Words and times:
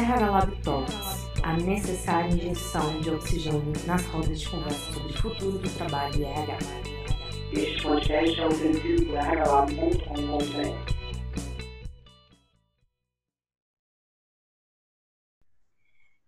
Lab 0.00 0.62
Talks, 0.62 1.28
a 1.42 1.58
necessária 1.58 2.30
injeção 2.30 3.00
de 3.00 3.10
oxigênio 3.10 3.72
nas 3.86 4.02
rodas 4.06 4.40
de 4.40 4.48
conversa 4.48 4.92
sobre 4.94 5.12
o 5.12 5.16
futuro 5.18 5.58
do 5.58 5.76
trabalho 5.76 6.16
e 6.16 6.24
RH. 6.24 6.58
Este 7.52 7.82
podcast 7.82 8.40
é 8.40 8.46
oferecido 8.46 9.06
por 9.06 9.16
rhlab.com.br. 9.16 10.94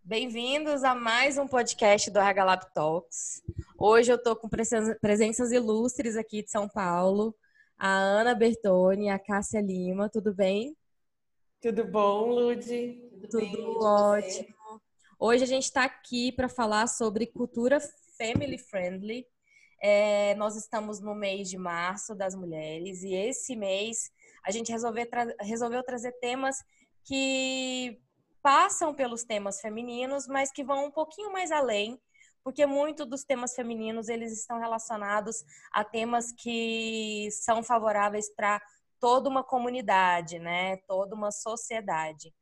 Bem-vindos 0.04 0.84
a 0.84 0.94
mais 0.94 1.38
um 1.38 1.48
podcast 1.48 2.10
do 2.10 2.18
RH 2.18 2.44
Lab 2.44 2.74
Talks. 2.74 3.42
Hoje 3.78 4.12
eu 4.12 4.16
estou 4.16 4.36
com 4.36 4.50
presenças 4.50 5.50
ilustres 5.50 6.18
aqui 6.18 6.42
de 6.42 6.50
São 6.50 6.68
Paulo. 6.68 7.34
A 7.78 7.88
Ana 7.88 8.34
Bertoni, 8.34 9.08
a 9.08 9.18
Cássia 9.18 9.62
Lima, 9.62 10.10
tudo 10.10 10.34
bem? 10.34 10.76
Tudo 11.62 11.84
bom, 11.84 12.28
Ludi? 12.28 13.11
Tudo, 13.30 13.40
Tudo 13.40 13.84
ótimo. 13.84 14.54
Hoje 15.18 15.44
a 15.44 15.46
gente 15.46 15.64
está 15.64 15.84
aqui 15.84 16.32
para 16.32 16.48
falar 16.48 16.86
sobre 16.88 17.26
cultura 17.26 17.78
family 18.18 18.58
friendly. 18.58 19.26
É, 19.80 20.34
nós 20.34 20.56
estamos 20.56 21.00
no 21.00 21.14
mês 21.14 21.48
de 21.48 21.56
março 21.56 22.14
das 22.14 22.34
mulheres 22.34 23.02
e 23.02 23.14
esse 23.14 23.54
mês 23.54 24.10
a 24.44 24.50
gente 24.50 24.70
resolveu, 24.70 25.08
tra 25.08 25.26
resolveu 25.40 25.82
trazer 25.82 26.12
temas 26.20 26.56
que 27.04 28.00
passam 28.42 28.94
pelos 28.94 29.24
temas 29.24 29.60
femininos, 29.60 30.26
mas 30.26 30.50
que 30.52 30.64
vão 30.64 30.86
um 30.86 30.90
pouquinho 30.90 31.32
mais 31.32 31.52
além, 31.52 32.00
porque 32.42 32.66
muito 32.66 33.06
dos 33.06 33.24
temas 33.24 33.54
femininos 33.54 34.08
eles 34.08 34.32
estão 34.32 34.58
relacionados 34.58 35.44
a 35.72 35.84
temas 35.84 36.32
que 36.32 37.28
são 37.30 37.62
favoráveis 37.62 38.32
para 38.34 38.60
toda 38.98 39.28
uma 39.28 39.44
comunidade, 39.44 40.38
né? 40.38 40.76
Toda 40.88 41.14
uma 41.14 41.30
sociedade. 41.30 42.32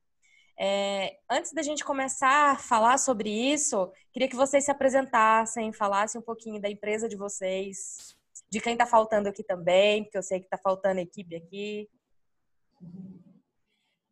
É, 0.59 1.19
antes 1.31 1.53
da 1.53 1.62
gente 1.62 1.84
começar 1.84 2.53
a 2.53 2.59
falar 2.59 2.98
sobre 2.98 3.31
isso, 3.31 3.91
queria 4.12 4.29
que 4.29 4.37
vocês 4.37 4.65
se 4.65 4.70
apresentassem, 4.70 5.73
falassem 5.73 6.20
um 6.20 6.25
pouquinho 6.25 6.61
da 6.61 6.69
empresa 6.70 7.09
de 7.09 7.17
vocês, 7.17 8.17
de 8.51 8.61
quem 8.61 8.73
está 8.75 8.87
faltando 8.87 9.29
aqui 9.29 9.42
também, 9.42 10.05
porque 10.05 10.19
eu 10.19 10.23
sei 10.23 10.41
que 10.41 10.47
está 10.47 10.59
faltando 10.59 11.01
equipe 11.01 11.37
aqui. 11.37 11.89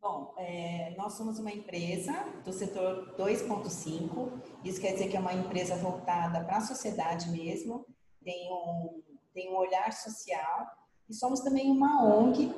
Bom, 0.01 0.33
é, 0.37 0.95
nós 0.97 1.13
somos 1.13 1.39
uma 1.39 1.51
empresa 1.51 2.13
do 2.45 2.53
setor 2.53 3.15
2.5, 3.17 4.31
isso 4.63 4.79
quer 4.79 4.93
dizer 4.93 5.09
que 5.09 5.17
é 5.17 5.19
uma 5.19 5.33
empresa 5.33 5.75
voltada 5.75 6.43
para 6.45 6.57
a 6.57 6.61
sociedade 6.61 7.29
mesmo, 7.29 7.85
tem 8.23 8.49
um, 8.51 9.03
tem 9.33 9.51
um 9.51 9.57
olhar 9.57 9.91
social. 9.91 10.67
E 11.09 11.13
somos 11.13 11.41
também 11.41 11.69
uma 11.69 12.05
ONG, 12.05 12.53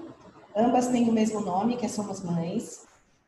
ambas 0.55 0.87
têm 0.89 1.09
o 1.09 1.11
mesmo 1.11 1.39
nome, 1.39 1.77
que 1.77 1.85
é 1.85 1.89
Somos 1.89 2.21
Mães, 2.21 2.85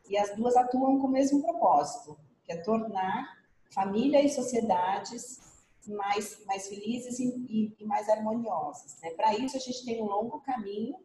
e 0.08 0.16
as 0.16 0.34
duas 0.36 0.56
atuam 0.56 0.98
com 1.00 1.06
o 1.06 1.10
mesmo 1.10 1.42
propósito, 1.42 2.18
que 2.44 2.52
é 2.52 2.56
tornar 2.56 3.42
família 3.70 4.22
e 4.22 4.28
sociedades 4.28 5.40
mais, 5.86 6.44
mais 6.46 6.68
felizes 6.68 7.18
e, 7.18 7.74
e 7.78 7.84
mais 7.84 8.08
harmoniosas. 8.08 8.96
Né? 9.02 9.10
Para 9.10 9.34
isso, 9.34 9.56
a 9.56 9.60
gente 9.60 9.84
tem 9.84 10.02
um 10.02 10.06
longo 10.06 10.40
caminho, 10.40 10.96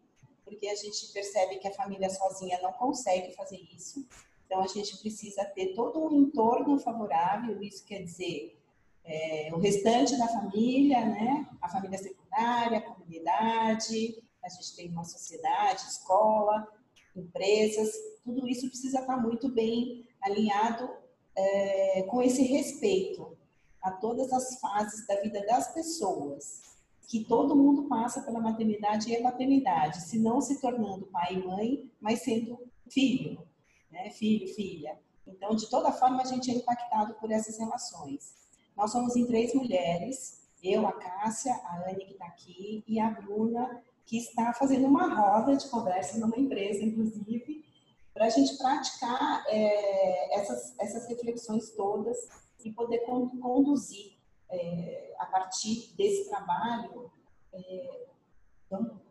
porque 0.44 0.68
a 0.68 0.76
gente 0.76 1.12
percebe 1.14 1.58
que 1.58 1.68
a 1.68 1.74
família 1.74 2.10
sozinha 2.10 2.60
não 2.62 2.74
consegue 2.74 3.34
fazer 3.36 3.60
isso. 3.76 4.06
Então, 4.46 4.62
a 4.62 4.68
gente 4.68 4.98
precisa 4.98 5.46
ter 5.46 5.74
todo 5.74 6.04
um 6.04 6.22
entorno 6.22 6.80
favorável, 6.80 7.62
isso 7.62 7.86
quer 7.86 8.04
dizer 8.04 8.58
é, 9.04 9.50
o 9.54 9.58
restante 9.58 10.18
da 10.18 10.28
família, 10.28 11.06
né? 11.06 11.48
A 11.62 11.70
família 11.70 11.98
secundária, 11.98 12.80
a 12.80 12.82
comunidade, 12.82 14.22
a 14.44 14.50
gente 14.50 14.76
tem 14.76 14.90
uma 14.90 15.04
sociedade, 15.04 15.82
escola, 15.82 16.68
empresas, 17.16 17.92
tudo 18.24 18.48
isso 18.48 18.68
precisa 18.68 19.00
estar 19.00 19.18
muito 19.18 19.50
bem 19.50 20.08
alinhado 20.22 20.90
é, 21.36 22.04
com 22.04 22.22
esse 22.22 22.44
respeito 22.44 23.38
a 23.82 23.92
todas 23.92 24.32
as 24.34 24.60
fases 24.60 25.08
da 25.08 25.16
vida 25.22 25.46
das 25.46 25.74
pessoas, 25.74 26.62
que 27.08 27.24
todo 27.24 27.56
mundo 27.56 27.88
passa 27.88 28.22
pela 28.22 28.40
maternidade 28.40 29.12
e 29.12 29.22
paternidade, 29.22 30.02
se 30.02 30.20
não 30.20 30.42
se 30.42 30.60
tornando 30.60 31.08
pai 31.08 31.36
e 31.36 31.46
mãe, 31.46 31.92
mas 32.00 32.22
sendo 32.22 32.60
filho, 32.90 33.42
né? 33.90 34.10
filho, 34.12 34.48
filha. 34.54 35.00
Então, 35.26 35.56
de 35.56 35.70
toda 35.70 35.92
forma, 35.92 36.22
a 36.22 36.26
gente 36.26 36.52
é 36.52 36.56
impactado 36.56 37.14
por 37.16 37.32
essas 37.32 37.58
relações. 37.58 38.36
Nós 38.76 38.92
somos 38.92 39.16
em 39.16 39.26
três 39.26 39.54
mulheres, 39.54 40.48
eu, 40.62 40.86
a 40.88 40.92
Cássia, 40.92 41.54
a 41.54 41.90
Anne 41.90 42.06
que 42.06 42.14
está 42.14 42.26
aqui 42.26 42.84
e 42.88 43.00
a 43.00 43.10
Bruna, 43.10 43.84
que 44.10 44.18
está 44.18 44.52
fazendo 44.54 44.88
uma 44.88 45.14
roda 45.14 45.56
de 45.56 45.68
conversa 45.68 46.18
numa 46.18 46.36
empresa, 46.36 46.84
inclusive, 46.84 47.64
para 48.12 48.26
a 48.26 48.30
gente 48.30 48.58
praticar 48.58 49.46
é, 49.48 50.40
essas, 50.40 50.74
essas 50.80 51.08
reflexões 51.08 51.70
todas 51.76 52.18
e 52.66 52.72
poder 52.72 53.02
conduzir 53.06 54.18
é, 54.50 55.14
a 55.20 55.28
partir 55.28 55.94
desse 55.96 56.28
trabalho, 56.28 57.12
é, 57.54 58.08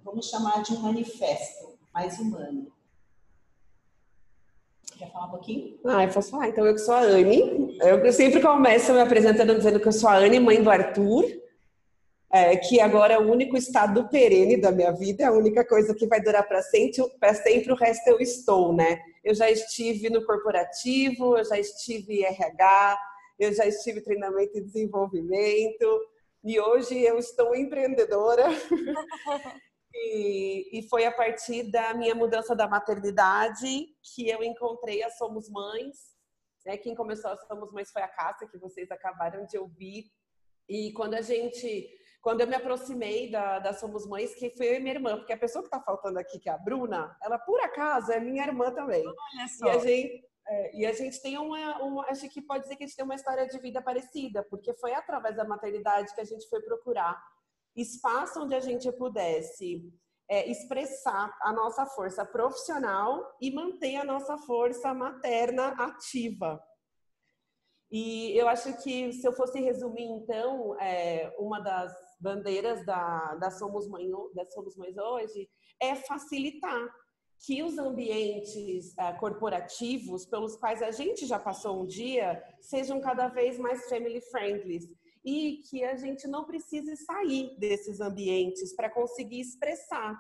vamos, 0.04 0.28
chamar 0.28 0.64
de 0.64 0.72
um 0.72 0.80
manifesto 0.80 1.78
mais 1.94 2.18
humano. 2.18 2.72
Quer 4.98 5.12
falar 5.12 5.26
um 5.26 5.30
pouquinho? 5.30 5.78
Ah, 5.84 6.02
eu 6.02 6.12
posso 6.12 6.30
falar. 6.32 6.48
Então, 6.48 6.66
eu 6.66 6.74
que 6.74 6.80
sou 6.80 6.94
a 6.94 7.02
Anne. 7.02 7.78
Eu 7.78 8.12
sempre 8.12 8.42
começo 8.42 8.92
me 8.92 9.00
apresentando 9.00 9.54
dizendo 9.54 9.78
que 9.78 9.86
eu 9.86 9.92
sou 9.92 10.10
a 10.10 10.16
Anne, 10.16 10.40
mãe 10.40 10.60
do 10.60 10.68
Arthur, 10.68 11.24
é, 12.30 12.56
que 12.56 12.80
agora 12.80 13.14
é 13.14 13.18
o 13.18 13.30
único 13.30 13.56
estado 13.56 14.08
perene 14.08 14.60
da 14.60 14.70
minha 14.70 14.92
vida, 14.92 15.24
é 15.24 15.26
a 15.26 15.32
única 15.32 15.64
coisa 15.66 15.94
que 15.94 16.06
vai 16.06 16.20
durar 16.20 16.46
para 16.46 16.62
sempre, 16.62 17.08
para 17.18 17.34
sempre, 17.34 17.72
o 17.72 17.76
resto 17.76 18.06
eu 18.08 18.20
estou, 18.20 18.74
né? 18.74 19.00
Eu 19.24 19.34
já 19.34 19.50
estive 19.50 20.10
no 20.10 20.24
corporativo, 20.24 21.38
eu 21.38 21.44
já 21.44 21.58
estive 21.58 22.20
em 22.20 22.24
RH, 22.24 22.98
eu 23.38 23.52
já 23.52 23.66
estive 23.66 24.00
em 24.00 24.04
treinamento 24.04 24.58
e 24.58 24.62
desenvolvimento, 24.62 26.00
e 26.44 26.60
hoje 26.60 27.00
eu 27.00 27.18
estou 27.18 27.54
empreendedora. 27.54 28.44
E, 29.94 30.78
e, 30.78 30.82
foi 30.88 31.06
a 31.06 31.10
partir 31.10 31.72
da 31.72 31.92
minha 31.94 32.14
mudança 32.14 32.54
da 32.54 32.68
maternidade 32.68 33.88
que 34.14 34.28
eu 34.28 34.44
encontrei 34.44 35.02
a 35.02 35.10
Somos 35.10 35.48
Mães. 35.48 35.96
Né? 36.64 36.76
Quem 36.76 36.94
começou 36.94 37.30
a 37.30 37.36
Somos 37.36 37.72
Mães 37.72 37.90
foi 37.90 38.02
a 38.02 38.08
Cássia, 38.08 38.46
que 38.46 38.58
vocês 38.58 38.90
acabaram 38.90 39.44
de 39.46 39.58
ouvir. 39.58 40.04
E 40.68 40.92
quando 40.92 41.14
a 41.14 41.22
gente, 41.22 41.88
quando 42.20 42.40
eu 42.40 42.46
me 42.46 42.56
aproximei 42.56 43.30
da, 43.30 43.58
da 43.58 43.72
Somos 43.72 44.06
Mães, 44.06 44.34
que 44.34 44.50
foi 44.50 44.68
eu 44.68 44.74
e 44.74 44.80
minha 44.80 44.94
irmã, 44.94 45.16
porque 45.16 45.32
a 45.32 45.38
pessoa 45.38 45.62
que 45.62 45.68
está 45.68 45.80
faltando 45.80 46.18
aqui, 46.18 46.38
que 46.38 46.48
é 46.48 46.52
a 46.52 46.58
Bruna, 46.58 47.16
ela 47.22 47.38
por 47.38 47.60
acaso 47.60 48.12
é 48.12 48.20
minha 48.20 48.44
irmã 48.44 48.72
também. 48.72 49.04
Olha 49.06 49.48
só. 49.48 49.66
E 49.66 49.70
a 49.70 49.78
gente, 49.78 50.24
é, 50.48 50.76
e 50.76 50.86
a 50.86 50.92
gente 50.92 51.20
tem 51.22 51.38
uma, 51.38 51.82
uma, 51.82 52.06
acho 52.08 52.28
que 52.28 52.42
pode 52.42 52.64
dizer 52.64 52.76
que 52.76 52.84
a 52.84 52.86
gente 52.86 52.96
tem 52.96 53.04
uma 53.04 53.14
história 53.14 53.46
de 53.46 53.58
vida 53.58 53.80
parecida, 53.80 54.44
porque 54.50 54.74
foi 54.74 54.94
através 54.94 55.36
da 55.36 55.44
maternidade 55.44 56.14
que 56.14 56.20
a 56.20 56.24
gente 56.24 56.48
foi 56.48 56.60
procurar 56.62 57.22
espaço 57.76 58.42
onde 58.42 58.54
a 58.54 58.60
gente 58.60 58.90
pudesse 58.92 59.82
é, 60.28 60.50
expressar 60.50 61.36
a 61.40 61.52
nossa 61.52 61.86
força 61.86 62.24
profissional 62.24 63.36
e 63.40 63.50
manter 63.50 63.96
a 63.96 64.04
nossa 64.04 64.36
força 64.38 64.92
materna 64.92 65.68
ativa. 65.68 66.60
E 67.90 68.36
eu 68.36 68.48
acho 68.48 68.82
que 68.82 69.12
se 69.12 69.26
eu 69.26 69.32
fosse 69.32 69.60
resumir, 69.60 70.04
então, 70.04 70.78
é, 70.78 71.34
uma 71.38 71.60
das 71.60 71.92
bandeiras 72.20 72.84
da, 72.84 73.34
da, 73.36 73.50
Somos 73.50 73.88
Mãe, 73.88 74.08
da 74.34 74.44
Somos 74.46 74.76
Mães 74.76 74.96
hoje 74.96 75.48
é 75.80 75.94
facilitar 75.94 76.88
que 77.40 77.62
os 77.62 77.78
ambientes 77.78 78.96
é, 78.98 79.12
corporativos 79.14 80.26
pelos 80.26 80.56
quais 80.56 80.82
a 80.82 80.90
gente 80.90 81.26
já 81.26 81.38
passou 81.38 81.82
um 81.82 81.86
dia 81.86 82.42
sejam 82.60 83.00
cada 83.00 83.28
vez 83.28 83.58
mais 83.58 83.88
family 83.88 84.20
friendly 84.20 84.80
e 85.24 85.58
que 85.68 85.84
a 85.84 85.96
gente 85.96 86.26
não 86.26 86.44
precise 86.44 86.96
sair 86.96 87.56
desses 87.58 88.00
ambientes 88.00 88.74
para 88.74 88.90
conseguir 88.90 89.40
expressar 89.40 90.18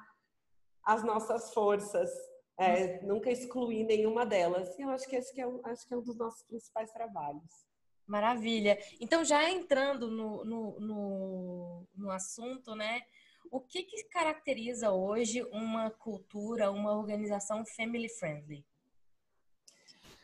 as 0.84 1.02
nossas 1.04 1.52
forças, 1.52 2.10
é, 2.58 3.02
nunca 3.02 3.30
excluir 3.30 3.84
nenhuma 3.84 4.24
delas. 4.24 4.76
E 4.78 4.82
eu 4.82 4.90
acho 4.90 5.08
que 5.08 5.16
esse 5.16 5.32
que 5.32 5.40
é, 5.40 5.46
acho 5.64 5.86
que 5.86 5.94
é 5.94 5.96
um 5.96 6.02
dos 6.02 6.16
nossos 6.16 6.42
principais 6.44 6.90
trabalhos. 6.92 7.68
Maravilha. 8.08 8.78
Então, 8.98 9.22
já 9.22 9.50
entrando 9.50 10.10
no, 10.10 10.42
no, 10.42 10.80
no, 10.80 11.86
no 11.94 12.10
assunto, 12.10 12.74
né? 12.74 13.02
O 13.50 13.60
que, 13.60 13.82
que 13.82 14.04
caracteriza 14.04 14.90
hoje 14.90 15.42
uma 15.52 15.90
cultura, 15.90 16.70
uma 16.70 16.96
organização 16.96 17.64
family 17.66 18.08
friendly? 18.08 18.64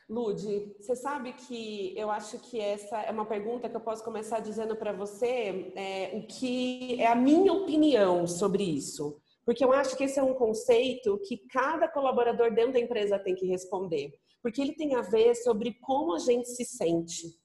Lude, 0.09 0.75
você 0.79 0.97
sabe 0.97 1.33
que 1.33 1.95
eu 1.97 2.11
acho 2.11 2.39
que 2.39 2.59
essa 2.59 3.01
é 3.03 3.11
uma 3.11 3.27
pergunta 3.27 3.69
que 3.69 3.77
eu 3.77 3.81
posso 3.81 4.03
começar 4.03 4.41
dizendo 4.41 4.77
para 4.77 4.93
você 4.93 5.73
é, 5.75 6.11
o 6.15 6.27
que 6.27 7.01
é 7.01 7.07
a 7.07 7.15
minha 7.15 7.53
opinião 7.53 8.27
sobre 8.27 8.63
isso. 8.63 9.19
Porque 9.45 9.65
eu 9.65 9.73
acho 9.73 9.95
que 9.97 10.05
esse 10.05 10.19
é 10.19 10.23
um 10.23 10.35
conceito 10.35 11.21
que 11.27 11.37
cada 11.49 11.87
colaborador 11.87 12.53
dentro 12.55 12.73
da 12.73 12.81
empresa 12.81 13.19
tem 13.19 13.35
que 13.35 13.47
responder. 13.47 14.15
Porque 14.43 14.61
ele 14.61 14.75
tem 14.75 14.95
a 14.95 15.03
ver 15.03 15.35
sobre 15.35 15.75
como 15.81 16.15
a 16.15 16.19
gente 16.19 16.49
se 16.49 16.65
sente. 16.65 17.44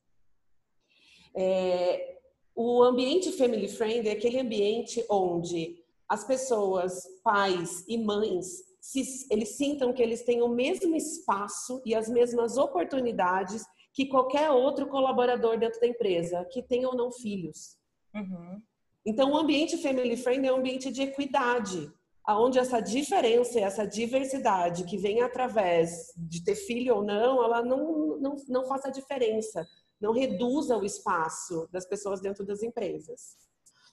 É, 1.40 2.18
o 2.54 2.84
ambiente 2.84 3.32
family 3.32 3.70
friendly 3.70 4.10
é 4.10 4.12
aquele 4.12 4.40
ambiente 4.40 5.06
onde 5.10 5.82
as 6.08 6.26
pessoas, 6.26 7.08
pais 7.24 7.86
e 7.88 7.98
mães, 7.98 8.64
se, 8.82 9.28
eles 9.32 9.50
sintam 9.50 9.94
que 9.94 10.02
eles 10.02 10.24
têm 10.24 10.42
o 10.42 10.50
mesmo 10.50 10.96
espaço 10.96 11.82
e 11.86 11.96
as 11.96 12.10
mesmas 12.10 12.58
oportunidades 12.58 13.64
que 13.94 14.08
qualquer 14.08 14.50
outro 14.52 14.88
colaborador 14.88 15.58
dentro 15.58 15.80
da 15.80 15.88
empresa, 15.88 16.46
que 16.52 16.62
tenha 16.62 16.88
ou 16.88 16.96
não 16.96 17.12
filhos. 17.12 17.78
Uhum. 18.14 18.62
Então, 19.06 19.32
o 19.32 19.38
ambiente 19.38 19.78
family 19.78 20.18
friend 20.18 20.46
é 20.46 20.52
um 20.52 20.58
ambiente 20.58 20.92
de 20.92 21.04
equidade, 21.04 21.92
aonde 22.24 22.60
essa 22.60 22.80
diferença, 22.80 23.60
essa 23.60 23.86
diversidade 23.86 24.84
que 24.84 24.98
vem 24.98 25.22
através 25.22 26.14
de 26.18 26.44
ter 26.44 26.56
filho 26.56 26.96
ou 26.96 27.04
não, 27.04 27.44
ela 27.44 27.64
não, 27.64 28.18
não, 28.20 28.36
não 28.48 28.66
faça 28.66 28.92
diferença, 28.92 29.68
não 30.00 30.14
reduza 30.14 30.78
o 30.78 30.86
espaço 30.86 31.68
das 31.72 31.86
pessoas 31.86 32.22
dentro 32.22 32.46
das 32.46 32.64
empresas. 32.64 33.36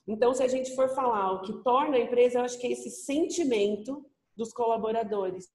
Então, 0.07 0.33
se 0.33 0.41
a 0.41 0.47
gente 0.47 0.73
for 0.73 0.89
falar 0.89 1.33
o 1.33 1.41
que 1.41 1.63
torna 1.63 1.97
a 1.97 1.99
empresa, 1.99 2.39
eu 2.39 2.43
acho 2.43 2.57
que 2.59 2.67
é 2.67 2.71
esse 2.71 2.89
sentimento 2.89 4.09
dos 4.35 4.53
colaboradores. 4.53 5.49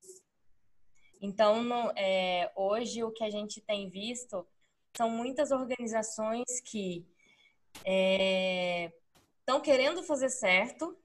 Então, 1.21 1.63
no, 1.63 1.93
é, 1.97 2.53
hoje 2.55 3.03
o 3.03 3.13
que 3.13 3.25
a 3.25 3.31
gente 3.31 3.61
tem 3.61 3.89
visto 3.89 4.47
são 4.95 5.09
muitas 5.09 5.53
organizações 5.53 6.61
que 6.61 7.07
estão 7.77 9.59
é, 9.59 9.61
querendo 9.63 10.03
fazer 10.03 10.29
certo, 10.29 10.97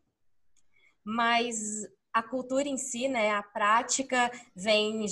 mas 1.04 1.88
a 2.12 2.22
cultura 2.22 2.68
em 2.68 2.78
si, 2.78 3.08
né, 3.08 3.32
a 3.32 3.44
prática 3.44 4.30
vem 4.56 5.06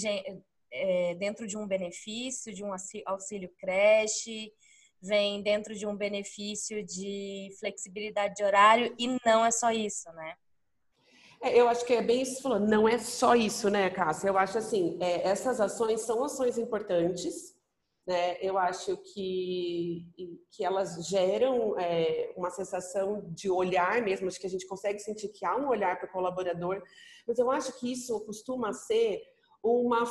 é, 0.75 1.16
dentro 1.16 1.48
de 1.48 1.57
um 1.57 1.66
benefício, 1.66 2.54
de 2.54 2.63
um 2.63 2.72
auxílio 3.06 3.50
creche, 3.57 4.51
vem 5.01 5.42
dentro 5.42 5.75
de 5.75 5.86
um 5.86 5.95
benefício 5.95 6.83
de 6.83 7.50
flexibilidade 7.60 8.36
de 8.36 8.44
horário 8.44 8.94
e 8.98 9.18
não 9.25 9.45
é 9.45 9.51
só 9.51 9.72
isso, 9.72 10.12
né? 10.13 10.36
É, 11.42 11.60
eu 11.60 11.68
acho 11.68 11.86
que 11.86 11.94
é 11.94 12.01
bem 12.01 12.22
isso 12.22 12.31
que 12.31 12.38
você 12.38 12.44
falou, 12.44 12.60
não 12.60 12.88
é 12.88 12.98
só 12.98 13.36
isso, 13.36 13.69
né, 13.69 13.89
Cássia? 13.89 14.27
Eu 14.27 14.38
acho 14.38 14.57
assim, 14.57 14.98
é, 15.01 15.27
essas 15.27 15.62
ações 15.62 16.01
são 16.01 16.24
ações 16.24 16.57
importantes, 16.57 17.56
né? 18.07 18.38
Eu 18.42 18.57
acho 18.57 18.98
que, 18.98 20.07
que 20.51 20.63
elas 20.63 21.07
geram 21.07 21.77
é, 21.77 22.33
uma 22.36 22.50
sensação 22.50 23.27
de 23.30 23.50
olhar 23.50 24.01
mesmo, 24.01 24.27
acho 24.27 24.39
que 24.39 24.48
a 24.48 24.50
gente 24.50 24.68
consegue 24.68 25.00
sentir 25.00 25.30
que 25.30 25.45
há 25.45 25.56
um 25.56 25.68
olhar 25.68 26.00
para 26.00 26.07
o 26.07 26.12
colaborador, 26.12 26.81
mas 27.27 27.38
eu 27.38 27.51
acho 27.51 27.77
que 27.80 27.92
isso 27.92 28.19
costuma 28.25 28.74
ser 28.74 29.22
uma 29.62 30.06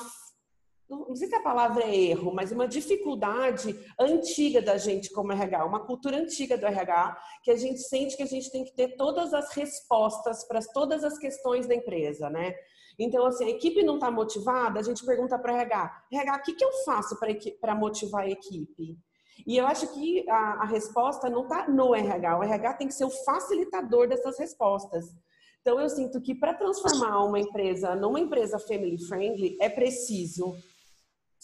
não 0.89 1.17
sei 1.17 1.29
se 1.29 1.35
a 1.35 1.43
palavra 1.43 1.85
é 1.85 1.97
erro, 1.97 2.33
mas 2.35 2.53
uma 2.53 2.69
dificuldade 2.69 3.79
antiga 3.99 4.61
da 4.61 4.77
gente 4.77 5.11
como 5.11 5.33
RH, 5.33 5.65
uma 5.65 5.81
cultura 5.81 6.19
antiga 6.19 6.59
do 6.59 6.67
RH, 6.67 7.17
que 7.43 7.51
a 7.51 7.57
gente 7.57 7.81
sente 7.81 8.17
que 8.17 8.23
a 8.23 8.27
gente 8.27 8.51
tem 8.51 8.65
que 8.65 8.75
ter 8.75 8.97
todas 8.97 9.33
as 9.33 9.53
respostas 9.55 10.47
para 10.47 10.61
todas 10.73 11.03
as 11.03 11.19
questões 11.19 11.67
da 11.67 11.75
empresa, 11.75 12.29
né? 12.29 12.55
Então, 12.99 13.27
assim, 13.27 13.45
a 13.45 13.51
equipe 13.51 13.83
não 13.83 13.95
está 13.95 14.11
motivada, 14.11 14.79
a 14.79 14.83
gente 14.83 15.05
pergunta 15.05 15.39
para 15.39 15.53
RH, 15.53 16.05
RH, 16.13 16.37
o 16.37 16.43
que, 16.43 16.55
que 16.55 16.65
eu 16.65 16.73
faço 16.85 17.19
para 17.61 17.75
motivar 17.75 18.25
a 18.25 18.31
equipe? 18.31 18.97
E 19.47 19.57
eu 19.57 19.67
acho 19.67 19.93
que 19.93 20.29
a, 20.29 20.63
a 20.63 20.65
resposta 20.65 21.29
não 21.29 21.43
está 21.43 21.69
no 21.69 21.95
RH, 21.95 22.39
o 22.39 22.45
RH 22.45 22.75
tem 22.75 22.87
que 22.87 22.95
ser 22.95 23.05
o 23.05 23.11
facilitador 23.11 24.07
dessas 24.07 24.39
respostas. 24.39 25.07
Então, 25.61 25.81
eu 25.81 25.89
sinto 25.89 26.21
que 26.21 26.35
para 26.35 26.55
transformar 26.55 27.25
uma 27.25 27.41
empresa 27.41 27.97
numa 27.97 28.21
empresa 28.21 28.59
family 28.59 29.03
friendly, 29.07 29.57
é 29.61 29.69
preciso 29.69 30.55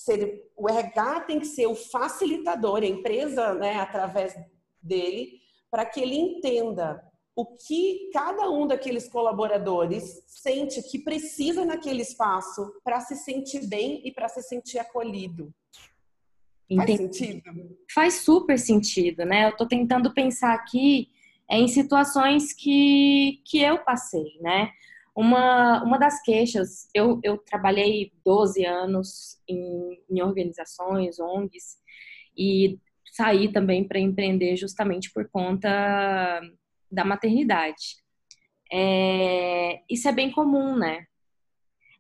ser, 0.01 0.51
o 0.57 0.69
RH 0.69 1.21
tem 1.21 1.39
que 1.39 1.47
ser 1.47 1.67
o 1.67 1.75
facilitador, 1.75 2.83
a 2.83 2.87
empresa, 2.87 3.55
né, 3.55 3.77
através 3.77 4.35
dele, 4.83 5.41
para 5.71 5.85
que 5.85 6.01
ele 6.01 6.17
entenda 6.17 7.03
o 7.37 7.47
que 7.47 8.11
cada 8.13 8.51
um 8.51 8.67
daqueles 8.67 9.09
colaboradores 9.09 10.23
sente 10.27 10.83
que 10.83 10.99
precisa 10.99 11.65
naquele 11.65 12.03
espaço 12.03 12.73
para 12.85 13.01
se 13.01 13.15
sentir 13.17 13.67
bem 13.67 14.03
e 14.05 14.13
para 14.13 14.29
se 14.29 14.43
sentir 14.43 14.79
acolhido. 14.79 15.53
Entendi. 16.69 16.87
Faz 16.87 16.99
sentido? 16.99 17.79
Faz 17.95 18.15
super 18.15 18.59
sentido, 18.59 19.25
né? 19.25 19.47
Eu 19.47 19.51
estou 19.51 19.67
tentando 19.67 20.13
pensar 20.13 20.55
aqui 20.55 21.11
em 21.49 21.67
situações 21.67 22.53
que, 22.53 23.43
que 23.45 23.59
eu 23.59 23.79
passei, 23.85 24.39
né? 24.41 24.71
Uma, 25.15 25.83
uma 25.83 25.99
das 25.99 26.23
queixas, 26.23 26.89
eu, 26.95 27.21
eu 27.23 27.39
trabalhei 27.39 28.13
12 28.25 28.65
anos 28.65 29.41
em, 29.49 30.03
em 30.09 30.23
organizações, 30.23 31.19
ONGs, 31.19 31.79
e 32.37 32.79
saí 33.13 33.53
também 33.53 33.87
para 33.87 33.99
empreender 33.99 34.57
justamente 34.57 35.13
por 35.13 35.29
conta 35.29 36.41
da 36.91 37.05
maternidade. 37.05 37.97
É, 38.73 39.83
isso 39.91 40.09
é 40.09 40.13
bem 40.13 40.31
comum, 40.31 40.77
né? 40.77 41.07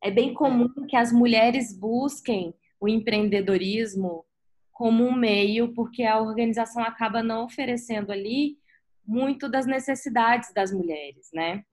É 0.03 0.11
bem 0.11 0.33
comum 0.33 0.69
que 0.89 0.97
as 0.97 1.12
mulheres 1.12 1.77
busquem 1.79 2.55
o 2.81 2.89
empreendedorismo 2.89 4.25
como 4.73 5.05
um 5.05 5.15
meio, 5.15 5.75
porque 5.75 6.05
a 6.05 6.19
organização 6.19 6.83
acaba 6.83 7.23
não 7.23 7.45
oferecendo 7.45 8.11
ali 8.11 8.57
muito 9.05 9.49
das 9.49 9.67
necessidades 9.67 10.55
das 10.55 10.73
mulheres, 10.73 11.29
né? 11.35 11.65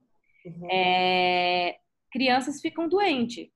Uhum. 0.47 0.71
É, 0.71 1.77
crianças 2.11 2.61
ficam 2.61 2.87
doentes. 2.87 3.49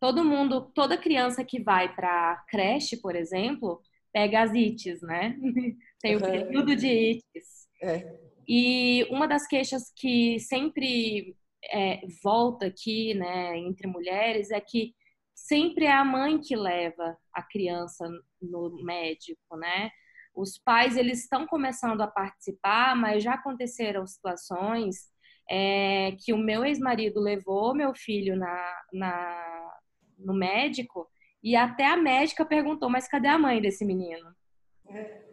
Todo 0.00 0.24
mundo, 0.24 0.72
toda 0.74 0.98
criança 0.98 1.44
que 1.44 1.62
vai 1.62 1.94
para 1.94 2.44
creche, 2.48 2.96
por 2.96 3.14
exemplo, 3.14 3.80
pega 4.12 4.42
as 4.42 4.52
ites, 4.52 5.00
né? 5.02 5.38
Tem 6.00 6.16
uhum. 6.16 6.22
o 6.22 6.24
período 6.24 6.76
de 6.76 6.88
ites. 6.88 7.68
É. 7.80 8.18
E 8.46 9.04
uma 9.10 9.26
das 9.28 9.46
queixas 9.46 9.92
que 9.94 10.38
sempre 10.40 11.36
é, 11.72 12.00
volta 12.22 12.66
aqui, 12.66 13.14
né, 13.14 13.56
entre 13.58 13.86
mulheres, 13.86 14.50
é 14.50 14.60
que 14.60 14.92
sempre 15.34 15.84
é 15.84 15.92
a 15.92 16.04
mãe 16.04 16.40
que 16.40 16.56
leva 16.56 17.16
a 17.32 17.42
criança 17.42 18.08
no 18.40 18.82
médico, 18.82 19.56
né? 19.56 19.90
Os 20.34 20.58
pais 20.58 20.96
eles 20.96 21.22
estão 21.22 21.46
começando 21.46 22.00
a 22.00 22.06
participar, 22.06 22.96
mas 22.96 23.22
já 23.22 23.34
aconteceram 23.34 24.06
situações 24.06 25.11
é, 25.50 26.12
que 26.24 26.32
o 26.32 26.38
meu 26.38 26.64
ex-marido 26.64 27.20
levou 27.20 27.74
meu 27.74 27.94
filho 27.94 28.36
na, 28.36 28.82
na, 28.92 29.72
no 30.18 30.34
médico 30.34 31.08
e 31.42 31.56
até 31.56 31.86
a 31.86 31.96
médica 31.96 32.44
perguntou: 32.44 32.88
mas 32.88 33.08
cadê 33.08 33.28
a 33.28 33.38
mãe 33.38 33.60
desse 33.60 33.84
menino? 33.84 34.34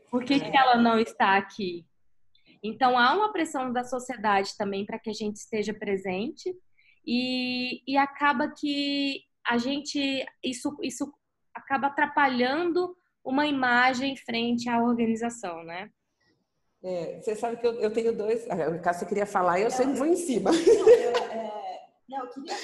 Por 0.10 0.24
que, 0.24 0.40
que 0.40 0.58
ela 0.58 0.76
não 0.76 1.00
está 1.00 1.38
aqui? 1.38 1.86
Então 2.64 2.98
há 2.98 3.16
uma 3.16 3.32
pressão 3.32 3.72
da 3.72 3.84
sociedade 3.84 4.58
também 4.58 4.86
para 4.86 5.00
que 5.00 5.10
a 5.10 5.14
gente 5.14 5.38
esteja 5.38 5.74
presente 5.74 6.54
e, 7.06 7.82
e 7.88 7.98
acaba 7.98 8.50
que 8.50 9.24
a 9.48 9.58
gente 9.58 10.26
isso 10.44 10.76
isso 10.82 11.12
acaba 11.54 11.88
atrapalhando 11.88 12.96
uma 13.24 13.46
imagem 13.46 14.16
frente 14.16 14.70
à 14.70 14.82
organização, 14.82 15.64
né? 15.64 15.90
É, 16.82 17.22
você 17.22 17.36
sabe 17.36 17.58
que 17.58 17.68
eu, 17.68 17.74
eu 17.80 17.92
tenho 17.92 18.16
dois. 18.16 18.50
A 18.50 18.80
Cássia 18.80 19.08
queria 19.08 19.26
falar 19.26 19.60
eu 19.60 19.70
não, 19.70 19.72
sempre 19.72 19.94
vou 19.96 20.08
em 20.08 20.16
cima. 20.16 20.52
Não 20.52 20.90
eu, 20.90 21.18
é, 21.32 21.90
não, 22.08 22.26
eu 22.26 22.30
queria 22.32 22.56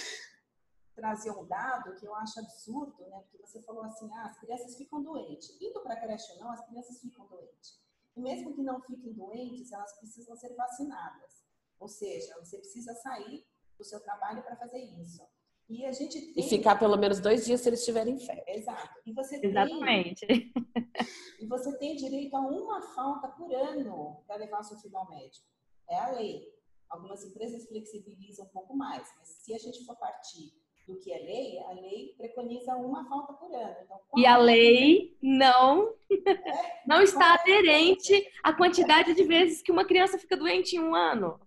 trazer 0.95 1.31
um 1.31 1.45
dado 1.45 1.93
que 1.95 2.05
eu 2.05 2.15
acho 2.15 2.39
absurdo, 2.39 3.05
né? 3.07 3.21
Porque 3.23 3.45
você 3.45 3.61
falou 3.61 3.83
assim, 3.83 4.09
ah, 4.13 4.27
as 4.27 4.39
crianças 4.39 4.75
ficam 4.77 5.03
doentes. 5.03 5.55
Indo 5.61 5.81
para 5.81 5.99
creche 5.99 6.31
ou 6.33 6.39
não, 6.39 6.51
as 6.51 6.65
crianças 6.65 6.99
ficam 7.01 7.27
doentes. 7.27 7.79
E 8.15 8.21
mesmo 8.21 8.53
que 8.53 8.63
não 8.63 8.81
fiquem 8.81 9.13
doentes, 9.13 9.73
elas 9.73 9.93
precisam 9.97 10.35
ser 10.37 10.55
vacinadas. 10.55 11.43
Ou 11.79 11.89
seja, 11.89 12.33
você 12.39 12.57
precisa 12.57 12.95
sair 12.95 13.45
do 13.77 13.83
seu 13.83 13.99
trabalho 13.99 14.41
para 14.41 14.55
fazer 14.55 14.79
isso. 14.79 15.21
E 15.67 15.85
a 15.85 15.91
gente 15.91 16.21
tem... 16.21 16.43
E 16.43 16.47
ficar 16.47 16.77
pelo 16.77 16.95
menos 16.97 17.19
dois 17.19 17.45
dias 17.45 17.61
se 17.61 17.69
eles 17.69 17.83
tiverem 17.83 18.19
fé. 18.19 18.43
Exato. 18.47 18.99
E 19.05 19.11
você 19.11 19.39
Exatamente. 19.43 20.25
Tem... 20.27 20.53
e 21.41 21.45
você 21.47 21.75
tem 21.77 21.95
direito 21.95 22.35
a 22.35 22.41
uma 22.41 22.81
falta 22.93 23.27
por 23.29 23.53
ano 23.53 24.23
para 24.27 24.35
levar 24.35 24.63
seu 24.63 24.77
filho 24.77 24.97
ao 24.97 25.09
médico. 25.09 25.45
É 25.89 25.97
a 25.97 26.11
lei. 26.11 26.53
Algumas 26.89 27.23
empresas 27.23 27.67
flexibilizam 27.67 28.45
um 28.45 28.49
pouco 28.49 28.75
mais, 28.75 29.11
mas 29.17 29.27
se 29.27 29.53
a 29.55 29.57
gente 29.57 29.83
for 29.85 29.95
partir 29.97 30.53
do 30.87 30.99
que 30.99 31.11
é 31.11 31.17
lei, 31.17 31.59
a 31.59 31.71
lei 31.71 32.13
preconiza 32.15 32.75
uma 32.75 33.07
falta 33.09 33.33
por 33.33 33.53
ano. 33.53 33.75
Então, 33.83 33.99
e 34.15 34.25
a 34.25 34.37
lei 34.37 35.17
não 35.19 35.95
é, 36.09 36.83
não 36.85 37.01
está 37.01 37.33
aderente 37.33 38.13
à 38.43 38.53
quantidade 38.53 39.15
de 39.15 39.23
vezes 39.23 39.63
que 39.63 39.71
uma 39.71 39.83
criança 39.85 40.19
fica 40.19 40.37
doente 40.37 40.75
em 40.75 40.79
um 40.79 40.93
ano. 40.93 41.39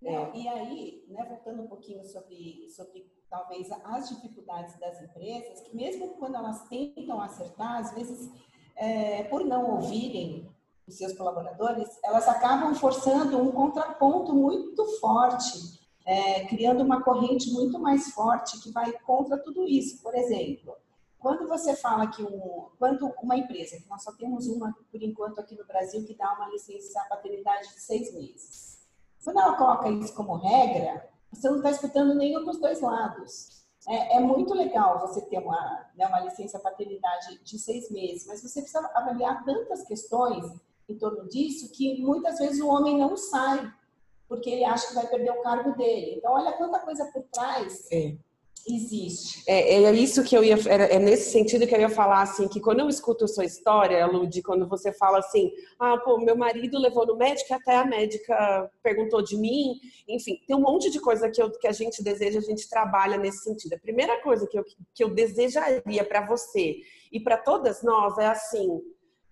Não, 0.00 0.34
e 0.34 0.48
aí, 0.48 1.04
né, 1.08 1.26
voltando 1.28 1.62
um 1.62 1.66
pouquinho 1.66 2.02
sobre, 2.04 2.66
sobre 2.70 3.10
talvez 3.30 3.70
as 3.84 4.08
dificuldades 4.08 4.78
das 4.78 5.00
empresas, 5.02 5.60
que 5.60 5.74
mesmo 5.74 6.08
quando 6.18 6.36
elas 6.36 6.66
tentam 6.68 7.20
acertar, 7.20 7.78
às 7.78 7.92
vezes, 7.92 8.30
é, 8.76 9.24
por 9.24 9.44
não 9.44 9.72
ouvirem 9.72 10.48
os 10.86 10.96
seus 10.96 11.12
colaboradores, 11.12 11.98
elas 12.02 12.26
acabam 12.26 12.74
forçando 12.74 13.38
um 13.38 13.52
contraponto 13.52 14.34
muito 14.34 14.84
forte, 14.98 15.78
é, 16.06 16.46
criando 16.46 16.82
uma 16.82 17.02
corrente 17.02 17.52
muito 17.52 17.78
mais 17.78 18.10
forte 18.12 18.60
que 18.60 18.72
vai 18.72 18.92
contra 19.00 19.36
tudo 19.36 19.68
isso. 19.68 20.02
Por 20.02 20.14
exemplo, 20.14 20.74
quando 21.18 21.46
você 21.46 21.76
fala 21.76 22.06
que 22.06 22.22
um, 22.22 22.70
quando 22.78 23.12
uma 23.22 23.36
empresa, 23.36 23.76
que 23.76 23.88
nós 23.88 24.02
só 24.02 24.12
temos 24.12 24.46
uma 24.46 24.74
por 24.90 25.02
enquanto 25.02 25.40
aqui 25.40 25.54
no 25.54 25.66
Brasil, 25.66 26.04
que 26.06 26.14
dá 26.14 26.32
uma 26.32 26.48
licença 26.48 27.04
paternidade 27.10 27.68
de 27.74 27.80
seis 27.80 28.14
meses, 28.14 28.78
quando 29.22 29.40
ela 29.40 29.56
coloca 29.56 29.90
isso 29.90 30.14
como 30.14 30.36
regra, 30.36 31.06
você 31.32 31.48
não 31.48 31.58
está 31.58 31.70
escutando 31.70 32.14
nenhum 32.14 32.44
dos 32.44 32.58
dois 32.58 32.80
lados. 32.80 33.58
É, 33.88 34.16
é, 34.16 34.20
muito 34.20 34.52
legal 34.52 35.00
você 35.00 35.20
ter 35.22 35.38
uma, 35.38 35.86
né, 35.96 36.06
uma 36.06 36.20
licença 36.20 36.58
paternidade 36.58 37.42
de 37.42 37.58
seis 37.58 37.90
meses, 37.90 38.26
mas 38.26 38.42
você 38.42 38.60
precisa 38.60 38.86
avaliar 38.94 39.44
tantas 39.44 39.82
questões 39.84 40.44
em 40.88 40.98
torno 40.98 41.28
disso 41.28 41.72
que 41.72 42.02
muitas 42.02 42.38
vezes 42.38 42.60
o 42.60 42.68
homem 42.68 42.98
não 42.98 43.16
sai 43.16 43.72
porque 44.28 44.50
ele 44.50 44.64
acha 44.64 44.88
que 44.88 44.94
vai 44.94 45.06
perder 45.06 45.30
o 45.30 45.42
cargo 45.42 45.74
dele. 45.74 46.16
Então, 46.16 46.32
olha 46.32 46.52
quanta 46.52 46.80
coisa 46.80 47.06
por 47.06 47.22
trás 47.32 47.90
é. 47.90 48.14
Existe. 48.74 49.42
É, 49.46 49.82
é 49.82 49.92
isso 49.92 50.22
que 50.24 50.36
eu 50.36 50.44
ia. 50.44 50.56
É 50.68 50.98
nesse 50.98 51.30
sentido 51.30 51.66
que 51.66 51.74
eu 51.74 51.80
ia 51.80 51.88
falar, 51.88 52.22
assim, 52.22 52.48
que 52.48 52.60
quando 52.60 52.80
eu 52.80 52.88
escuto 52.88 53.24
a 53.24 53.28
sua 53.28 53.44
história, 53.44 54.06
Lud, 54.06 54.42
quando 54.42 54.68
você 54.68 54.92
fala 54.92 55.18
assim, 55.18 55.52
ah, 55.78 55.96
pô, 55.98 56.18
meu 56.18 56.36
marido 56.36 56.78
levou 56.78 57.06
no 57.06 57.16
médico 57.16 57.54
até 57.54 57.76
a 57.76 57.84
médica 57.84 58.70
perguntou 58.82 59.22
de 59.22 59.36
mim. 59.36 59.74
Enfim, 60.08 60.38
tem 60.46 60.56
um 60.56 60.60
monte 60.60 60.90
de 60.90 61.00
coisa 61.00 61.30
que, 61.30 61.40
eu, 61.40 61.50
que 61.50 61.66
a 61.66 61.72
gente 61.72 62.02
deseja, 62.02 62.38
a 62.38 62.42
gente 62.42 62.68
trabalha 62.68 63.16
nesse 63.16 63.44
sentido. 63.44 63.74
A 63.74 63.78
primeira 63.78 64.20
coisa 64.22 64.46
que 64.46 64.58
eu, 64.58 64.64
que 64.94 65.04
eu 65.04 65.14
desejaria 65.14 66.04
para 66.04 66.26
você 66.26 66.76
e 67.12 67.20
para 67.20 67.36
todas 67.36 67.82
nós 67.82 68.18
é 68.18 68.26
assim. 68.26 68.80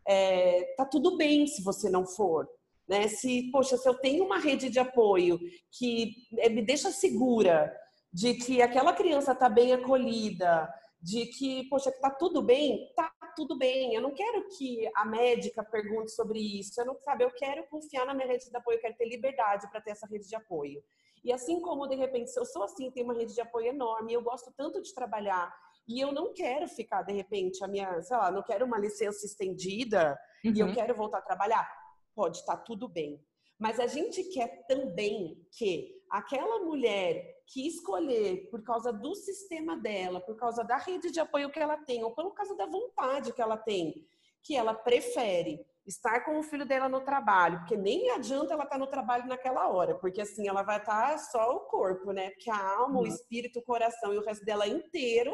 É, 0.09 0.75
tá 0.77 0.85
tudo 0.85 1.17
bem 1.17 1.47
se 1.47 1.63
você 1.65 1.91
não 1.91 2.07
for. 2.07 2.49
Né? 2.89 3.09
Se, 3.09 3.51
poxa, 3.51 3.77
se 3.77 3.89
eu 3.89 3.95
tenho 3.95 4.25
uma 4.25 4.39
rede 4.39 4.71
de 4.71 4.79
apoio 4.79 5.41
que 5.73 6.13
eh, 6.39 6.49
me 6.49 6.63
deixa 6.63 6.93
segura 6.93 7.73
de 8.17 8.33
que 8.33 8.63
aquela 8.63 8.95
criança 8.95 9.33
está 9.33 9.47
bem 9.47 9.75
acolhida, 9.75 10.73
de 11.03 11.27
que, 11.27 11.69
poxa, 11.69 11.93
que 11.93 12.01
tá 12.01 12.09
tudo 12.09 12.41
bem, 12.41 12.91
tá 12.97 13.13
tudo 13.37 13.59
bem. 13.59 13.93
Eu 13.93 14.01
não 14.01 14.15
quero 14.15 14.49
que 14.57 14.91
a 14.97 15.05
médica 15.05 15.63
pergunte 15.63 16.13
sobre 16.13 16.39
isso. 16.39 16.81
Eu 16.81 16.87
não 16.87 16.99
sabe, 17.01 17.25
eu 17.25 17.31
quero 17.33 17.67
confiar 17.69 18.07
na 18.07 18.15
minha 18.15 18.27
rede 18.27 18.49
de 18.49 18.57
apoio, 18.57 18.77
eu 18.77 18.81
quero 18.81 18.97
ter 18.97 19.07
liberdade 19.07 19.69
para 19.71 19.83
ter 19.83 19.91
essa 19.91 20.07
rede 20.07 20.27
de 20.27 20.35
apoio. 20.35 20.83
E 21.23 21.31
assim 21.31 21.61
como 21.61 21.87
de 21.87 21.95
repente, 21.95 22.31
se 22.31 22.41
eu 22.41 22.47
sou 22.47 22.63
assim, 22.63 22.91
tenho 22.91 23.05
uma 23.05 23.15
rede 23.15 23.35
de 23.35 23.41
apoio 23.43 23.67
enorme, 23.67 24.15
eu 24.15 24.23
gosto 24.23 24.51
tanto 24.57 24.81
de 24.81 24.95
trabalhar 24.95 25.55
e 25.87 26.01
eu 26.01 26.11
não 26.11 26.33
quero 26.33 26.67
ficar 26.69 27.03
de 27.03 27.13
repente 27.13 27.63
a 27.63 27.69
minha, 27.69 28.01
sei 28.01 28.17
lá, 28.17 28.31
não 28.31 28.43
quero 28.43 28.65
uma 28.65 28.79
licença 28.79 29.27
estendida 29.27 30.19
uhum. 30.43 30.53
e 30.55 30.61
eu 30.61 30.69
uhum. 30.69 30.75
quero 30.75 30.95
voltar 30.95 31.19
a 31.19 31.23
trabalhar 31.23 31.69
pode 32.15 32.39
estar 32.39 32.57
tudo 32.57 32.89
bem. 32.89 33.23
Mas 33.59 33.79
a 33.79 33.87
gente 33.87 34.25
quer 34.25 34.67
também 34.67 35.47
que 35.53 36.03
aquela 36.11 36.65
mulher 36.65 37.36
que 37.47 37.67
escolher 37.67 38.49
por 38.51 38.63
causa 38.63 38.93
do 38.93 39.15
sistema 39.15 39.77
dela, 39.77 40.21
por 40.21 40.37
causa 40.37 40.65
da 40.65 40.77
rede 40.77 41.11
de 41.11 41.21
apoio 41.21 41.51
que 41.51 41.61
ela 41.61 41.77
tem, 41.77 42.03
ou 42.03 42.11
por 42.11 42.35
causa 42.35 42.57
da 42.57 42.67
vontade 42.67 43.33
que 43.33 43.41
ela 43.41 43.57
tem, 43.57 44.07
que 44.43 44.57
ela 44.57 44.75
prefere 44.75 45.65
estar 45.87 46.25
com 46.25 46.39
o 46.39 46.43
filho 46.43 46.67
dela 46.67 46.89
no 46.89 47.01
trabalho, 47.01 47.61
porque 47.61 47.77
nem 47.77 48.11
adianta 48.11 48.53
ela 48.53 48.65
estar 48.65 48.79
no 48.79 48.89
trabalho 48.89 49.27
naquela 49.27 49.69
hora, 49.69 49.95
porque 49.95 50.21
assim 50.21 50.49
ela 50.49 50.63
vai 50.63 50.79
estar 50.79 51.17
só 51.19 51.55
o 51.55 51.61
corpo, 51.61 52.11
né? 52.11 52.31
Porque 52.31 52.51
a 52.51 52.77
alma, 52.79 52.97
o 52.97 53.03
uhum. 53.03 53.07
espírito, 53.07 53.61
o 53.61 53.63
coração 53.63 54.13
e 54.13 54.19
o 54.19 54.25
resto 54.25 54.45
dela 54.45 54.67
inteiro 54.67 55.33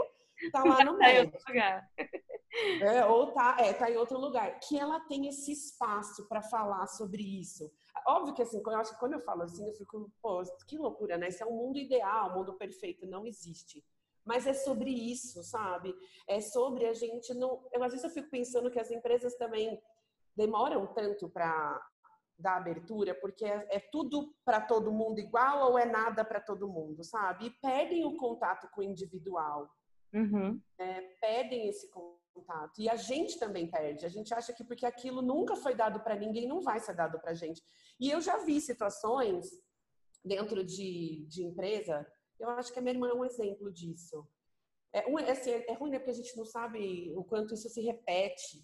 tá 0.51 0.65
lá 0.65 0.85
no 0.85 0.97
meio. 0.99 1.33
É, 2.83 3.05
ou 3.07 3.33
tá, 3.33 3.57
é, 3.59 3.73
tá 3.73 3.91
em 3.91 3.97
outro 3.97 4.19
lugar. 4.19 4.59
Que 4.61 4.79
ela 4.79 5.01
tem 5.01 5.29
esse 5.29 5.53
espaço 5.53 6.29
para 6.29 6.43
falar 6.43 6.87
sobre 6.87 7.23
isso. 7.23 7.71
Óbvio 8.07 8.35
que 8.35 8.43
assim, 8.43 8.63
eu 8.65 8.77
acho 8.77 8.93
que 8.93 9.01
quando 9.01 9.15
eu 9.15 9.21
falo 9.21 9.43
assim, 9.43 9.67
eu 9.67 9.75
fico, 9.75 10.11
pô, 10.21 10.43
que 10.67 10.77
loucura, 10.77 11.17
né? 11.17 11.29
Esse 11.29 11.43
é 11.43 11.47
um 11.47 11.57
mundo 11.57 11.79
ideal, 11.79 12.31
um 12.31 12.35
mundo 12.37 12.55
perfeito, 12.55 13.07
não 13.07 13.27
existe. 13.27 13.85
Mas 14.25 14.47
é 14.47 14.55
sobre 14.55 14.91
isso, 14.91 15.43
sabe? 15.43 15.95
É 16.29 16.41
sobre 16.41 16.87
a 16.87 16.95
gente 16.95 17.35
não. 17.35 17.67
Eu, 17.73 17.83
às 17.83 17.93
vezes 17.93 18.05
eu 18.05 18.11
fico 18.11 18.31
pensando 18.31 18.71
que 18.71 18.79
as 18.79 18.91
empresas 18.91 19.35
também 19.35 19.81
demoram 20.37 20.87
tanto 20.87 21.29
para 21.29 21.81
dar 22.39 22.57
abertura, 22.57 23.15
porque 23.15 23.45
é, 23.45 23.67
é 23.71 23.81
tudo 23.81 24.35
para 24.45 24.61
todo 24.61 24.93
mundo 24.93 25.21
igual 25.21 25.71
ou 25.71 25.79
é 25.79 25.85
nada 25.85 26.25
para 26.25 26.41
todo 26.41 26.69
mundo, 26.69 27.05
sabe? 27.05 27.47
E 27.47 27.51
perdem 27.51 28.05
o 28.05 28.17
contato 28.17 28.69
com 28.73 28.81
o 28.81 28.85
individual. 28.85 29.71
Uhum. 30.13 30.61
É, 30.79 31.01
pedem 31.21 31.69
esse 31.69 31.91
contato. 31.91 32.81
E 32.81 32.89
a 32.89 32.97
gente 32.97 33.39
também 33.39 33.71
perde. 33.71 34.07
A 34.07 34.09
gente 34.09 34.33
acha 34.35 34.53
que 34.53 34.65
porque 34.65 34.87
aquilo 34.87 35.23
nunca 35.23 35.57
foi 35.57 35.75
dado 35.75 36.01
para 36.01 36.17
ninguém, 36.17 36.47
não 36.47 36.61
vai 36.61 36.81
ser 36.81 36.95
dado 36.95 37.21
para 37.21 37.35
gente. 37.35 37.63
E 37.99 38.11
eu 38.11 38.21
já 38.21 38.39
vi 38.39 38.61
situações 38.61 39.47
dentro 40.25 40.65
de, 40.65 41.27
de 41.29 41.43
empresa, 41.45 42.07
eu 42.39 42.49
acho 42.51 42.73
que 42.73 42.79
a 42.79 42.83
minha 42.83 42.95
irmã 42.95 43.09
é 43.09 43.15
um 43.15 43.25
exemplo 43.25 43.73
disso. 43.73 44.27
É, 44.93 45.07
um, 45.07 45.17
assim, 45.19 45.51
é 45.51 45.73
ruim, 45.75 45.91
né? 45.91 45.99
Porque 45.99 46.11
a 46.11 46.15
gente 46.15 46.37
não 46.37 46.45
sabe 46.45 47.13
o 47.17 47.25
quanto 47.25 47.55
isso 47.55 47.69
se 47.69 47.81
repete. 47.81 48.63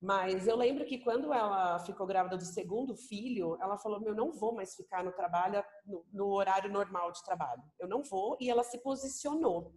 Mas 0.00 0.48
eu 0.48 0.56
lembro 0.56 0.84
que 0.84 0.98
quando 0.98 1.32
ela 1.32 1.78
ficou 1.78 2.06
grávida 2.06 2.36
do 2.36 2.44
segundo 2.44 2.96
filho, 2.96 3.56
ela 3.60 3.78
falou: 3.78 4.00
Meu, 4.00 4.14
não 4.14 4.32
vou 4.32 4.52
mais 4.52 4.74
ficar 4.74 5.04
no 5.04 5.12
trabalho, 5.12 5.64
no, 5.86 6.04
no 6.12 6.26
horário 6.32 6.70
normal 6.70 7.12
de 7.12 7.22
trabalho. 7.24 7.62
Eu 7.78 7.88
não 7.88 8.02
vou. 8.02 8.36
E 8.40 8.50
ela 8.50 8.64
se 8.64 8.78
posicionou 8.82 9.72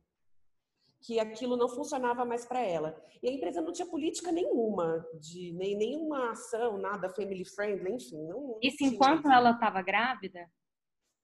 que 1.06 1.20
aquilo 1.20 1.56
não 1.56 1.70
funcionava 1.70 2.26
mais 2.26 2.46
para 2.46 2.60
ela. 2.60 2.96
E 3.22 3.30
a 3.30 3.32
empresa 3.32 3.62
não 3.62 3.72
tinha 3.72 3.88
política 3.88 4.32
nenhuma, 4.32 5.06
de 5.20 5.54
nem 5.54 5.78
nenhuma 5.78 6.32
ação, 6.32 6.78
nada 6.78 7.10
family 7.10 7.46
friendly, 7.46 7.94
enfim. 7.94 8.26
Não, 8.28 8.58
Isso 8.62 8.84
enquanto 8.84 9.30
ela 9.30 9.52
estava 9.52 9.82
grávida? 9.82 10.40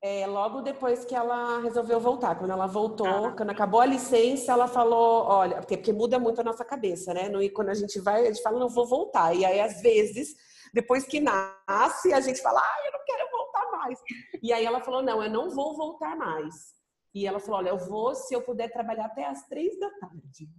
É, 0.03 0.25
logo 0.25 0.61
depois 0.61 1.05
que 1.05 1.15
ela 1.15 1.59
resolveu 1.61 1.99
voltar. 1.99 2.35
Quando 2.35 2.51
ela 2.51 2.67
voltou, 2.67 3.07
ah. 3.07 3.35
quando 3.35 3.51
acabou 3.51 3.81
a 3.81 3.85
licença, 3.85 4.51
ela 4.51 4.67
falou, 4.67 5.25
olha, 5.25 5.57
porque, 5.57 5.77
porque 5.77 5.93
muda 5.93 6.19
muito 6.19 6.41
a 6.41 6.43
nossa 6.43 6.65
cabeça, 6.65 7.13
né? 7.13 7.31
E 7.43 7.49
quando 7.49 7.69
a 7.69 7.73
gente 7.75 7.99
vai, 7.99 8.23
a 8.23 8.31
gente 8.31 8.41
fala, 8.41 8.59
não 8.59 8.69
vou 8.69 8.87
voltar. 8.87 9.35
E 9.35 9.45
aí, 9.45 9.59
às 9.59 9.81
vezes, 9.81 10.35
depois 10.73 11.05
que 11.05 11.19
nasce, 11.19 12.13
a 12.13 12.19
gente 12.19 12.41
fala, 12.41 12.59
ah, 12.59 12.85
eu 12.85 12.91
não 12.93 13.05
quero 13.05 13.31
voltar 13.31 13.71
mais. 13.71 13.99
E 14.41 14.53
aí 14.53 14.65
ela 14.65 14.81
falou, 14.81 15.03
não, 15.03 15.23
eu 15.23 15.29
não 15.29 15.49
vou 15.49 15.75
voltar 15.75 16.15
mais. 16.15 16.80
E 17.13 17.27
ela 17.27 17.39
falou: 17.39 17.59
Olha, 17.59 17.69
eu 17.69 17.77
vou 17.77 18.15
se 18.15 18.33
eu 18.33 18.41
puder 18.41 18.71
trabalhar 18.71 19.05
até 19.05 19.25
as 19.25 19.47
três 19.47 19.79
da 19.79 19.89
tarde. 19.91 20.49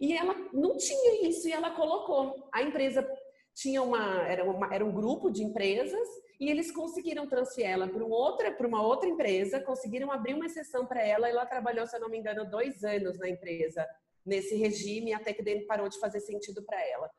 E 0.00 0.16
ela 0.16 0.34
não 0.52 0.76
tinha 0.76 1.28
isso 1.28 1.48
e 1.48 1.52
ela 1.52 1.70
colocou. 1.70 2.48
A 2.52 2.62
empresa 2.62 3.06
tinha 3.54 3.82
uma 3.82 4.22
era, 4.28 4.44
uma, 4.44 4.74
era 4.74 4.84
um 4.84 4.92
grupo 4.92 5.30
de 5.30 5.42
empresas 5.42 6.08
e 6.38 6.50
eles 6.50 6.70
conseguiram 6.70 7.26
transferir 7.26 7.70
ela 7.70 7.88
para 7.88 8.04
outra, 8.04 8.52
para 8.52 8.66
uma 8.66 8.82
outra 8.82 9.08
empresa, 9.08 9.60
conseguiram 9.60 10.12
abrir 10.12 10.34
uma 10.34 10.46
exceção 10.46 10.84
para 10.86 11.02
ela 11.02 11.28
e 11.28 11.32
ela 11.32 11.46
trabalhou, 11.46 11.86
se 11.86 11.96
eu 11.96 12.00
não 12.00 12.10
me 12.10 12.18
engano, 12.18 12.44
dois 12.44 12.84
anos 12.84 13.18
na 13.18 13.28
empresa, 13.28 13.86
nesse 14.24 14.54
regime, 14.54 15.14
até 15.14 15.32
que 15.32 15.42
dele 15.42 15.64
parou 15.64 15.88
de 15.88 15.98
fazer 15.98 16.20
sentido 16.20 16.62
para 16.62 16.78
ela. 16.86 17.10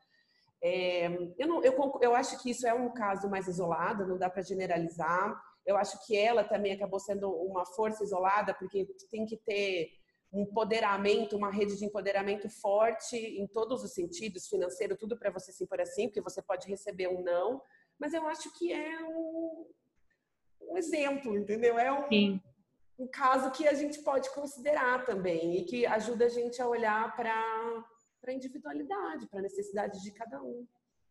É, 0.61 1.07
eu, 1.37 1.47
não, 1.47 1.63
eu, 1.63 1.99
eu 2.01 2.15
acho 2.15 2.41
que 2.41 2.51
isso 2.51 2.67
é 2.67 2.73
um 2.73 2.93
caso 2.93 3.29
mais 3.29 3.47
isolado, 3.47 4.05
não 4.05 4.17
dá 4.17 4.29
para 4.29 4.43
generalizar. 4.43 5.41
Eu 5.67 5.75
acho 5.75 6.03
que 6.07 6.17
ela 6.17 6.45
também 6.45 6.71
acabou 6.71 6.97
sendo 6.97 7.29
uma 7.29 7.65
força 7.65 8.01
isolada, 8.01 8.53
porque 8.53 8.87
tem 9.11 9.25
que 9.25 9.35
ter 9.35 9.91
um 10.31 10.41
empoderamento, 10.41 11.35
uma 11.35 11.51
rede 11.51 11.77
de 11.77 11.83
empoderamento 11.83 12.49
forte 12.49 13.17
em 13.17 13.45
todos 13.47 13.83
os 13.83 13.93
sentidos, 13.93 14.47
financeiro, 14.47 14.95
tudo 14.97 15.19
para 15.19 15.29
você 15.29 15.51
se 15.51 15.65
impor 15.65 15.81
assim, 15.81 16.07
porque 16.07 16.21
você 16.21 16.41
pode 16.41 16.67
receber 16.69 17.09
um 17.09 17.21
não, 17.21 17.61
mas 17.99 18.13
eu 18.13 18.25
acho 18.27 18.51
que 18.57 18.71
é 18.71 18.97
um, 19.03 19.67
um 20.61 20.77
exemplo, 20.77 21.37
entendeu? 21.37 21.77
É 21.77 21.91
um, 21.91 22.39
um 22.97 23.07
caso 23.07 23.51
que 23.51 23.67
a 23.67 23.73
gente 23.73 23.99
pode 24.03 24.29
considerar 24.33 25.05
também 25.05 25.57
e 25.57 25.65
que 25.65 25.85
ajuda 25.85 26.25
a 26.25 26.29
gente 26.29 26.61
a 26.61 26.67
olhar 26.67 27.13
para 27.13 27.85
a 28.25 28.33
individualidade, 28.33 29.27
para 29.27 29.39
a 29.39 29.43
necessidade 29.43 30.01
de 30.01 30.11
cada 30.11 30.41
um. 30.41 30.65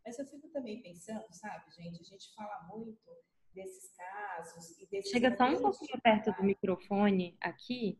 Mas 0.04 0.18
eu 0.18 0.26
fico 0.26 0.48
também 0.48 0.80
pensando, 0.80 1.26
sabe, 1.32 1.70
gente, 1.72 2.00
a 2.00 2.04
gente 2.04 2.34
fala 2.34 2.66
muito 2.70 3.10
desses 3.56 3.90
casos 3.96 4.78
e 4.78 4.86
desses 4.86 5.10
Chega 5.10 5.34
só 5.34 5.48
um 5.48 5.60
pouquinho 5.60 6.00
perto 6.02 6.30
do 6.32 6.44
microfone 6.44 7.36
aqui. 7.40 7.98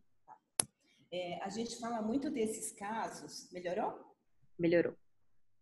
É, 1.11 1.43
a 1.43 1.49
gente 1.49 1.81
fala 1.81 2.03
muito 2.03 2.31
desses 2.31 2.73
casos. 2.73 3.51
Melhorou? 3.51 3.99
Melhorou. 4.59 4.95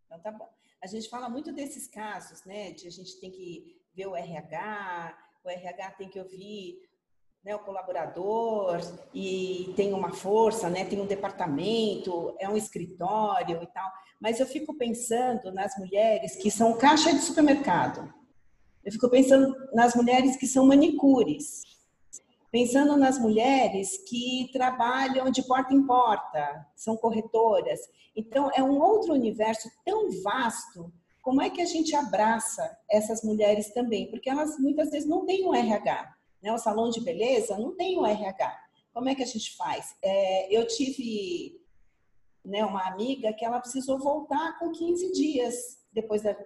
Então 0.06 0.20
tá 0.20 0.32
bom. 0.32 0.52
A 0.82 0.86
gente 0.86 1.08
fala 1.08 1.28
muito 1.28 1.52
desses 1.52 1.86
casos, 1.86 2.44
né? 2.44 2.72
De 2.72 2.88
a 2.88 2.90
gente 2.90 3.18
tem 3.20 3.30
que 3.30 3.80
ver 3.94 4.06
o 4.06 4.16
RH, 4.16 5.16
o 5.44 5.48
RH 5.48 5.90
tem 5.92 6.10
que 6.10 6.18
ouvir 6.18 6.82
né, 7.44 7.54
o 7.54 7.60
colaborador 7.60 8.80
e 9.12 9.72
tem 9.76 9.92
uma 9.92 10.10
força, 10.12 10.70
né, 10.70 10.86
tem 10.86 10.98
um 10.98 11.06
departamento, 11.06 12.34
é 12.40 12.48
um 12.48 12.56
escritório 12.56 13.62
e 13.62 13.66
tal. 13.66 13.92
Mas 14.18 14.40
eu 14.40 14.46
fico 14.46 14.74
pensando 14.74 15.52
nas 15.52 15.76
mulheres 15.76 16.36
que 16.36 16.50
são 16.50 16.78
caixa 16.78 17.12
de 17.12 17.20
supermercado. 17.20 18.12
Eu 18.84 18.92
fico 18.92 19.08
pensando 19.08 19.54
nas 19.72 19.94
mulheres 19.94 20.36
que 20.36 20.46
são 20.46 20.66
manicures, 20.66 21.62
pensando 22.50 22.96
nas 22.96 23.18
mulheres 23.18 23.96
que 24.06 24.50
trabalham 24.52 25.30
de 25.30 25.42
porta 25.42 25.72
em 25.74 25.86
porta, 25.86 26.66
são 26.76 26.96
corretoras. 26.96 27.80
Então, 28.14 28.50
é 28.54 28.62
um 28.62 28.80
outro 28.80 29.14
universo 29.14 29.70
tão 29.84 30.10
vasto. 30.22 30.92
Como 31.22 31.40
é 31.40 31.48
que 31.48 31.62
a 31.62 31.64
gente 31.64 31.96
abraça 31.96 32.78
essas 32.90 33.22
mulheres 33.22 33.72
também? 33.72 34.10
Porque 34.10 34.28
elas 34.28 34.58
muitas 34.58 34.90
vezes 34.90 35.08
não 35.08 35.24
têm 35.24 35.46
um 35.46 35.54
RH. 35.54 36.14
Né? 36.42 36.52
O 36.52 36.58
salão 36.58 36.90
de 36.90 37.00
beleza 37.00 37.56
não 37.56 37.74
tem 37.74 37.98
um 37.98 38.06
RH. 38.06 38.54
Como 38.92 39.08
é 39.08 39.14
que 39.14 39.22
a 39.22 39.26
gente 39.26 39.56
faz? 39.56 39.96
É, 40.02 40.54
eu 40.54 40.66
tive 40.66 41.58
né, 42.44 42.64
uma 42.64 42.86
amiga 42.86 43.32
que 43.32 43.44
ela 43.44 43.58
precisou 43.58 43.98
voltar 43.98 44.58
com 44.58 44.70
15 44.70 45.10
dias 45.12 45.83
depois, 45.94 46.22
da, 46.22 46.36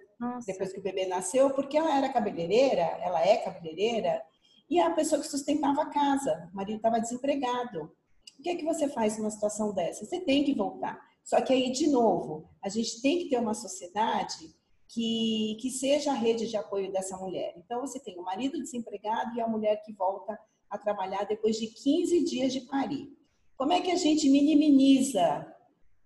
depois 0.45 0.71
que 0.71 0.79
o 0.79 0.83
bebê 0.83 1.07
nasceu, 1.07 1.49
porque 1.51 1.77
ela 1.77 1.97
era 1.97 2.13
cabeleireira, 2.13 2.83
ela 3.01 3.25
é 3.25 3.37
cabeleireira, 3.37 4.21
e 4.69 4.79
a 4.79 4.91
pessoa 4.91 5.19
que 5.19 5.27
sustentava 5.27 5.81
a 5.81 5.89
casa, 5.89 6.49
o 6.53 6.55
marido 6.55 6.77
estava 6.77 6.99
desempregado. 6.99 7.91
O 8.37 8.43
que 8.43 8.49
é 8.49 8.55
que 8.55 8.63
você 8.63 8.87
faz 8.87 9.17
numa 9.17 9.31
situação 9.31 9.73
dessa? 9.73 10.05
Você 10.05 10.21
tem 10.21 10.43
que 10.43 10.53
voltar. 10.53 11.01
Só 11.23 11.41
que 11.41 11.51
aí, 11.51 11.71
de 11.71 11.87
novo, 11.87 12.47
a 12.63 12.69
gente 12.69 13.01
tem 13.01 13.19
que 13.19 13.29
ter 13.29 13.39
uma 13.39 13.55
sociedade 13.55 14.55
que, 14.87 15.57
que 15.59 15.71
seja 15.71 16.11
a 16.11 16.15
rede 16.15 16.47
de 16.47 16.55
apoio 16.55 16.91
dessa 16.91 17.17
mulher. 17.17 17.53
Então, 17.57 17.81
você 17.81 17.99
tem 17.99 18.17
o 18.17 18.23
marido 18.23 18.59
desempregado 18.59 19.35
e 19.35 19.41
a 19.41 19.47
mulher 19.47 19.81
que 19.83 19.93
volta 19.93 20.39
a 20.69 20.77
trabalhar 20.77 21.25
depois 21.25 21.57
de 21.57 21.67
15 21.67 22.23
dias 22.23 22.53
de 22.53 22.61
parir. 22.61 23.11
Como 23.57 23.73
é 23.73 23.81
que 23.81 23.91
a 23.91 23.95
gente 23.95 24.29
minimiza 24.29 25.45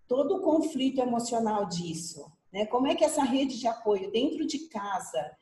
todo 0.08 0.38
o 0.38 0.42
conflito 0.42 1.02
emocional 1.02 1.68
disso? 1.68 2.32
Né? 2.54 2.68
Como 2.68 2.86
é 2.86 2.94
que 2.94 3.04
essa 3.04 3.24
rede 3.24 3.60
de 3.60 3.68
apoio 3.68 4.12
dentro 4.12 4.46
de 4.46 4.68
casa, 4.68 5.36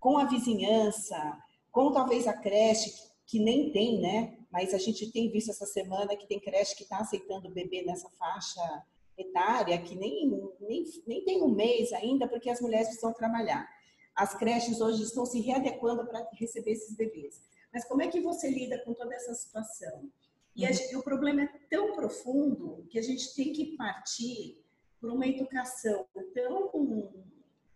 com 0.00 0.18
a 0.18 0.24
vizinhança, 0.24 1.38
com 1.70 1.92
talvez 1.92 2.26
a 2.26 2.32
creche, 2.32 2.92
que 3.24 3.38
nem 3.38 3.70
tem, 3.70 4.00
né? 4.00 4.36
Mas 4.50 4.74
a 4.74 4.78
gente 4.78 5.10
tem 5.12 5.30
visto 5.30 5.50
essa 5.50 5.64
semana 5.64 6.16
que 6.16 6.26
tem 6.26 6.40
creche 6.40 6.76
que 6.76 6.82
está 6.82 6.98
aceitando 6.98 7.48
o 7.48 7.52
bebê 7.52 7.82
nessa 7.82 8.10
faixa 8.10 8.84
etária, 9.16 9.80
que 9.80 9.94
nem, 9.94 10.28
nem, 10.60 10.84
nem 11.06 11.24
tem 11.24 11.42
um 11.42 11.48
mês 11.48 11.92
ainda, 11.92 12.28
porque 12.28 12.50
as 12.50 12.60
mulheres 12.60 12.88
precisam 12.88 13.12
trabalhar. 13.12 13.68
As 14.14 14.34
creches 14.34 14.80
hoje 14.80 15.04
estão 15.04 15.24
se 15.24 15.40
readequando 15.40 16.04
para 16.06 16.28
receber 16.34 16.72
esses 16.72 16.96
bebês. 16.96 17.40
Mas 17.72 17.84
como 17.84 18.02
é 18.02 18.08
que 18.08 18.20
você 18.20 18.50
lida 18.50 18.78
com 18.84 18.92
toda 18.92 19.14
essa 19.14 19.34
situação? 19.34 20.10
E, 20.54 20.66
a, 20.66 20.70
e 20.70 20.96
o 20.96 21.02
problema 21.02 21.42
é 21.42 21.48
tão 21.70 21.92
profundo 21.94 22.86
que 22.90 22.98
a 22.98 23.02
gente 23.02 23.34
tem 23.34 23.52
que 23.52 23.76
partir 23.76 24.63
por 25.04 25.12
uma 25.12 25.26
educação 25.26 26.06
tão 26.32 27.12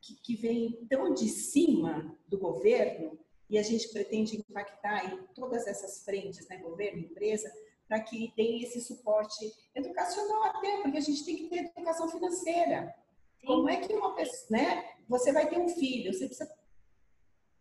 que, 0.00 0.14
que 0.22 0.34
vem 0.34 0.86
tão 0.88 1.12
de 1.12 1.28
cima 1.28 2.16
do 2.26 2.38
governo 2.38 3.18
e 3.50 3.58
a 3.58 3.62
gente 3.62 3.90
pretende 3.90 4.38
impactar 4.38 5.12
em 5.12 5.26
todas 5.34 5.66
essas 5.66 6.02
frentes, 6.04 6.48
né, 6.48 6.56
governo, 6.56 7.00
empresa, 7.00 7.52
para 7.86 8.00
que 8.00 8.32
tenha 8.34 8.62
esse 8.62 8.80
suporte 8.80 9.52
educacional 9.74 10.44
até, 10.44 10.80
porque 10.80 10.96
a 10.96 11.02
gente 11.02 11.22
tem 11.22 11.36
que 11.36 11.48
ter 11.48 11.70
educação 11.76 12.08
financeira. 12.08 12.94
Sim. 13.38 13.46
Como 13.46 13.68
é 13.68 13.76
que 13.76 13.92
uma 13.92 14.14
pessoa, 14.14 14.46
né, 14.50 14.88
você 15.06 15.30
vai 15.30 15.50
ter 15.50 15.58
um 15.58 15.68
filho, 15.68 16.14
você 16.14 16.26
precisa 16.26 16.50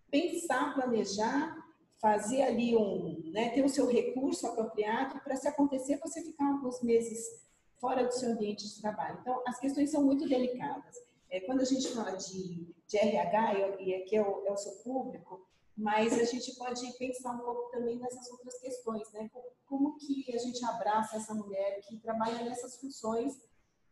pensar, 0.09 0.75
planejar, 0.75 1.57
fazer 1.99 2.43
ali 2.43 2.73
um, 2.73 3.31
né, 3.33 3.49
ter 3.49 3.65
o 3.65 3.69
seu 3.69 3.85
recurso 3.85 4.47
apropriado 4.47 5.19
para 5.19 5.35
se 5.35 5.45
acontecer 5.45 5.99
você 5.99 6.21
ficar 6.21 6.53
alguns 6.53 6.81
meses 6.81 7.45
fora 7.79 8.05
do 8.05 8.11
seu 8.11 8.31
ambiente 8.31 8.67
de 8.67 8.81
trabalho. 8.81 9.19
Então, 9.21 9.41
as 9.47 9.59
questões 9.59 9.91
são 9.91 10.03
muito 10.03 10.27
delicadas. 10.27 10.95
É, 11.29 11.41
quando 11.41 11.61
a 11.61 11.65
gente 11.65 11.87
fala 11.89 12.11
de, 12.11 12.73
de 12.87 12.97
RH, 12.97 13.79
e 13.79 13.95
aqui 13.95 14.15
é 14.15 14.21
o, 14.21 14.45
é 14.45 14.51
o 14.51 14.57
seu 14.57 14.71
público, 14.83 15.47
mas 15.77 16.19
a 16.19 16.23
gente 16.23 16.55
pode 16.55 16.81
pensar 16.97 17.33
um 17.33 17.39
pouco 17.39 17.69
também 17.71 17.99
nessas 17.99 18.29
outras 18.31 18.59
questões, 18.59 19.11
né? 19.11 19.29
Como 19.65 19.95
que 19.97 20.33
a 20.33 20.37
gente 20.39 20.63
abraça 20.65 21.17
essa 21.17 21.35
mulher 21.35 21.81
que 21.87 21.97
trabalha 21.97 22.43
nessas 22.43 22.79
funções 22.79 23.33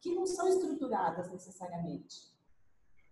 que 0.01 0.13
não 0.13 0.25
são 0.25 0.47
estruturadas 0.47 1.31
necessariamente. 1.31 2.33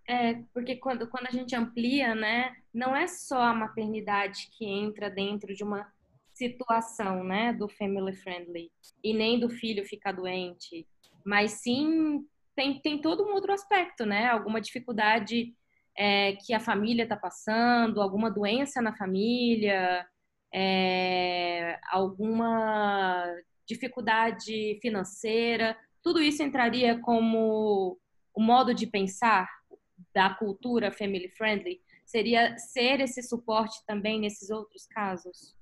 É, 0.07 0.43
porque 0.53 0.75
quando, 0.77 1.07
quando 1.07 1.27
a 1.27 1.31
gente 1.31 1.55
amplia, 1.55 2.13
né, 2.13 2.55
não 2.73 2.95
é 2.95 3.07
só 3.07 3.41
a 3.41 3.53
maternidade 3.53 4.49
que 4.57 4.65
entra 4.65 5.09
dentro 5.09 5.53
de 5.53 5.63
uma 5.63 5.92
situação, 6.33 7.23
né, 7.23 7.53
do 7.53 7.67
family 7.69 8.15
friendly 8.15 8.71
e 9.03 9.13
nem 9.13 9.39
do 9.39 9.49
filho 9.49 9.85
ficar 9.85 10.11
doente, 10.11 10.87
mas 11.25 11.51
sim 11.51 12.25
tem, 12.55 12.79
tem 12.79 13.01
todo 13.01 13.23
um 13.23 13.33
outro 13.33 13.53
aspecto, 13.53 14.05
né, 14.05 14.27
alguma 14.27 14.59
dificuldade 14.59 15.53
é, 15.97 16.33
que 16.33 16.53
a 16.53 16.59
família 16.59 17.03
está 17.03 17.15
passando, 17.15 18.01
alguma 18.01 18.29
doença 18.31 18.81
na 18.81 18.95
família, 18.95 20.05
é, 20.53 21.79
alguma 21.91 23.25
dificuldade 23.65 24.79
financeira, 24.81 25.77
tudo 26.01 26.21
isso 26.21 26.43
entraria 26.43 26.99
como 26.99 27.97
o 28.33 28.41
modo 28.41 28.73
de 28.73 28.85
pensar 28.85 29.47
da 30.13 30.29
cultura 30.29 30.91
family 30.91 31.29
friendly? 31.29 31.81
Seria 32.05 32.57
ser 32.57 32.99
esse 32.99 33.23
suporte 33.23 33.83
também 33.87 34.19
nesses 34.19 34.49
outros 34.49 34.85
casos? 34.85 35.55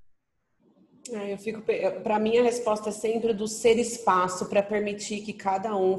É, 1.10 1.32
eu 1.32 1.38
fico, 1.38 1.62
para 2.02 2.18
mim 2.18 2.38
a 2.38 2.42
resposta 2.42 2.90
é 2.90 2.92
sempre 2.92 3.32
do 3.32 3.48
ser 3.48 3.78
espaço 3.78 4.46
para 4.46 4.62
permitir 4.62 5.22
que 5.22 5.32
cada 5.32 5.74
um 5.76 5.96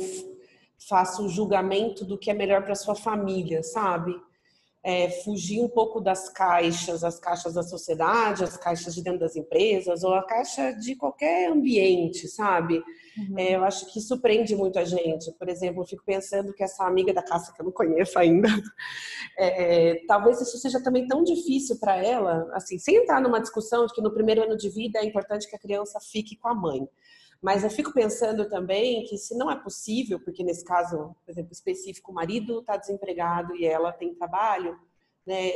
faça 0.88 1.22
o 1.22 1.30
julgamento 1.30 2.06
do 2.06 2.18
que 2.18 2.32
é 2.32 2.34
melhor 2.34 2.64
para 2.64 2.76
sua 2.76 2.96
família, 2.96 3.64
sabe? 3.64 4.16
É, 4.84 5.10
fugir 5.24 5.62
um 5.62 5.70
pouco 5.70 6.02
das 6.02 6.28
caixas, 6.28 7.06
as 7.06 7.18
caixas 7.18 7.54
da 7.54 7.64
sociedade, 7.64 8.44
as 8.44 8.58
caixas 8.58 8.94
de 8.94 9.02
dentro 9.02 9.22
das 9.22 9.36
empresas 9.36 10.04
ou 10.04 10.14
a 10.14 10.24
caixa 10.26 10.74
de 10.74 10.94
qualquer 10.96 11.50
ambiente, 11.50 12.28
sabe? 12.28 12.84
Uhum. 13.18 13.38
É, 13.38 13.56
eu 13.56 13.64
acho 13.64 13.92
que 13.94 14.02
surpreende 14.02 14.56
muito 14.56 14.78
a 14.80 14.84
gente. 14.84 15.32
Por 15.34 15.48
exemplo, 15.48 15.82
eu 15.82 15.88
fico 15.88 16.04
pensando 16.06 16.54
que 16.54 16.64
essa 16.64 16.86
amiga 16.86 17.14
da 17.14 17.22
caça 17.22 17.54
que 17.54 17.62
eu 17.62 17.66
não 17.66 17.72
conheço 17.72 18.18
ainda, 18.18 18.50
é, 19.38 20.02
talvez 20.08 20.42
isso 20.42 20.58
seja 20.58 20.82
também 20.84 21.08
tão 21.08 21.24
difícil 21.24 21.80
para 21.80 21.96
ela, 21.96 22.50
assim, 22.54 22.78
sem 22.78 22.98
entrar 22.98 23.22
numa 23.22 23.40
discussão 23.40 23.86
de 23.86 23.94
que 23.94 24.02
no 24.02 24.14
primeiro 24.14 24.44
ano 24.44 24.58
de 24.58 24.70
vida 24.70 25.00
é 25.00 25.06
importante 25.06 25.48
que 25.48 25.56
a 25.56 25.60
criança 25.60 26.00
fique 26.02 26.36
com 26.36 26.48
a 26.48 26.56
mãe. 26.56 26.88
Mas 27.44 27.62
eu 27.62 27.70
fico 27.70 27.92
pensando 27.92 28.48
também 28.48 29.04
que 29.04 29.18
se 29.18 29.38
não 29.38 29.52
é 29.52 29.56
possível, 29.62 30.18
porque 30.18 30.42
nesse 30.46 30.64
caso, 30.64 31.14
por 31.26 31.32
exemplo, 31.32 31.52
específico, 31.52 32.10
o 32.10 32.16
marido 32.16 32.62
está 32.62 32.78
desempregado 32.78 33.54
e 33.54 33.66
ela 33.66 33.92
tem 33.92 34.16
trabalho, 34.16 34.80
né? 35.28 35.52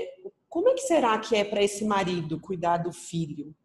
Como 0.49 0.67
é 0.67 0.73
que 0.73 0.81
será 0.81 1.17
que 1.17 1.33
é 1.33 1.45
para 1.45 1.63
esse 1.63 1.85
marido 1.85 2.41
cuidar 2.41 2.77
do 2.77 2.91
filho? 2.91 3.55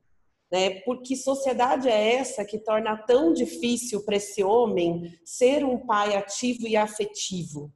Né? 0.52 0.80
Porque 0.80 1.16
sociedade 1.16 1.88
é 1.88 2.14
essa 2.14 2.44
que 2.44 2.58
torna 2.58 2.96
tão 2.96 3.32
difícil 3.32 4.04
para 4.04 4.16
esse 4.16 4.44
homem 4.44 5.18
ser 5.24 5.64
um 5.64 5.78
pai 5.78 6.14
ativo 6.14 6.68
e 6.68 6.76
afetivo? 6.76 7.72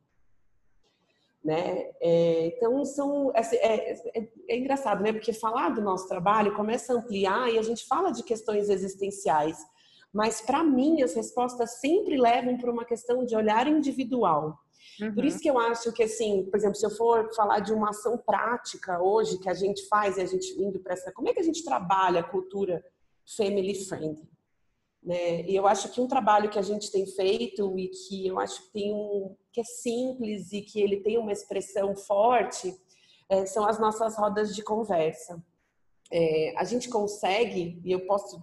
Né? 1.42 1.90
É, 2.00 2.46
então 2.48 2.84
são 2.84 3.32
é, 3.34 3.40
é, 3.56 4.28
é, 4.48 4.56
engraçado, 4.56 5.02
né? 5.02 5.12
Porque 5.12 5.32
falar 5.32 5.70
do 5.70 5.80
nosso 5.80 6.06
trabalho 6.06 6.54
começa 6.54 6.92
a 6.92 6.96
ampliar 6.96 7.52
e 7.52 7.58
a 7.58 7.62
gente 7.62 7.84
fala 7.86 8.12
de 8.12 8.22
questões 8.22 8.68
existenciais. 8.68 9.58
Mas, 10.16 10.40
para 10.40 10.64
mim, 10.64 11.02
as 11.02 11.12
respostas 11.12 11.72
sempre 11.72 12.16
levam 12.16 12.56
para 12.56 12.72
uma 12.72 12.86
questão 12.86 13.26
de 13.26 13.36
olhar 13.36 13.66
individual. 13.68 14.58
Uhum. 14.98 15.14
Por 15.14 15.26
isso 15.26 15.38
que 15.38 15.50
eu 15.50 15.58
acho 15.58 15.92
que, 15.92 16.04
assim, 16.04 16.46
por 16.46 16.56
exemplo, 16.56 16.74
se 16.74 16.86
eu 16.86 16.90
for 16.90 17.30
falar 17.34 17.60
de 17.60 17.70
uma 17.70 17.90
ação 17.90 18.16
prática 18.16 18.98
hoje 18.98 19.38
que 19.38 19.50
a 19.50 19.52
gente 19.52 19.86
faz 19.88 20.16
e 20.16 20.22
a 20.22 20.24
gente 20.24 20.58
indo 20.58 20.80
para 20.80 20.94
essa. 20.94 21.12
Como 21.12 21.28
é 21.28 21.34
que 21.34 21.40
a 21.40 21.42
gente 21.42 21.62
trabalha 21.62 22.20
a 22.20 22.24
cultura 22.24 22.82
family 23.36 23.74
friendly? 23.74 24.26
Né? 25.02 25.42
E 25.42 25.54
eu 25.54 25.66
acho 25.66 25.90
que 25.92 26.00
um 26.00 26.08
trabalho 26.08 26.48
que 26.48 26.58
a 26.58 26.62
gente 26.62 26.90
tem 26.90 27.04
feito 27.04 27.78
e 27.78 27.88
que 27.88 28.26
eu 28.26 28.40
acho 28.40 28.62
que 28.62 28.72
tem 28.72 28.94
um 28.94 29.36
que 29.52 29.60
é 29.60 29.64
simples 29.64 30.50
e 30.50 30.62
que 30.62 30.80
ele 30.80 31.02
tem 31.02 31.18
uma 31.18 31.32
expressão 31.32 31.94
forte 31.94 32.74
é, 33.28 33.44
são 33.44 33.66
as 33.66 33.78
nossas 33.78 34.16
rodas 34.16 34.56
de 34.56 34.62
conversa. 34.62 35.44
É, 36.10 36.54
a 36.56 36.64
gente 36.64 36.88
consegue, 36.88 37.78
e 37.84 37.92
eu 37.92 38.06
posso 38.06 38.42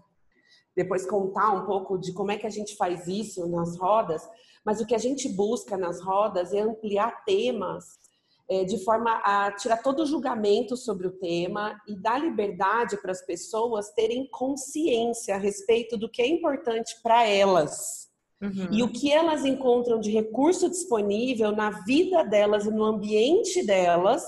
depois 0.76 1.06
contar 1.06 1.52
um 1.52 1.66
pouco 1.66 1.98
de 1.98 2.14
como 2.14 2.32
é 2.32 2.38
que 2.38 2.48
a 2.48 2.52
gente 2.52 2.76
faz 2.76 3.08
isso 3.08 3.48
nas 3.48 3.78
rodas, 3.78 4.28
mas 4.66 4.82
o 4.82 4.86
que 4.86 4.96
a 4.96 5.00
gente 5.00 5.30
busca 5.30 5.78
nas 5.78 6.02
rodas 6.02 6.54
é 6.54 6.62
ampliar 6.62 7.24
temas 7.26 8.04
é, 8.50 8.64
de 8.64 8.84
forma 8.84 9.22
a 9.24 9.52
tirar 9.52 9.78
todo 9.78 10.04
o 10.04 10.06
julgamento 10.06 10.76
sobre 10.76 11.08
o 11.08 11.12
tema 11.12 11.82
e 11.88 11.96
dar 11.96 12.20
liberdade 12.20 12.98
para 12.98 13.12
as 13.12 13.22
pessoas 13.22 13.92
terem 13.92 14.28
consciência 14.30 15.36
a 15.36 15.38
respeito 15.38 15.98
do 15.98 16.10
que 16.10 16.22
é 16.22 16.28
importante 16.28 16.96
para 17.02 17.26
elas. 17.28 18.10
Uhum. 18.42 18.68
E 18.72 18.84
o 18.84 18.92
que 18.92 19.12
elas 19.12 19.46
encontram 19.46 20.00
de 20.00 20.12
recurso 20.12 20.70
disponível 20.70 21.52
na 21.54 21.70
vida 21.70 22.24
delas 22.24 22.66
e 22.66 22.72
no 22.72 22.84
ambiente 22.84 23.66
delas, 23.66 24.24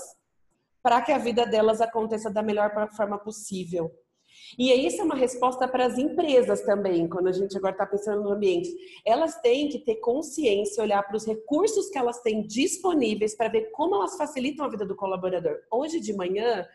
para 0.82 1.02
que 1.02 1.12
a 1.12 1.18
vida 1.18 1.44
delas 1.44 1.80
aconteça 1.80 2.30
da 2.30 2.42
melhor 2.42 2.72
forma 2.96 3.18
possível. 3.18 3.92
E 4.58 4.72
isso 4.86 5.00
é 5.00 5.04
uma 5.04 5.14
resposta 5.14 5.66
para 5.66 5.86
as 5.86 5.98
empresas 5.98 6.62
também, 6.62 7.08
quando 7.08 7.28
a 7.28 7.32
gente 7.32 7.56
agora 7.56 7.72
está 7.72 7.86
pensando 7.86 8.22
no 8.22 8.30
ambiente. 8.30 8.70
Elas 9.04 9.40
têm 9.40 9.68
que 9.68 9.78
ter 9.78 9.96
consciência, 9.96 10.82
olhar 10.82 11.02
para 11.02 11.16
os 11.16 11.26
recursos 11.26 11.88
que 11.88 11.98
elas 11.98 12.20
têm 12.20 12.46
disponíveis 12.46 13.34
para 13.34 13.48
ver 13.48 13.70
como 13.72 13.96
elas 13.96 14.16
facilitam 14.16 14.64
a 14.64 14.68
vida 14.68 14.86
do 14.86 14.96
colaborador. 14.96 15.60
Hoje 15.70 16.00
de 16.00 16.12
manhã, 16.12 16.66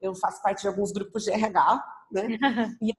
eu 0.00 0.14
faço 0.14 0.42
parte 0.42 0.62
de 0.62 0.68
alguns 0.68 0.92
grupos 0.92 1.24
de 1.24 1.30
RH, 1.30 1.84
né? 2.10 2.26
e 2.82 2.92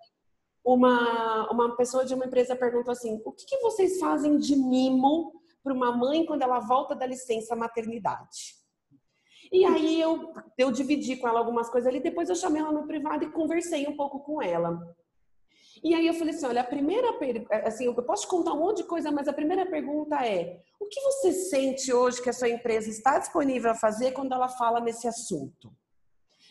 uma, 0.63 1.52
uma 1.52 1.76
pessoa 1.76 2.06
de 2.06 2.13
uma 2.13 2.26
empresa 2.26 2.56
perguntou 2.56 2.91
assim: 2.91 3.22
o 3.26 3.32
que, 3.32 3.46
que 3.46 3.58
vocês 3.62 4.00
fazem 4.00 4.38
de 4.38 4.56
mimo 4.56 5.41
para 5.63 5.74
uma 5.74 5.91
mãe 5.91 6.26
quando 6.26 6.44
ela 6.44 6.60
volta 6.60 6.96
da 6.96 7.06
licença 7.06 7.56
maternidade? 7.56 8.61
E 9.52 9.66
aí 9.66 10.00
eu, 10.00 10.32
eu 10.58 10.72
dividi 10.72 11.18
com 11.18 11.28
ela 11.28 11.40
algumas 11.40 11.70
coisas 11.70 11.88
ali, 11.88 12.00
depois 12.00 12.30
eu 12.30 12.36
chamei 12.36 12.62
ela 12.62 12.72
no 12.72 12.88
privado 12.88 13.26
e 13.26 13.32
conversei 13.32 13.86
um 13.86 13.98
pouco 13.98 14.20
com 14.20 14.42
ela. 14.42 14.80
E 15.84 15.94
aí 15.94 16.08
eu 16.08 16.14
falei 16.14 16.34
assim, 16.34 16.46
olha, 16.46 16.62
a 16.62 16.66
primeira 16.66 17.14
pergunta, 17.14 17.56
assim, 17.66 17.86
eu 17.86 17.94
posso 17.96 18.24
te 18.24 18.28
contar 18.30 18.54
um 18.54 18.60
monte 18.60 18.78
de 18.78 18.84
coisa, 18.84 19.12
mas 19.12 19.28
a 19.28 19.34
primeira 19.34 19.66
pergunta 19.66 20.16
é: 20.26 20.62
o 20.80 20.86
que 20.86 21.02
você 21.02 21.32
sente 21.32 21.92
hoje 21.92 22.22
que 22.22 22.30
a 22.30 22.34
sua 22.34 22.50
empresa 22.50 22.90
está 22.90 23.18
disponível 23.18 23.72
a 23.72 23.76
fazer 23.76 24.12
quando 24.12 24.34
ela 24.34 24.48
fala 24.48 24.80
nesse 24.80 25.08
assunto? 25.08 25.72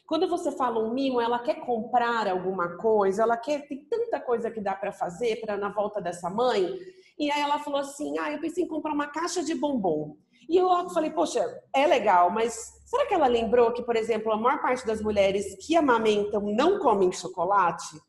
Quando 0.07 0.29
você 0.29 0.51
fala 0.51 0.83
um 0.83 0.93
mimo, 0.93 1.21
ela 1.21 1.39
quer 1.39 1.61
comprar 1.61 2.27
alguma 2.27 2.77
coisa, 2.77 3.23
ela 3.23 3.37
quer 3.37 3.69
tem 3.69 3.85
tanta 3.85 4.19
coisa 4.19 4.51
que 4.51 4.61
dá 4.61 4.75
para 4.75 4.93
fazer 4.93 5.41
para 5.41 5.57
na 5.57 5.69
volta 5.69 6.01
dessa 6.01 6.29
mãe. 6.29 6.77
E 7.19 7.31
aí 7.31 7.41
ela 7.41 7.61
falou 7.61 7.81
assim: 7.81 8.19
"Ah, 8.19 8.33
eu 8.33 8.41
pensei 8.41 8.65
em 8.65 8.69
comprar 8.69 8.93
uma 8.93 9.07
caixa 9.07 9.43
de 9.43 9.55
bombom". 9.55 10.17
E 10.51 10.57
eu 10.57 10.91
falei: 10.91 11.11
"Poxa, 11.11 11.41
é 11.73 11.87
legal, 11.87 12.31
mas 12.31 12.83
será 12.85 13.07
que 13.07 13.15
ela 13.15 13.27
lembrou 13.29 13.73
que, 13.73 13.83
por 13.83 13.95
exemplo, 13.97 14.33
a 14.33 14.37
maior 14.37 14.61
parte 14.61 14.85
das 14.85 15.01
mulheres 15.01 15.57
que 15.65 15.77
amamentam 15.77 16.43
não 16.43 16.79
comem 16.79 17.13
chocolate?" 17.13 18.01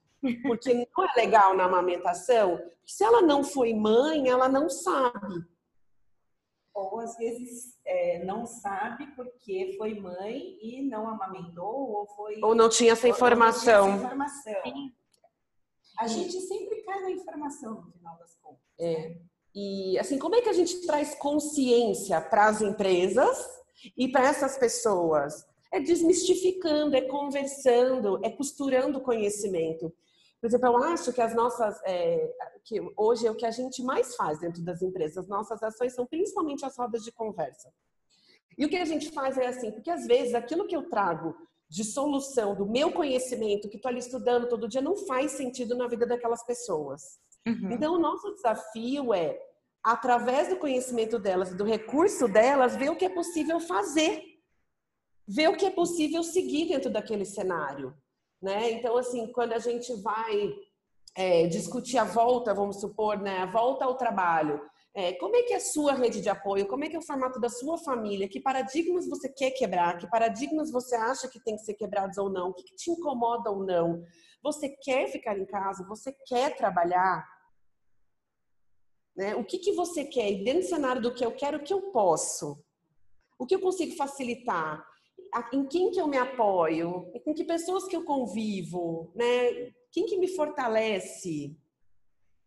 Porque 0.44 0.74
não 0.74 1.06
é 1.06 1.14
legal 1.16 1.56
na 1.56 1.66
amamentação. 1.66 2.60
Se 2.86 3.04
ela 3.04 3.22
não 3.22 3.44
foi 3.44 3.74
mãe, 3.74 4.28
ela 4.28 4.50
não 4.50 4.70
sabe 4.70 5.46
ou 6.74 7.00
às 7.00 7.18
vezes 7.18 7.78
é, 7.86 8.24
não 8.24 8.46
sabe 8.46 9.08
porque 9.16 9.76
foi 9.78 10.00
mãe 10.00 10.58
e 10.62 10.82
não 10.84 11.08
amamentou 11.08 11.92
ou 11.92 12.08
foi 12.08 12.40
ou 12.42 12.56
não 12.56 12.70
tinha 12.70 12.94
essa 12.94 13.08
informação. 13.08 13.86
Tinha 13.86 13.96
essa 13.96 14.06
informação. 14.06 14.92
A 16.00 16.08
gente 16.08 16.40
sempre 16.42 16.82
cai 16.84 17.02
na 17.02 17.12
informação 17.12 17.82
no 17.82 17.92
final 17.92 18.18
das 18.18 18.36
contas. 18.38 18.64
É. 18.80 19.10
Né? 19.10 19.22
E 19.54 19.98
assim, 20.00 20.18
como 20.18 20.36
é 20.36 20.42
que 20.42 20.50
a 20.50 20.54
gente 20.54 20.82
traz 20.86 21.16
consciência 21.16 22.22
para 22.22 22.48
as 22.48 22.62
empresas 22.62 23.38
e 23.98 24.08
para 24.08 24.28
essas 24.28 24.58
pessoas? 24.58 25.46
É 25.72 25.80
desmistificando, 25.80 26.96
é 26.96 27.02
conversando, 27.02 28.20
é 28.24 28.30
costurando 28.30 29.02
conhecimento. 29.02 29.94
Por 30.40 30.48
exemplo, 30.48 30.68
eu 30.70 30.78
acho 30.84 31.14
que 31.14 31.22
as 31.22 31.36
nossas, 31.36 31.80
é, 31.86 32.34
que 32.64 32.82
hoje 32.98 33.28
é 33.28 33.32
o 33.32 33.36
que 33.36 33.46
a 33.46 33.52
gente 33.52 33.84
mais 33.84 34.16
faz 34.16 34.40
dentro 34.40 34.64
das 34.64 34.82
empresas, 34.82 35.28
nossas 35.28 35.62
ações 35.62 35.94
são 35.94 36.06
principalmente 36.06 36.66
as 36.66 36.76
rodas 36.76 37.04
de 37.04 37.12
conversa. 37.12 37.72
E 38.58 38.66
o 38.66 38.70
que 38.70 38.78
a 38.78 38.86
gente 38.86 39.12
faz 39.12 39.38
é 39.38 39.48
assim, 39.48 39.72
porque 39.72 39.90
às 39.90 40.06
vezes 40.08 40.34
aquilo 40.34 40.68
que 40.68 40.76
eu 40.76 40.90
trago 40.90 41.36
de 41.70 41.84
solução 41.84 42.56
do 42.56 42.66
meu 42.66 42.92
conhecimento, 42.92 43.70
que 43.70 43.78
estou 43.78 43.90
ali 43.90 44.00
estudando 44.00 44.50
todo 44.50 44.68
dia, 44.68 44.82
não 44.82 44.98
faz 44.98 45.32
sentido 45.34 45.76
na 45.76 45.88
vida 45.88 46.06
daquelas 46.06 46.44
pessoas. 46.44 47.20
Uhum. 47.48 47.72
Então, 47.72 47.96
o 47.96 48.00
nosso 48.00 48.32
desafio 48.34 49.14
é, 49.14 49.40
através 49.84 50.50
do 50.50 50.58
conhecimento 50.58 51.18
delas, 51.18 51.54
do 51.56 51.64
recurso 51.64 52.28
delas, 52.28 52.76
ver 52.76 52.90
o 52.90 52.96
que 52.96 53.06
é 53.06 53.10
possível 53.10 53.60
fazer, 53.60 54.24
ver 55.28 55.50
o 55.50 55.58
que 55.58 55.66
é 55.66 55.72
possível 55.72 56.24
seguir 56.24 56.68
dentro 56.68 56.92
daquele 56.92 57.26
cenário. 57.26 57.96
Né? 58.42 58.72
Então, 58.72 58.98
assim, 58.98 59.32
quando 59.32 59.54
a 59.54 59.60
gente 59.60 59.94
vai 60.02 60.54
é, 61.16 61.48
discutir 61.48 61.98
a 61.98 62.04
volta, 62.04 62.54
vamos 62.54 62.80
supor, 62.80 63.20
né, 63.20 63.40
a 63.40 63.46
volta 63.46 63.86
ao 63.86 63.96
trabalho, 63.96 64.62
é, 64.94 65.14
como 65.14 65.36
é 65.36 65.44
que 65.44 65.54
é 65.54 65.58
a 65.58 65.62
sua 65.62 65.94
rede 65.94 66.20
de 66.20 66.30
apoio? 66.30 66.68
Como 66.68 66.84
é 66.84 66.90
que 66.90 66.96
é 66.96 67.00
o 67.00 67.06
formato 67.06 67.40
da 67.40 67.48
sua 67.48 67.78
família? 67.78 68.28
Que 68.28 68.42
paradigmas 68.42 69.08
você 69.08 69.30
quer 69.30 69.52
quebrar? 69.52 69.98
Que 69.98 70.10
paradigmas 70.10 70.70
você 70.70 70.96
acha 70.96 71.30
que 71.30 71.42
tem 71.42 71.56
que 71.56 71.64
ser 71.64 71.76
quebrados 71.76 72.18
ou 72.18 72.30
não? 72.30 72.50
O 72.50 72.54
que, 72.54 72.64
que 72.64 72.76
te 72.76 72.92
incomoda 72.92 73.50
ou 73.50 73.66
não? 73.66 74.04
Você 74.44 74.68
quer 74.68 75.08
ficar 75.08 75.38
em 75.38 75.46
casa? 75.46 75.88
Você 75.88 76.14
quer 76.26 76.58
trabalhar? 76.58 77.26
Né? 79.16 79.34
O 79.36 79.46
que, 79.46 79.60
que 79.60 79.72
você 79.74 80.04
quer? 80.04 80.30
E 80.30 80.44
dentro 80.44 80.62
do 80.62 80.68
cenário 80.68 81.02
do 81.02 81.14
que 81.14 81.26
eu 81.26 81.32
quero, 81.32 81.58
o 81.60 81.64
que 81.64 81.74
eu 81.74 81.92
posso? 81.92 82.62
O 83.40 83.46
que 83.46 83.56
eu 83.56 83.62
consigo 83.62 83.96
facilitar? 83.96 84.86
em 85.54 85.66
quem 85.66 85.92
que 85.92 86.02
eu 86.02 86.08
me 86.08 86.18
apoio, 86.18 87.10
com 87.24 87.34
que 87.34 87.46
pessoas 87.46 87.86
que 87.88 87.96
eu 87.96 88.04
convivo, 88.04 89.12
né? 89.16 89.72
Quem 89.92 90.06
que 90.06 90.18
me 90.18 90.28
fortalece? 90.28 91.56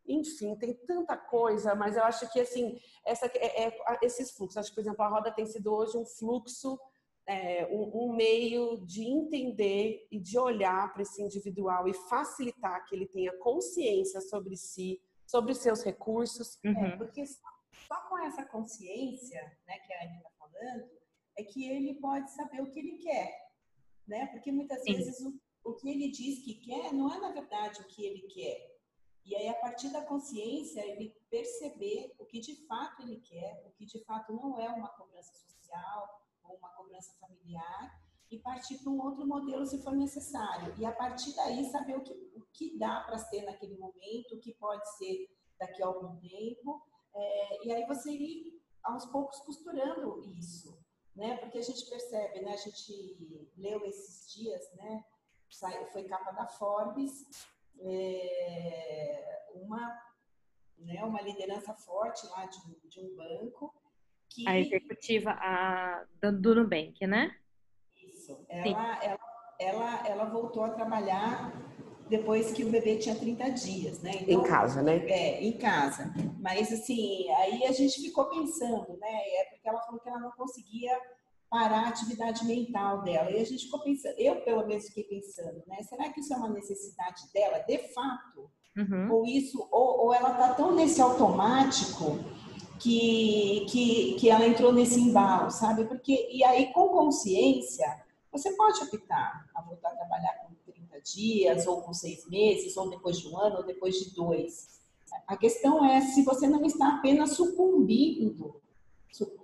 Enfim, 0.07 0.55
tem 0.57 0.75
tanta 0.75 1.17
coisa, 1.17 1.75
mas 1.75 1.97
eu 1.97 2.05
acho 2.05 2.31
que 2.31 2.41
assim, 2.41 2.79
essa, 3.05 3.27
é, 3.27 3.69
é, 3.69 3.79
esses 4.03 4.31
fluxos, 4.33 4.59
acho 4.59 4.69
que, 4.71 4.75
por 4.75 4.83
exemplo, 4.83 5.03
a 5.03 5.09
roda 5.09 5.33
tem 5.33 5.47
sido 5.47 5.73
hoje 5.73 5.97
um 5.97 6.05
fluxo, 6.05 6.79
é, 7.27 7.67
um, 7.73 7.91
um, 8.05 8.15
meio 8.15 8.85
de 8.85 9.03
entender 9.03 10.07
e 10.11 10.21
de 10.21 10.39
olhar 10.39 10.93
para 10.93 11.03
esse 11.03 11.23
individual 11.23 11.89
e 11.89 11.95
facilitar 11.95 12.85
que 12.85 12.95
ele 12.95 13.07
tenha 13.07 13.33
consciência 13.39 14.21
sobre 14.21 14.57
si, 14.57 15.01
sobre 15.27 15.53
os 15.53 15.59
seus 15.59 15.83
recursos. 15.83 16.59
Uhum. 16.63 16.85
É, 16.85 16.97
porque 16.97 17.27
só, 17.27 17.49
só, 17.89 17.97
com 18.09 18.19
essa 18.19 18.45
consciência, 18.45 19.41
né, 19.67 19.79
que 19.79 19.93
a 19.95 20.05
Anne 20.05 20.17
está 20.19 20.31
falando, 20.39 20.91
é 21.37 21.43
que 21.43 21.67
ele 21.67 21.95
pode 21.95 22.31
saber 22.33 22.61
o 22.61 22.71
que 22.71 22.79
ele 22.79 22.99
quer, 22.99 23.33
né? 24.07 24.27
Porque 24.27 24.53
muitas 24.53 24.83
Sim. 24.83 24.95
vezes 24.95 25.21
o, 25.21 25.35
o 25.65 25.75
que 25.75 25.89
ele 25.89 26.11
diz 26.11 26.45
que 26.45 26.55
quer 26.55 26.93
não 26.93 27.13
é 27.13 27.19
na 27.19 27.33
verdade 27.33 27.81
o 27.81 27.87
que 27.87 28.05
ele 28.05 28.23
quer. 28.29 28.74
E 29.25 29.35
aí, 29.35 29.49
a 29.49 29.55
partir 29.55 29.91
da 29.91 30.03
consciência, 30.03 30.85
ele 30.87 31.17
perceber 31.31 32.15
o 32.19 32.27
que 32.27 32.41
de 32.41 32.67
fato 32.67 33.03
ele 33.03 33.21
quer, 33.21 33.65
o 33.67 33.71
que 33.73 33.87
de 33.87 34.05
fato 34.05 34.33
não 34.33 34.59
é 34.59 34.69
uma 34.69 34.89
cobrança 34.89 35.33
social 35.35 36.23
ou 36.43 36.57
uma 36.57 36.69
cobrança 36.71 37.13
familiar, 37.19 38.03
e 38.31 38.39
partir 38.39 38.79
para 38.79 38.91
um 38.91 39.01
outro 39.01 39.27
modelo 39.27 39.65
se 39.65 39.83
for 39.83 39.95
necessário. 39.95 40.75
E 40.79 40.85
a 40.85 40.93
partir 40.93 41.35
daí, 41.35 41.65
saber 41.71 41.97
o 41.97 42.03
que, 42.03 42.13
o 42.35 42.43
que 42.53 42.77
dá 42.79 43.01
para 43.01 43.19
ser 43.19 43.43
naquele 43.43 43.77
momento, 43.79 44.35
o 44.35 44.41
que 44.41 44.53
pode 44.55 44.87
ser 44.97 45.29
daqui 45.59 45.83
a 45.83 45.87
algum 45.87 46.17
tempo. 46.19 46.83
É, 47.15 47.67
e 47.67 47.73
aí 47.73 47.87
você 47.87 48.11
ir 48.11 48.61
aos 48.83 49.07
poucos 49.07 49.39
costurando 49.41 50.21
isso 50.39 50.85
né? 51.15 51.37
Porque 51.37 51.59
a 51.59 51.63
gente 51.63 51.89
percebe, 51.89 52.41
né? 52.41 52.53
A 52.53 52.57
gente 52.57 53.51
leu 53.57 53.85
esses 53.85 54.33
dias, 54.33 54.73
né? 54.75 55.05
Foi 55.93 56.05
capa 56.05 56.33
da 56.33 56.47
Forbes, 56.47 57.47
é, 57.81 59.45
uma, 59.55 59.99
né? 60.79 61.03
Uma 61.05 61.21
liderança 61.23 61.75
forte 61.75 62.27
lá 62.29 62.47
de, 62.47 62.89
de 62.89 63.01
um 63.01 63.17
banco 63.17 63.75
que 64.29 64.49
a 64.49 64.59
executiva 64.59 65.31
a 65.31 66.05
do 66.21 66.55
Nubank, 66.55 67.07
né? 67.07 67.37
Isso. 68.03 68.45
Ela, 68.49 69.05
ela, 69.05 69.19
ela, 69.59 70.09
ela 70.09 70.25
voltou 70.25 70.65
a 70.65 70.71
trabalhar 70.71 71.53
depois 72.09 72.53
que 72.53 72.65
o 72.65 72.71
bebê 72.71 72.97
tinha 72.99 73.15
30 73.15 73.51
dias, 73.51 74.03
né? 74.03 74.13
Então, 74.21 74.41
em 74.41 74.43
casa, 74.43 74.83
né? 74.83 74.97
É, 75.09 75.43
em 75.43 75.57
casa. 75.57 76.13
Mas 76.39 76.73
assim, 76.73 77.29
aí 77.31 77.65
a 77.65 77.73
gente 77.73 78.01
ficou 78.01 78.29
pensando, 78.29 78.97
né? 78.99 79.29
É 79.41 79.45
porque 79.51 79.69
ela 79.69 79.81
falou 79.81 80.01
que 80.01 80.09
ela 80.09 80.21
não 80.21 80.31
conseguia 80.33 81.01
parar 81.55 81.85
a 81.85 81.89
atividade 81.89 82.45
mental 82.45 83.03
dela. 83.03 83.31
E 83.31 83.41
a 83.41 83.45
gente 83.45 83.67
ficou 83.67 83.79
pensando, 83.79 84.17
eu 84.19 84.41
pelo 84.41 84.67
menos 84.67 84.89
fiquei 84.89 85.05
pensando, 85.05 85.63
né? 85.69 85.81
Será 85.85 86.13
que 86.13 86.19
isso 86.19 86.35
é 86.35 86.37
uma 86.37 86.49
necessidade 86.49 87.23
dela, 87.33 87.61
de 87.61 87.79
fato? 87.95 88.51
Uhum. 88.77 89.13
Ou 89.13 89.25
isso, 89.25 89.65
ou, 89.71 90.07
ou 90.07 90.13
ela 90.13 90.33
está 90.33 90.55
tão 90.55 90.75
nesse 90.75 91.01
automático 91.01 92.19
que, 92.81 93.67
que, 93.71 94.15
que 94.15 94.29
ela 94.29 94.45
entrou 94.45 94.73
nesse 94.73 94.99
embalo, 94.99 95.49
sabe? 95.49 95.85
Porque, 95.85 96.29
e 96.29 96.43
aí, 96.43 96.73
com 96.73 96.89
consciência, 96.89 98.03
você 98.33 98.51
pode 98.57 98.83
optar 98.83 99.49
a 99.55 99.63
voltar 99.63 99.91
a 99.91 99.95
trabalhar 99.97 100.33
com 100.41 100.73
30 100.73 101.01
dias, 101.03 101.69
ou 101.69 101.83
com 101.83 101.95
seis 101.95 102.29
meses, 102.29 102.77
ou 102.77 102.91
depois 102.91 103.21
de 103.21 103.29
um 103.29 103.39
ano, 103.39 103.59
ou 103.59 103.65
depois 103.65 103.95
de 103.95 104.13
dois. 104.13 104.81
A 105.25 105.37
questão 105.37 105.85
é 105.85 106.01
se 106.01 106.25
você 106.25 106.49
não 106.49 106.65
está 106.65 106.97
apenas 106.97 107.37
sucumbindo, 107.37 108.61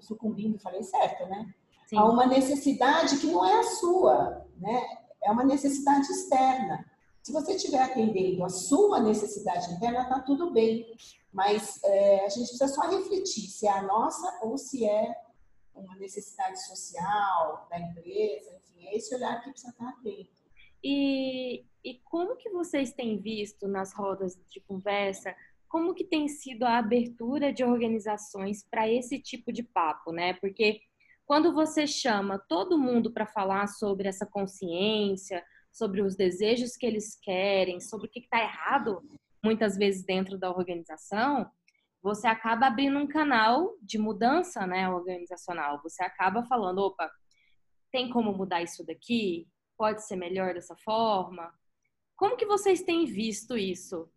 sucumbindo, 0.00 0.58
falei 0.58 0.82
certo, 0.82 1.28
né? 1.28 1.54
Sim. 1.90 1.98
a 1.98 2.04
uma 2.04 2.24
necessidade 2.24 3.18
que 3.18 3.26
não 3.26 3.44
é 3.44 3.58
a 3.58 3.64
sua, 3.64 4.46
né? 4.56 4.80
É 5.24 5.30
uma 5.32 5.42
necessidade 5.42 6.06
externa. 6.06 6.88
Se 7.20 7.32
você 7.32 7.54
estiver 7.54 7.82
atendendo 7.82 8.44
a 8.44 8.48
sua 8.48 9.00
necessidade 9.00 9.72
interna, 9.72 10.02
está 10.02 10.20
tudo 10.20 10.52
bem. 10.52 10.86
Mas 11.32 11.82
é, 11.82 12.24
a 12.24 12.28
gente 12.28 12.46
precisa 12.46 12.68
só 12.68 12.82
refletir 12.82 13.42
se 13.42 13.66
é 13.66 13.72
a 13.72 13.82
nossa 13.82 14.38
ou 14.42 14.56
se 14.56 14.88
é 14.88 15.14
uma 15.74 15.96
necessidade 15.96 16.64
social 16.64 17.66
da 17.68 17.80
empresa, 17.80 18.56
enfim, 18.56 18.86
é 18.86 18.96
esse 18.96 19.12
olhar 19.14 19.42
que 19.42 19.50
precisa 19.50 19.72
estar 19.72 19.88
atento. 19.88 20.30
E, 20.82 21.64
e 21.84 21.94
como 22.04 22.36
que 22.36 22.50
vocês 22.50 22.92
têm 22.92 23.18
visto 23.18 23.66
nas 23.66 23.92
rodas 23.92 24.38
de 24.48 24.60
conversa, 24.60 25.34
como 25.68 25.94
que 25.94 26.04
tem 26.04 26.28
sido 26.28 26.64
a 26.64 26.78
abertura 26.78 27.52
de 27.52 27.64
organizações 27.64 28.64
para 28.68 28.88
esse 28.88 29.18
tipo 29.18 29.52
de 29.52 29.62
papo, 29.62 30.12
né? 30.12 30.34
Porque 30.34 30.80
quando 31.30 31.52
você 31.52 31.86
chama 31.86 32.40
todo 32.40 32.76
mundo 32.76 33.12
para 33.12 33.24
falar 33.24 33.68
sobre 33.68 34.08
essa 34.08 34.26
consciência, 34.26 35.44
sobre 35.70 36.02
os 36.02 36.16
desejos 36.16 36.76
que 36.76 36.84
eles 36.84 37.16
querem, 37.22 37.78
sobre 37.78 38.08
o 38.08 38.10
que 38.10 38.18
está 38.18 38.42
errado, 38.42 39.00
muitas 39.40 39.76
vezes 39.76 40.04
dentro 40.04 40.36
da 40.36 40.50
organização, 40.50 41.48
você 42.02 42.26
acaba 42.26 42.66
abrindo 42.66 42.98
um 42.98 43.06
canal 43.06 43.76
de 43.80 43.96
mudança 43.96 44.66
né, 44.66 44.90
organizacional. 44.90 45.80
Você 45.84 46.02
acaba 46.02 46.42
falando, 46.46 46.78
opa, 46.78 47.08
tem 47.92 48.10
como 48.10 48.32
mudar 48.32 48.60
isso 48.62 48.84
daqui? 48.84 49.46
Pode 49.78 50.04
ser 50.04 50.16
melhor 50.16 50.54
dessa 50.54 50.74
forma? 50.78 51.54
Como 52.16 52.36
que 52.36 52.44
vocês 52.44 52.82
têm 52.82 53.04
visto 53.04 53.56
isso? 53.56 54.10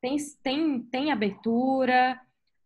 Tem, 0.00 0.16
tem, 0.42 0.82
tem 0.84 1.12
abertura? 1.12 2.18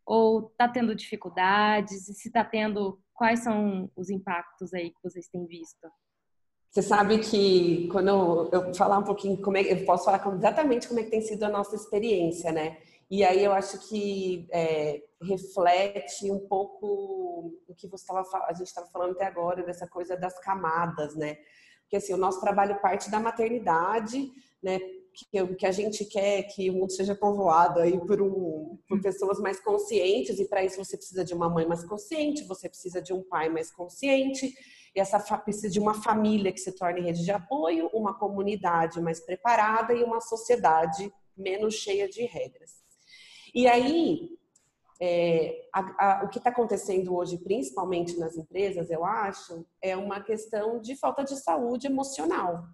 Ou 0.06 0.46
está 0.46 0.68
tendo 0.68 0.94
dificuldades? 0.94 2.08
E 2.08 2.14
se 2.14 2.28
está 2.28 2.44
tendo, 2.44 3.02
quais 3.18 3.40
são 3.40 3.90
os 3.96 4.08
impactos 4.08 4.72
aí 4.72 4.90
que 4.90 5.02
vocês 5.02 5.26
têm 5.28 5.44
visto? 5.44 5.88
Você 6.70 6.82
sabe 6.82 7.18
que 7.18 7.88
quando 7.88 8.48
eu, 8.52 8.74
falar 8.74 8.98
um 8.98 9.04
pouquinho 9.04 9.42
como 9.42 9.56
é, 9.56 9.62
eu 9.62 9.84
posso 9.84 10.04
falar 10.04 10.24
exatamente 10.36 10.86
como 10.86 11.00
é 11.00 11.02
que 11.02 11.10
tem 11.10 11.20
sido 11.20 11.42
a 11.42 11.48
nossa 11.48 11.74
experiência, 11.74 12.52
né? 12.52 12.78
E 13.10 13.24
aí 13.24 13.42
eu 13.42 13.52
acho 13.52 13.88
que 13.88 14.46
é, 14.52 15.02
reflete 15.20 16.30
um 16.30 16.46
pouco 16.46 17.58
o 17.66 17.74
que 17.74 17.88
você 17.88 18.04
estava 18.04 18.22
a 18.46 18.52
gente 18.52 18.68
estava 18.68 18.86
falando 18.88 19.12
até 19.12 19.24
agora 19.24 19.64
dessa 19.64 19.88
coisa 19.88 20.16
das 20.16 20.38
camadas, 20.40 21.16
né? 21.16 21.38
Porque 21.82 21.96
assim, 21.96 22.14
o 22.14 22.18
nosso 22.18 22.40
trabalho 22.40 22.80
parte 22.80 23.10
da 23.10 23.18
maternidade, 23.18 24.30
né? 24.62 24.78
Que, 25.18 25.46
que 25.56 25.66
a 25.66 25.72
gente 25.72 26.04
quer 26.04 26.44
que 26.44 26.70
o 26.70 26.74
mundo 26.74 26.92
seja 26.92 27.12
povoado 27.12 27.80
aí 27.80 27.98
por, 27.98 28.22
um, 28.22 28.78
por 28.88 29.02
pessoas 29.02 29.40
mais 29.40 29.58
conscientes, 29.58 30.38
e 30.38 30.48
para 30.48 30.64
isso 30.64 30.76
você 30.76 30.96
precisa 30.96 31.24
de 31.24 31.34
uma 31.34 31.48
mãe 31.48 31.66
mais 31.66 31.84
consciente, 31.84 32.44
você 32.44 32.68
precisa 32.68 33.02
de 33.02 33.12
um 33.12 33.22
pai 33.22 33.48
mais 33.48 33.68
consciente, 33.70 34.54
e 34.94 35.00
essa 35.00 35.18
precisa 35.38 35.68
de 35.68 35.80
uma 35.80 35.94
família 35.94 36.52
que 36.52 36.60
se 36.60 36.70
torne 36.70 37.00
rede 37.00 37.24
de 37.24 37.32
apoio, 37.32 37.90
uma 37.92 38.16
comunidade 38.16 39.00
mais 39.00 39.18
preparada 39.18 39.92
e 39.92 40.04
uma 40.04 40.20
sociedade 40.20 41.12
menos 41.36 41.74
cheia 41.74 42.08
de 42.08 42.24
regras. 42.24 42.72
E 43.52 43.66
aí, 43.66 44.28
é, 45.00 45.68
a, 45.72 45.80
a, 46.20 46.24
o 46.24 46.28
que 46.28 46.38
está 46.38 46.50
acontecendo 46.50 47.14
hoje, 47.14 47.38
principalmente 47.38 48.18
nas 48.18 48.36
empresas, 48.36 48.90
eu 48.90 49.04
acho, 49.04 49.66
é 49.82 49.96
uma 49.96 50.20
questão 50.20 50.80
de 50.80 50.96
falta 50.96 51.24
de 51.24 51.36
saúde 51.36 51.86
emocional. 51.86 52.64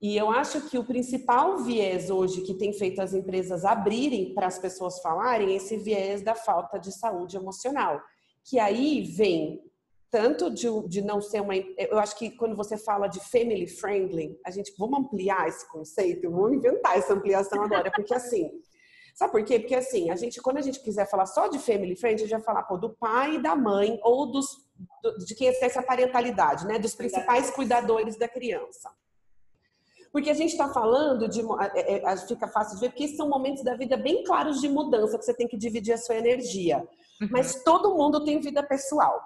E 0.00 0.16
eu 0.16 0.30
acho 0.30 0.68
que 0.68 0.78
o 0.78 0.84
principal 0.84 1.58
viés 1.58 2.10
hoje 2.10 2.42
que 2.42 2.54
tem 2.54 2.72
feito 2.72 3.00
as 3.00 3.14
empresas 3.14 3.64
abrirem 3.64 4.34
para 4.34 4.46
as 4.46 4.58
pessoas 4.58 5.00
falarem 5.00 5.52
é 5.52 5.56
esse 5.56 5.76
viés 5.76 6.22
da 6.22 6.34
falta 6.34 6.78
de 6.78 6.92
saúde 6.92 7.36
emocional. 7.36 8.00
Que 8.44 8.58
aí 8.58 9.02
vem 9.02 9.62
tanto 10.10 10.50
de, 10.50 10.66
de 10.88 11.02
não 11.02 11.20
ser 11.20 11.40
uma. 11.40 11.56
Eu 11.56 11.98
acho 11.98 12.16
que 12.16 12.30
quando 12.30 12.54
você 12.54 12.76
fala 12.76 13.06
de 13.06 13.20
family 13.20 13.66
friendly, 13.66 14.38
a 14.44 14.50
gente. 14.50 14.72
Vamos 14.78 15.00
ampliar 15.00 15.48
esse 15.48 15.66
conceito, 15.70 16.30
vamos 16.30 16.56
inventar 16.56 16.96
essa 16.96 17.14
ampliação 17.14 17.62
agora, 17.62 17.90
porque 17.90 18.14
assim. 18.14 18.50
Sabe 19.14 19.32
por 19.32 19.44
quê? 19.44 19.58
Porque 19.58 19.74
assim, 19.74 20.10
a 20.10 20.16
gente, 20.16 20.42
quando 20.42 20.58
a 20.58 20.60
gente 20.60 20.78
quiser 20.80 21.08
falar 21.08 21.24
só 21.24 21.48
de 21.48 21.58
family 21.58 21.96
friendly, 21.96 22.24
a 22.24 22.26
gente 22.26 22.36
vai 22.36 22.42
falar 22.42 22.64
pô, 22.64 22.76
do 22.76 22.90
pai 22.90 23.36
e 23.36 23.42
da 23.42 23.56
mãe, 23.56 23.98
ou 24.02 24.30
dos, 24.30 24.46
do, 25.02 25.16
de 25.24 25.34
quem 25.34 25.48
exerce 25.48 25.78
a 25.78 25.82
parentalidade, 25.82 26.66
né? 26.66 26.78
Dos 26.78 26.94
principais 26.94 27.50
cuidadores 27.50 28.18
da 28.18 28.28
criança. 28.28 28.90
Porque 30.12 30.30
a 30.30 30.34
gente 30.34 30.52
está 30.52 30.68
falando 30.68 31.28
de. 31.28 31.40
É, 31.74 32.04
é, 32.04 32.16
fica 32.16 32.48
fácil 32.48 32.76
de 32.76 32.80
ver, 32.80 32.90
porque 32.90 33.08
são 33.08 33.28
momentos 33.28 33.62
da 33.62 33.74
vida 33.74 33.96
bem 33.96 34.24
claros 34.24 34.60
de 34.60 34.68
mudança, 34.68 35.18
que 35.18 35.24
você 35.24 35.34
tem 35.34 35.48
que 35.48 35.56
dividir 35.56 35.92
a 35.92 35.98
sua 35.98 36.16
energia. 36.16 36.86
Uhum. 37.20 37.28
Mas 37.30 37.62
todo 37.62 37.94
mundo 37.94 38.24
tem 38.24 38.40
vida 38.40 38.62
pessoal. 38.62 39.20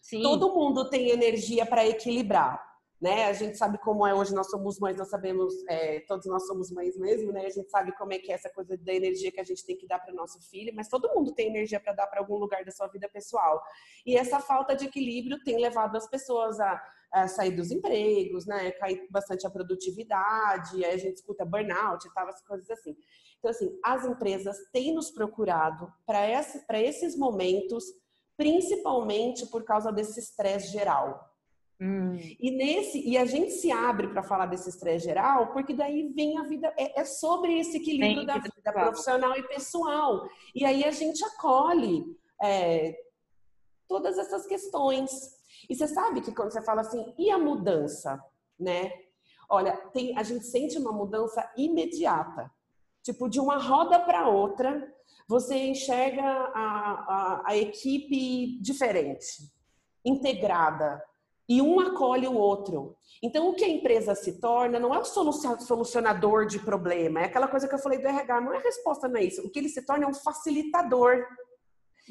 Sim. 0.00 0.22
Todo 0.22 0.54
mundo 0.54 0.88
tem 0.88 1.10
energia 1.10 1.66
para 1.66 1.86
equilibrar. 1.86 2.66
Né? 3.00 3.26
A 3.26 3.32
gente 3.32 3.56
sabe 3.56 3.78
como 3.78 4.04
é 4.04 4.12
hoje, 4.12 4.34
nós 4.34 4.50
somos 4.50 4.80
mães, 4.80 4.96
nós 4.96 5.08
sabemos, 5.08 5.54
é, 5.68 6.00
todos 6.00 6.26
nós 6.26 6.44
somos 6.48 6.68
mães 6.72 6.98
mesmo, 6.98 7.30
né? 7.30 7.46
A 7.46 7.50
gente 7.50 7.70
sabe 7.70 7.92
como 7.96 8.12
é 8.12 8.18
que 8.18 8.32
é 8.32 8.34
essa 8.34 8.50
coisa 8.50 8.76
da 8.76 8.92
energia 8.92 9.30
que 9.30 9.38
a 9.38 9.44
gente 9.44 9.64
tem 9.64 9.76
que 9.76 9.86
dar 9.86 10.00
para 10.00 10.12
o 10.12 10.16
nosso 10.16 10.40
filho, 10.50 10.72
mas 10.74 10.88
todo 10.88 11.08
mundo 11.14 11.32
tem 11.32 11.46
energia 11.46 11.78
para 11.78 11.92
dar 11.92 12.08
para 12.08 12.18
algum 12.18 12.36
lugar 12.36 12.64
da 12.64 12.72
sua 12.72 12.88
vida 12.88 13.08
pessoal. 13.08 13.62
E 14.04 14.16
essa 14.16 14.40
falta 14.40 14.74
de 14.74 14.86
equilíbrio 14.86 15.38
tem 15.44 15.60
levado 15.60 15.94
as 15.96 16.08
pessoas 16.08 16.58
a, 16.58 16.82
a 17.12 17.26
sair 17.26 17.52
dos 17.52 17.70
empregos, 17.70 18.46
né? 18.46 18.70
Cair 18.72 19.06
bastante 19.10 19.46
a 19.46 19.50
produtividade, 19.50 20.84
aí 20.84 20.94
a 20.94 20.98
gente 20.98 21.16
escuta 21.16 21.44
burnout 21.44 22.06
e 22.06 22.12
tal, 22.12 22.28
as 22.28 22.40
coisas 22.42 22.68
assim. 22.70 22.96
Então, 23.38 23.50
assim, 23.50 23.78
as 23.84 24.04
empresas 24.04 24.56
têm 24.72 24.94
nos 24.94 25.10
procurado 25.10 25.92
para 26.06 26.80
esses 26.80 27.16
momentos 27.16 27.84
principalmente 28.36 29.44
por 29.46 29.64
causa 29.64 29.92
desse 29.92 30.20
estresse 30.20 30.72
geral. 30.72 31.28
Hum. 31.80 32.16
E 32.40 32.50
nesse 32.50 33.00
e 33.06 33.16
a 33.16 33.24
gente 33.24 33.52
se 33.52 33.70
abre 33.70 34.08
para 34.08 34.22
falar 34.22 34.46
desse 34.46 34.68
estresse 34.68 35.04
geral, 35.04 35.52
porque 35.52 35.74
daí 35.74 36.08
vem 36.12 36.38
a 36.38 36.42
vida 36.42 36.72
é, 36.76 37.00
é 37.00 37.04
sobre 37.04 37.58
esse 37.58 37.76
equilíbrio 37.76 38.26
da 38.26 38.38
vida 38.38 38.72
profissional 38.72 39.36
e 39.36 39.46
pessoal. 39.46 40.28
E 40.54 40.64
aí 40.64 40.84
a 40.84 40.90
gente 40.90 41.22
acolhe 41.24 42.04
é, 42.42 42.96
todas 43.86 44.18
essas 44.18 44.46
questões. 44.46 45.37
E 45.68 45.74
você 45.74 45.88
sabe 45.88 46.20
que 46.20 46.34
quando 46.34 46.52
você 46.52 46.62
fala 46.62 46.82
assim, 46.82 47.14
e 47.18 47.30
a 47.30 47.38
mudança, 47.38 48.22
né? 48.58 48.92
Olha, 49.48 49.76
tem, 49.92 50.16
a 50.16 50.22
gente 50.22 50.44
sente 50.44 50.76
uma 50.78 50.92
mudança 50.92 51.50
imediata. 51.56 52.50
Tipo, 53.02 53.28
de 53.28 53.40
uma 53.40 53.56
roda 53.56 53.98
para 54.00 54.28
outra, 54.28 54.92
você 55.26 55.56
enxerga 55.56 56.22
a, 56.22 56.52
a, 56.54 57.42
a 57.46 57.56
equipe 57.56 58.60
diferente, 58.60 59.50
integrada, 60.04 61.02
e 61.48 61.62
um 61.62 61.80
acolhe 61.80 62.28
o 62.28 62.34
outro. 62.34 62.94
Então, 63.22 63.48
o 63.48 63.54
que 63.54 63.64
a 63.64 63.68
empresa 63.68 64.14
se 64.14 64.38
torna 64.38 64.78
não 64.78 64.94
é 64.94 64.98
o 64.98 65.04
solucionador 65.04 66.46
de 66.46 66.58
problema, 66.58 67.20
é 67.20 67.24
aquela 67.24 67.48
coisa 67.48 67.66
que 67.66 67.74
eu 67.74 67.78
falei 67.78 67.98
do 67.98 68.06
RH, 68.06 68.40
não 68.42 68.52
é 68.52 68.58
resposta 68.58 69.08
não 69.08 69.16
é 69.16 69.24
isso. 69.24 69.44
O 69.46 69.50
que 69.50 69.58
ele 69.58 69.68
se 69.68 69.82
torna 69.84 70.04
é 70.04 70.08
um 70.08 70.14
facilitador. 70.14 71.24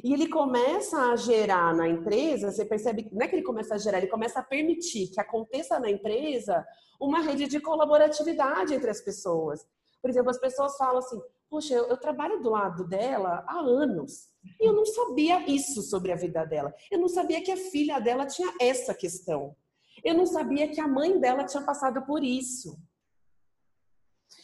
E 0.03 0.13
ele 0.13 0.27
começa 0.29 1.11
a 1.11 1.15
gerar 1.15 1.75
na 1.75 1.87
empresa, 1.87 2.51
você 2.51 2.65
percebe, 2.65 3.09
não 3.11 3.25
é 3.25 3.27
que 3.27 3.35
ele 3.35 3.43
começa 3.43 3.75
a 3.75 3.77
gerar, 3.77 3.97
ele 3.97 4.07
começa 4.07 4.39
a 4.39 4.43
permitir 4.43 5.07
que 5.07 5.19
aconteça 5.19 5.79
na 5.79 5.89
empresa 5.89 6.65
uma 6.99 7.21
rede 7.21 7.47
de 7.47 7.59
colaboratividade 7.59 8.73
entre 8.73 8.89
as 8.89 9.01
pessoas. 9.01 9.65
Por 10.01 10.09
exemplo, 10.09 10.29
as 10.29 10.39
pessoas 10.39 10.77
falam 10.77 10.99
assim: 10.99 11.19
Poxa, 11.49 11.73
eu, 11.73 11.85
eu, 11.87 11.97
trabalho 11.97 12.41
do 12.41 12.49
lado 12.49 12.85
dela 12.87 13.43
há 13.47 13.59
anos 13.59 14.27
e 14.59 14.67
eu 14.67 14.73
não 14.73 14.85
sabia 14.85 15.49
isso 15.49 15.81
sobre 15.81 16.11
a 16.11 16.15
vida 16.15 16.43
dela. 16.45 16.73
Eu 16.91 16.99
não 16.99 17.07
sabia 17.07 17.41
que 17.41 17.51
a 17.51 17.57
filha 17.57 17.99
dela 17.99 18.25
tinha 18.25 18.53
essa 18.59 18.93
questão. 18.93 19.55
Eu 20.03 20.13
não 20.13 20.25
sabia 20.25 20.67
que 20.67 20.79
a 20.79 20.87
mãe 20.87 21.19
dela 21.19 21.45
tinha 21.45 21.63
passado 21.63 22.05
por 22.05 22.23
isso. 22.23 22.77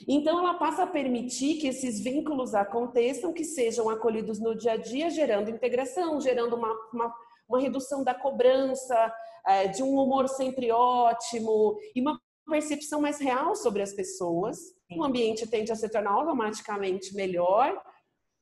Então, 0.07 0.39
ela 0.39 0.55
passa 0.55 0.83
a 0.83 0.87
permitir 0.87 1.55
que 1.55 1.67
esses 1.67 1.99
vínculos 1.99 2.53
aconteçam, 2.53 3.33
que 3.33 3.43
sejam 3.43 3.89
acolhidos 3.89 4.39
no 4.39 4.55
dia 4.55 4.73
a 4.73 4.77
dia, 4.77 5.09
gerando 5.09 5.49
integração, 5.49 6.19
gerando 6.19 6.55
uma, 6.55 6.71
uma, 6.93 7.13
uma 7.47 7.59
redução 7.59 8.03
da 8.03 8.13
cobrança, 8.13 9.13
é, 9.47 9.67
de 9.67 9.83
um 9.83 9.97
humor 9.97 10.27
sempre 10.27 10.71
ótimo 10.71 11.77
e 11.95 12.01
uma 12.01 12.19
percepção 12.49 13.01
mais 13.01 13.19
real 13.19 13.55
sobre 13.55 13.81
as 13.81 13.93
pessoas 13.93 14.57
o 14.97 15.03
ambiente 15.03 15.47
tende 15.47 15.71
a 15.71 15.75
se 15.75 15.89
tornar 15.89 16.11
automaticamente 16.11 17.15
melhor 17.15 17.81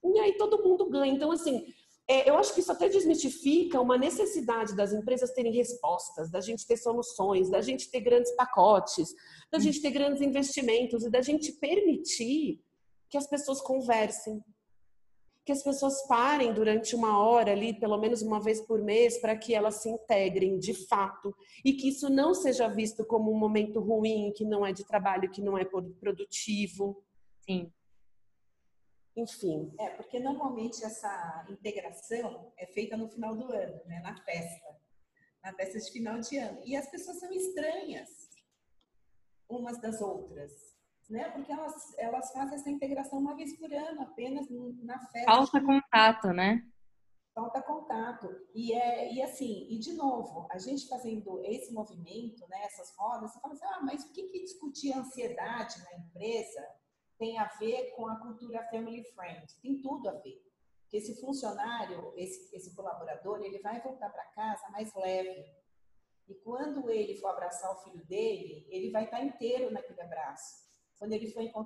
e 0.04 0.20
aí 0.20 0.34
todo 0.34 0.64
mundo 0.64 0.90
ganha. 0.90 1.14
Então, 1.14 1.32
assim, 1.32 1.64
é, 2.12 2.30
eu 2.30 2.38
acho 2.38 2.54
que 2.54 2.60
isso 2.60 2.74
até 2.74 2.90
desmistifica 2.90 3.80
uma 3.80 3.98
necessidade 3.98 4.76
das 4.76 4.92
empresas 4.92 5.32
terem 5.32 5.54
respostas, 5.54 6.30
da 6.30 6.42
gente 6.42 6.68
ter 6.68 6.76
soluções, 6.76 7.50
da 7.50 7.62
gente 7.62 7.90
ter 7.90 8.02
grandes 8.02 8.36
pacotes, 8.36 9.16
da 9.50 9.60
gente 9.60 9.82
ter 9.82 9.92
grandes 9.92 10.22
investimentos 10.22 11.06
e 11.06 11.10
da 11.10 11.22
gente 11.22 11.54
permitir 11.54 12.62
que 13.10 13.18
as 13.18 13.26
pessoas 13.28 13.62
conversem, 13.62 14.44
que 15.46 15.54
as 15.54 15.64
pessoas 15.64 16.06
parem 16.06 16.54
durante 16.54 16.98
uma 16.98 17.18
hora 17.18 17.54
ali, 17.54 17.74
pelo 17.80 17.98
menos 17.98 18.22
uma 18.22 18.42
vez 18.42 18.60
por 18.60 18.82
mês, 18.82 19.18
para 19.18 19.38
que 19.38 19.56
elas 19.56 19.76
se 19.76 19.90
integrem 19.90 20.60
de 20.60 20.74
fato 20.74 21.34
e 21.64 21.72
que 21.72 21.88
isso 21.88 22.10
não 22.10 22.34
seja 22.34 22.68
visto 22.68 23.06
como 23.06 23.32
um 23.32 23.40
momento 23.40 23.80
ruim, 23.80 24.34
que 24.36 24.44
não 24.44 24.66
é 24.66 24.74
de 24.74 24.84
trabalho, 24.84 25.32
que 25.32 25.42
não 25.42 25.58
é 25.58 25.64
produtivo. 25.64 27.02
Sim. 27.40 27.72
Enfim. 29.16 29.74
É, 29.80 29.90
porque 29.90 30.20
normalmente 30.20 30.84
essa 30.84 31.46
integração 31.50 32.52
é 32.58 32.66
feita 32.68 32.96
no 32.96 33.10
final 33.10 33.36
do 33.36 33.52
ano, 33.52 33.82
né? 33.86 34.00
na 34.02 34.16
festa. 34.24 34.80
Na 35.44 35.54
festa 35.54 35.80
de 35.80 35.92
final 35.92 36.20
de 36.20 36.38
ano. 36.38 36.62
E 36.66 36.76
as 36.76 36.90
pessoas 36.90 37.20
são 37.20 37.32
estranhas 37.32 38.30
umas 39.50 39.82
das 39.82 40.00
outras 40.02 40.72
né? 41.12 41.30
Porque 41.32 41.52
elas, 41.52 41.94
elas 41.98 42.32
fazem 42.32 42.56
essa 42.56 42.70
integração 42.70 43.20
uma 43.20 43.36
vez 43.36 43.56
por 43.58 43.72
ano, 43.72 44.02
apenas 44.02 44.48
na 44.82 44.98
festa. 45.08 45.32
Falta 45.32 45.62
contato, 45.62 46.28
né? 46.30 46.66
Falta 47.36 47.62
contato. 47.62 48.28
E, 48.56 48.74
é, 48.74 49.14
e 49.14 49.22
assim, 49.22 49.68
e 49.70 49.78
de 49.78 49.94
novo, 49.94 50.48
a 50.50 50.58
gente 50.58 50.88
fazendo 50.88 51.42
esse 51.46 51.74
movimento, 51.74 52.48
né, 52.48 52.64
essas 52.64 52.96
rodas, 52.98 53.32
você 53.32 53.40
fala 53.40 53.54
assim, 53.54 53.66
ah, 53.66 53.82
mas 53.84 54.04
o 54.04 54.12
que, 54.12 54.24
que 54.24 54.42
discutir 54.42 54.94
ansiedade 54.94 55.82
na 55.84 56.00
empresa 56.00 56.62
tem 57.22 57.38
a 57.38 57.46
ver 57.60 57.92
com 57.96 58.08
a 58.08 58.20
cultura 58.20 58.68
family 58.72 59.04
friend? 59.14 59.46
Tem 59.62 59.80
tudo 59.80 60.10
a 60.10 60.14
ver. 60.14 60.42
Porque 60.82 60.98
esse 60.98 61.22
funcionário, 61.22 62.12
esse, 62.18 62.54
esse 62.56 62.76
colaborador, 62.76 63.44
ele 63.44 63.60
vai 63.60 63.80
voltar 63.80 64.10
para 64.10 64.26
casa 64.32 64.68
mais 64.72 64.92
leve. 64.96 65.46
E 66.28 66.34
quando 66.34 66.90
ele 66.90 67.16
for 67.18 67.28
abraçar 67.28 67.72
o 67.74 67.84
filho 67.84 68.04
dele, 68.08 68.66
ele 68.72 68.90
vai 68.90 69.04
estar 69.04 69.22
inteiro 69.24 69.72
naquele 69.72 70.02
abraço. 70.02 70.68
Quando 70.98 71.14
ele 71.14 71.32
for, 71.32 71.64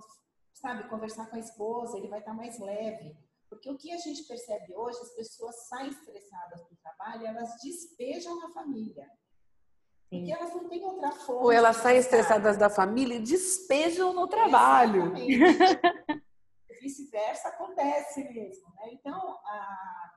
sabe, 0.51 0.89
conversar 0.89 1.29
com 1.29 1.37
a 1.37 1.39
esposa, 1.39 1.97
ele 1.97 2.09
vai 2.09 2.19
estar 2.19 2.33
mais 2.33 2.59
leve. 2.59 3.17
Porque 3.47 3.69
o 3.69 3.77
que 3.77 3.93
a 3.93 3.97
gente 3.97 4.27
percebe 4.27 4.75
hoje, 4.75 4.99
as 4.99 5.15
pessoas 5.15 5.69
saem 5.69 5.89
estressadas 5.89 6.67
do 6.67 6.75
trabalho, 6.75 7.27
elas 7.27 7.61
despejam 7.63 8.37
na 8.41 8.51
família. 8.51 9.09
Porque 10.09 10.31
elas 10.31 10.53
não 10.53 10.69
têm 10.69 10.83
outra 10.85 11.11
forma. 11.11 11.41
Ou 11.41 11.51
elas 11.51 11.77
saem 11.77 11.97
estressadas 11.97 12.57
da 12.57 12.69
família 12.69 13.15
e 13.15 13.21
despejam 13.21 14.13
no 14.13 14.27
trabalho. 14.27 15.13
Vice-versa 16.81 17.49
acontece 17.49 18.23
mesmo. 18.23 18.69
Né? 18.75 18.93
Então, 18.93 19.15
a, 19.15 20.11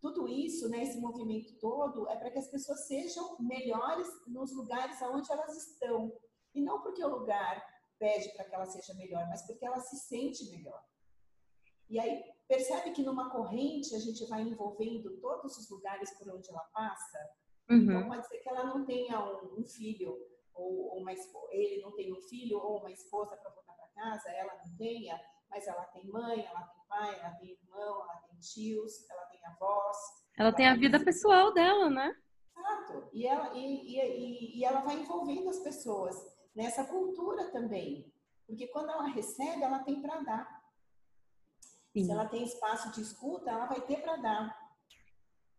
tudo 0.00 0.28
isso, 0.28 0.68
né, 0.68 0.82
esse 0.82 1.00
movimento 1.00 1.58
todo, 1.58 2.08
é 2.08 2.16
para 2.16 2.30
que 2.30 2.38
as 2.38 2.48
pessoas 2.48 2.86
sejam 2.86 3.36
melhores 3.38 4.08
nos 4.26 4.52
lugares 4.52 5.00
onde 5.02 5.30
elas 5.30 5.56
estão. 5.56 6.12
E 6.54 6.60
não 6.60 6.82
porque 6.82 7.04
o 7.04 7.08
lugar 7.08 7.64
pede 7.98 8.28
para 8.34 8.44
que 8.44 8.54
ela 8.54 8.66
seja 8.66 8.94
melhor, 8.94 9.26
mas 9.28 9.46
porque 9.46 9.64
ela 9.64 9.80
se 9.80 9.96
sente 9.96 10.50
melhor. 10.50 10.82
E 11.88 12.00
aí 12.00 12.22
percebe 12.48 12.90
que 12.90 13.02
numa 13.02 13.30
corrente 13.30 13.94
a 13.94 13.98
gente 13.98 14.26
vai 14.26 14.42
envolvendo 14.42 15.20
todos 15.20 15.56
os 15.56 15.70
lugares 15.70 16.10
por 16.18 16.28
onde 16.34 16.50
ela 16.50 16.64
passa. 16.74 17.18
Uhum. 17.72 17.84
Então, 17.84 18.08
pode 18.08 18.28
ser 18.28 18.38
que 18.38 18.48
ela 18.50 18.64
não 18.64 18.84
tenha 18.84 19.18
um, 19.18 19.60
um 19.60 19.64
filho, 19.64 20.18
ou, 20.54 20.92
ou 20.92 21.00
uma 21.00 21.12
ele 21.50 21.80
não 21.80 21.92
tenha 21.92 22.14
um 22.14 22.20
filho 22.20 22.58
ou 22.58 22.80
uma 22.80 22.90
esposa 22.90 23.34
para 23.36 23.50
voltar 23.50 23.72
para 23.72 23.88
casa, 23.88 24.28
ela 24.30 24.54
não 24.64 24.76
tenha, 24.76 25.18
mas 25.48 25.66
ela 25.66 25.84
tem 25.84 26.06
mãe, 26.06 26.44
ela 26.44 26.60
tem 26.64 26.82
pai, 26.86 27.18
ela 27.18 27.30
tem 27.36 27.52
irmão, 27.52 28.02
ela 28.02 28.22
tem 28.28 28.38
tios, 28.38 29.08
ela 29.10 29.22
tem 29.26 29.40
avós. 29.46 29.96
Ela, 30.36 30.48
ela 30.48 30.56
tem 30.56 30.68
a 30.68 30.76
vida 30.76 31.02
pessoal 31.02 31.52
dela, 31.54 31.88
né? 31.88 32.14
Exato. 32.54 33.08
E 33.12 33.26
ela, 33.26 33.54
e, 33.54 33.96
e, 33.96 34.58
e 34.58 34.64
ela 34.64 34.80
vai 34.80 34.96
envolvendo 34.96 35.48
as 35.48 35.60
pessoas 35.60 36.14
nessa 36.54 36.84
cultura 36.84 37.50
também. 37.50 38.12
Porque 38.46 38.66
quando 38.68 38.90
ela 38.90 39.06
recebe, 39.06 39.62
ela 39.62 39.78
tem 39.78 40.02
para 40.02 40.20
dar. 40.20 40.62
Sim. 41.92 42.04
Se 42.04 42.12
ela 42.12 42.28
tem 42.28 42.44
espaço 42.44 42.92
de 42.92 43.00
escuta, 43.00 43.50
ela 43.50 43.64
vai 43.64 43.80
ter 43.80 44.02
para 44.02 44.16
dar. 44.16 44.61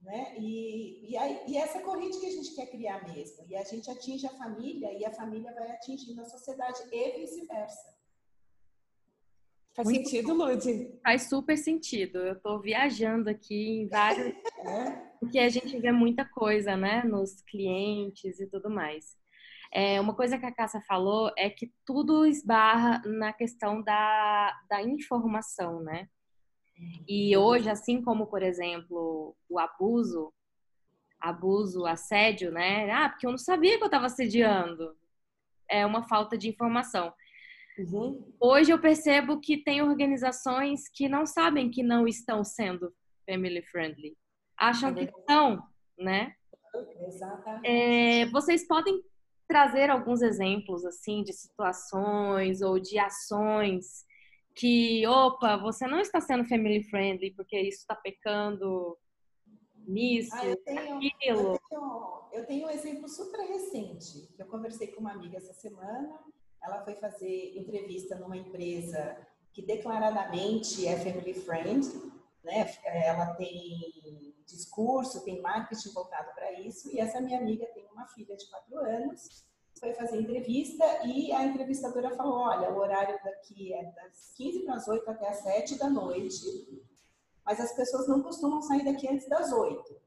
Né? 0.03 0.35
E, 0.37 1.11
e, 1.11 1.17
aí, 1.17 1.39
e 1.47 1.57
essa 1.57 1.79
corrente 1.81 2.19
que 2.19 2.25
a 2.25 2.31
gente 2.31 2.53
quer 2.53 2.67
criar 2.67 3.07
mesmo. 3.07 3.45
E 3.47 3.55
a 3.55 3.63
gente 3.63 3.89
atinge 3.89 4.27
a 4.27 4.37
família 4.37 4.91
e 4.91 5.05
a 5.05 5.11
família 5.11 5.53
vai 5.53 5.71
atingindo 5.71 6.21
a 6.21 6.25
sociedade 6.25 6.81
e 6.91 7.19
vice-versa. 7.19 7.93
Faz 9.75 9.87
Muito 9.87 10.07
sentido, 10.07 10.33
Lud? 10.33 10.99
Faz 11.01 11.23
super 11.29 11.57
sentido. 11.57 12.19
Eu 12.19 12.33
estou 12.33 12.59
viajando 12.59 13.29
aqui 13.29 13.81
em 13.81 13.87
vários. 13.87 14.27
é. 14.67 14.91
Porque 15.19 15.39
a 15.39 15.49
gente 15.49 15.79
vê 15.79 15.91
muita 15.91 16.25
coisa, 16.25 16.75
né? 16.75 17.03
Nos 17.03 17.41
clientes 17.41 18.39
e 18.39 18.45
tudo 18.45 18.69
mais. 18.69 19.17
É, 19.71 19.99
uma 19.99 20.13
coisa 20.13 20.37
que 20.37 20.45
a 20.45 20.51
Cássia 20.53 20.81
falou 20.81 21.31
é 21.35 21.49
que 21.49 21.73
tudo 21.83 22.25
esbarra 22.27 23.01
na 23.05 23.33
questão 23.33 23.81
da, 23.81 24.53
da 24.69 24.83
informação, 24.83 25.81
né? 25.81 26.07
E 27.07 27.35
hoje, 27.37 27.69
assim 27.69 28.01
como, 28.01 28.27
por 28.27 28.41
exemplo, 28.41 29.35
o 29.49 29.59
abuso, 29.59 30.33
abuso, 31.19 31.85
assédio, 31.85 32.51
né? 32.51 32.89
Ah, 32.91 33.09
porque 33.09 33.25
eu 33.25 33.31
não 33.31 33.37
sabia 33.37 33.77
que 33.77 33.83
eu 33.83 33.87
estava 33.87 34.07
assediando. 34.07 34.95
É 35.69 35.85
uma 35.85 36.03
falta 36.03 36.37
de 36.37 36.49
informação. 36.49 37.13
Uhum. 37.77 38.33
Hoje 38.39 38.71
eu 38.71 38.79
percebo 38.79 39.39
que 39.39 39.57
tem 39.57 39.81
organizações 39.81 40.87
que 40.89 41.09
não 41.09 41.25
sabem 41.25 41.71
que 41.71 41.81
não 41.81 42.07
estão 42.07 42.43
sendo 42.43 42.93
family 43.25 43.61
friendly. 43.63 44.15
Acham 44.57 44.89
é 44.89 44.93
que 44.93 45.03
estão, 45.03 45.63
né? 45.97 46.35
Exatamente. 47.07 47.67
É, 47.67 48.25
vocês 48.27 48.67
podem 48.67 49.01
trazer 49.47 49.89
alguns 49.89 50.21
exemplos 50.21 50.85
assim 50.85 51.23
de 51.23 51.33
situações 51.33 52.61
ou 52.61 52.79
de 52.79 52.97
ações 52.99 54.05
que, 54.55 55.05
opa, 55.07 55.57
você 55.57 55.87
não 55.87 55.99
está 55.99 56.21
sendo 56.21 56.45
family 56.45 56.83
friendly 56.83 57.33
porque 57.35 57.59
isso 57.59 57.79
está 57.79 57.95
pecando 57.95 58.97
nisso, 59.87 60.33
ah, 60.33 60.45
eu 60.45 60.57
tenho, 60.57 60.97
aquilo. 60.97 61.53
Eu 61.53 61.59
tenho, 61.69 62.21
eu 62.33 62.45
tenho 62.45 62.67
um 62.67 62.69
exemplo 62.69 63.09
super 63.09 63.45
recente. 63.47 64.29
Eu 64.37 64.45
conversei 64.45 64.87
com 64.87 65.01
uma 65.01 65.11
amiga 65.11 65.37
essa 65.37 65.53
semana 65.53 66.19
ela 66.63 66.83
foi 66.83 66.95
fazer 66.95 67.57
entrevista 67.57 68.15
numa 68.15 68.37
empresa 68.37 69.17
que 69.51 69.61
declaradamente 69.61 70.87
é 70.87 70.97
family 70.97 71.33
friend, 71.33 71.87
né? 72.43 72.73
Ela 72.85 73.35
tem 73.35 74.33
discurso, 74.45 75.23
tem 75.23 75.41
marketing 75.41 75.91
voltado 75.93 76.33
para 76.33 76.59
isso. 76.61 76.89
E 76.95 76.99
essa 76.99 77.21
minha 77.21 77.39
amiga 77.39 77.65
tem 77.67 77.85
uma 77.91 78.07
filha 78.07 78.35
de 78.35 78.49
quatro 78.49 78.77
anos, 78.79 79.45
foi 79.83 79.93
fazer 79.93 80.21
entrevista 80.21 80.85
e 81.05 81.33
a 81.33 81.43
entrevistadora 81.43 82.15
falou: 82.15 82.39
olha, 82.39 82.71
o 82.71 82.77
horário 82.77 83.19
daqui 83.21 83.73
é 83.73 83.83
das 83.91 84.33
15 84.37 84.61
para 84.61 84.75
as 84.75 84.87
8 84.87 85.11
até 85.11 85.27
as 85.27 85.37
7 85.39 85.77
da 85.77 85.89
noite, 85.89 86.45
mas 87.45 87.59
as 87.59 87.75
pessoas 87.75 88.07
não 88.07 88.23
costumam 88.23 88.61
sair 88.61 88.85
daqui 88.85 89.09
antes 89.09 89.27
das 89.27 89.51
8. 89.51 90.01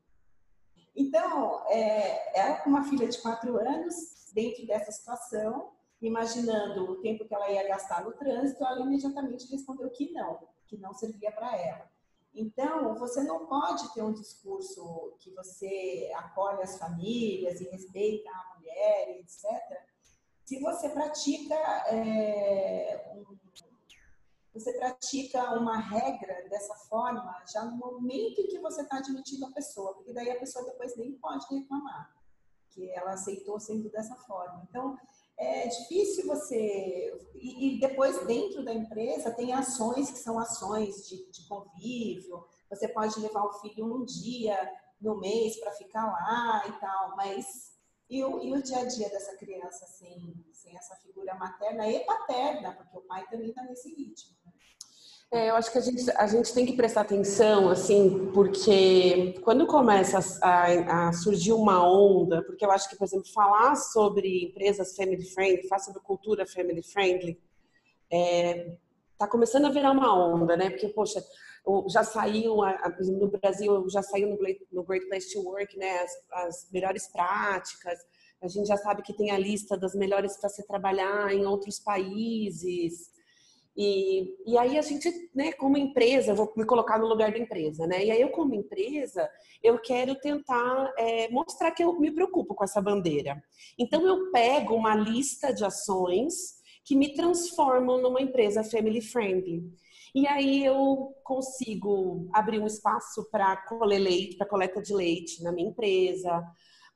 Então, 0.96 1.62
é, 1.68 2.38
ela 2.40 2.56
com 2.60 2.70
uma 2.70 2.84
filha 2.84 3.06
de 3.06 3.20
quatro 3.20 3.58
anos, 3.58 3.94
dentro 4.32 4.66
dessa 4.66 4.90
situação, 4.90 5.72
imaginando 6.00 6.90
o 6.90 6.96
tempo 7.02 7.26
que 7.26 7.34
ela 7.34 7.50
ia 7.50 7.68
gastar 7.68 8.02
no 8.02 8.12
trânsito, 8.12 8.64
ela 8.64 8.80
imediatamente 8.80 9.50
respondeu 9.50 9.90
que 9.90 10.10
não, 10.12 10.48
que 10.66 10.78
não 10.78 10.94
servia 10.94 11.30
para 11.32 11.54
ela. 11.54 11.95
Então, 12.36 12.94
você 12.96 13.22
não 13.22 13.46
pode 13.46 13.92
ter 13.94 14.02
um 14.02 14.12
discurso 14.12 15.16
que 15.20 15.30
você 15.34 16.12
acolhe 16.14 16.62
as 16.62 16.78
famílias 16.78 17.60
e 17.60 17.68
respeita 17.70 18.30
a 18.30 18.58
mulher, 18.58 19.18
etc., 19.18 19.42
se 20.44 20.60
você 20.60 20.88
pratica 20.90 21.56
é, 21.88 23.12
um, 23.16 23.36
você 24.54 24.72
pratica 24.72 25.58
uma 25.58 25.76
regra 25.76 26.48
dessa 26.48 26.74
forma 26.88 27.44
já 27.52 27.64
no 27.64 27.76
momento 27.76 28.40
em 28.40 28.46
que 28.46 28.58
você 28.60 28.82
está 28.82 28.98
admitindo 28.98 29.44
a 29.44 29.52
pessoa, 29.52 29.94
porque 29.94 30.12
daí 30.12 30.30
a 30.30 30.38
pessoa 30.38 30.64
depois 30.64 30.96
nem 30.96 31.12
pode 31.18 31.44
reclamar 31.50 32.14
que 32.70 32.90
ela 32.90 33.12
aceitou 33.12 33.58
sendo 33.58 33.90
dessa 33.90 34.14
forma. 34.14 34.66
Então, 34.68 34.96
é 35.38 35.68
difícil 35.68 36.26
você. 36.26 37.12
E, 37.34 37.76
e, 37.76 37.80
depois, 37.80 38.26
dentro 38.26 38.64
da 38.64 38.72
empresa, 38.72 39.34
tem 39.34 39.52
ações 39.52 40.10
que 40.10 40.18
são 40.18 40.38
ações 40.38 41.06
de, 41.08 41.30
de 41.30 41.46
convívio. 41.46 42.46
Você 42.70 42.88
pode 42.88 43.18
levar 43.20 43.44
o 43.44 43.52
filho 43.60 43.84
um 43.84 44.04
dia 44.04 44.58
no 45.00 45.18
mês 45.18 45.58
para 45.60 45.72
ficar 45.72 46.06
lá 46.06 46.66
e 46.66 46.72
tal, 46.80 47.16
mas. 47.16 47.74
E 48.08 48.22
o, 48.22 48.40
e 48.40 48.52
o 48.52 48.62
dia 48.62 48.78
a 48.78 48.84
dia 48.84 49.10
dessa 49.10 49.36
criança 49.36 49.84
sem, 49.84 50.46
sem 50.52 50.76
essa 50.76 50.94
figura 50.96 51.34
materna 51.34 51.88
e 51.88 52.04
paterna, 52.04 52.72
porque 52.72 52.96
o 52.96 53.02
pai 53.02 53.26
também 53.28 53.48
está 53.48 53.64
nesse 53.64 53.92
ritmo. 53.92 54.36
É, 55.32 55.50
eu 55.50 55.56
acho 55.56 55.72
que 55.72 55.78
a 55.78 55.80
gente, 55.80 56.08
a 56.12 56.26
gente 56.28 56.54
tem 56.54 56.64
que 56.64 56.76
prestar 56.76 57.00
atenção, 57.00 57.68
assim, 57.68 58.30
porque 58.32 59.34
quando 59.42 59.66
começa 59.66 60.18
a, 60.40 61.08
a, 61.08 61.12
surgir 61.12 61.52
uma 61.52 61.84
onda, 61.84 62.44
porque 62.44 62.64
eu 62.64 62.70
acho 62.70 62.88
que, 62.88 62.96
por 62.96 63.04
exemplo, 63.04 63.26
falar 63.32 63.74
sobre 63.74 64.44
empresas 64.44 64.94
family 64.94 65.24
friendly, 65.24 65.68
falar 65.68 65.80
sobre 65.80 66.00
cultura 66.00 66.46
family 66.46 66.82
friendly, 66.82 67.40
é, 68.10 68.76
tá 69.18 69.26
começando 69.26 69.66
a 69.66 69.70
virar 69.70 69.90
uma 69.90 70.14
onda, 70.14 70.56
né? 70.56 70.70
Porque, 70.70 70.88
poxa, 70.88 71.20
já 71.88 72.04
saiu 72.04 72.58
no 73.18 73.28
Brasil, 73.28 73.88
já 73.90 74.02
saiu 74.02 74.38
no 74.70 74.84
Great 74.84 75.08
Place 75.08 75.32
to 75.32 75.40
Work, 75.42 75.76
né? 75.76 75.98
As, 75.98 76.12
as 76.32 76.68
melhores 76.72 77.08
práticas. 77.08 77.98
A 78.40 78.46
gente 78.46 78.68
já 78.68 78.76
sabe 78.76 79.02
que 79.02 79.16
tem 79.16 79.32
a 79.32 79.38
lista 79.38 79.76
das 79.76 79.94
melhores 79.94 80.36
para 80.36 80.48
se 80.48 80.64
trabalhar 80.66 81.34
em 81.34 81.44
outros 81.44 81.80
países. 81.80 83.10
E, 83.76 84.34
e 84.46 84.56
aí 84.56 84.78
a 84.78 84.82
gente, 84.82 85.10
né, 85.34 85.52
como 85.52 85.76
empresa, 85.76 86.34
vou 86.34 86.50
me 86.56 86.64
colocar 86.64 86.98
no 86.98 87.06
lugar 87.06 87.30
da 87.30 87.38
empresa, 87.38 87.86
né? 87.86 88.04
E 88.04 88.10
aí 88.10 88.20
eu, 88.20 88.30
como 88.30 88.54
empresa, 88.54 89.28
eu 89.62 89.78
quero 89.78 90.14
tentar 90.14 90.94
é, 90.96 91.28
mostrar 91.28 91.70
que 91.72 91.84
eu 91.84 91.98
me 92.00 92.10
preocupo 92.10 92.54
com 92.54 92.64
essa 92.64 92.80
bandeira. 92.80 93.42
Então 93.78 94.06
eu 94.06 94.30
pego 94.30 94.74
uma 94.74 94.94
lista 94.94 95.52
de 95.52 95.64
ações 95.64 96.56
que 96.86 96.96
me 96.96 97.12
transformam 97.12 98.00
numa 98.00 98.22
empresa 98.22 98.64
family 98.64 99.02
friendly. 99.02 99.62
E 100.14 100.26
aí 100.26 100.64
eu 100.64 101.14
consigo 101.22 102.26
abrir 102.32 102.58
um 102.58 102.66
espaço 102.66 103.28
para 103.30 103.62
coleta 104.48 104.80
de 104.80 104.94
leite 104.94 105.42
na 105.42 105.52
minha 105.52 105.68
empresa. 105.68 106.42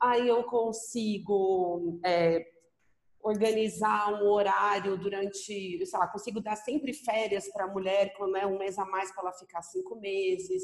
Aí 0.01 0.27
eu 0.27 0.45
consigo 0.45 2.01
é, 2.03 2.43
organizar 3.23 4.23
um 4.23 4.29
horário 4.29 4.97
durante, 4.97 5.85
sei 5.85 5.99
lá, 5.99 6.07
consigo 6.07 6.41
dar 6.41 6.57
sempre 6.57 6.93
férias 6.93 7.51
para 7.53 7.65
a 7.65 7.69
mulher, 7.69 8.13
né, 8.33 8.47
um 8.47 8.59
mês 8.59 8.79
a 8.79 8.85
mais 8.85 9.13
para 9.13 9.25
ela 9.25 9.33
ficar 9.33 9.63
cinco 9.63 9.97
meses. 9.97 10.63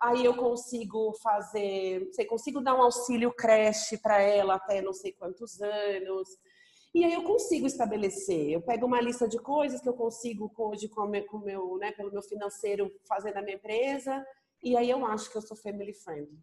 Aí 0.00 0.24
eu 0.24 0.34
consigo 0.34 1.12
fazer, 1.22 2.08
sei, 2.12 2.24
consigo 2.24 2.60
dar 2.60 2.74
um 2.74 2.82
auxílio 2.82 3.32
creche 3.32 3.98
para 3.98 4.20
ela 4.20 4.54
até 4.54 4.80
não 4.80 4.94
sei 4.94 5.12
quantos 5.12 5.60
anos. 5.60 6.28
E 6.94 7.04
aí 7.04 7.12
eu 7.12 7.22
consigo 7.22 7.66
estabelecer. 7.66 8.50
Eu 8.50 8.62
pego 8.62 8.86
uma 8.86 9.00
lista 9.00 9.28
de 9.28 9.38
coisas 9.38 9.80
que 9.80 9.88
eu 9.88 9.94
consigo 9.94 10.50
hoje 10.56 10.88
com 10.88 11.06
meu, 11.06 11.26
com 11.26 11.38
meu, 11.38 11.76
né, 11.76 11.92
pelo 11.92 12.10
meu 12.10 12.22
financeiro 12.22 12.90
fazer 13.06 13.32
na 13.32 13.42
minha 13.42 13.56
empresa. 13.56 14.24
E 14.62 14.76
aí 14.76 14.88
eu 14.90 15.04
acho 15.04 15.30
que 15.30 15.36
eu 15.36 15.42
sou 15.42 15.56
family 15.56 15.92
friendly. 15.92 16.38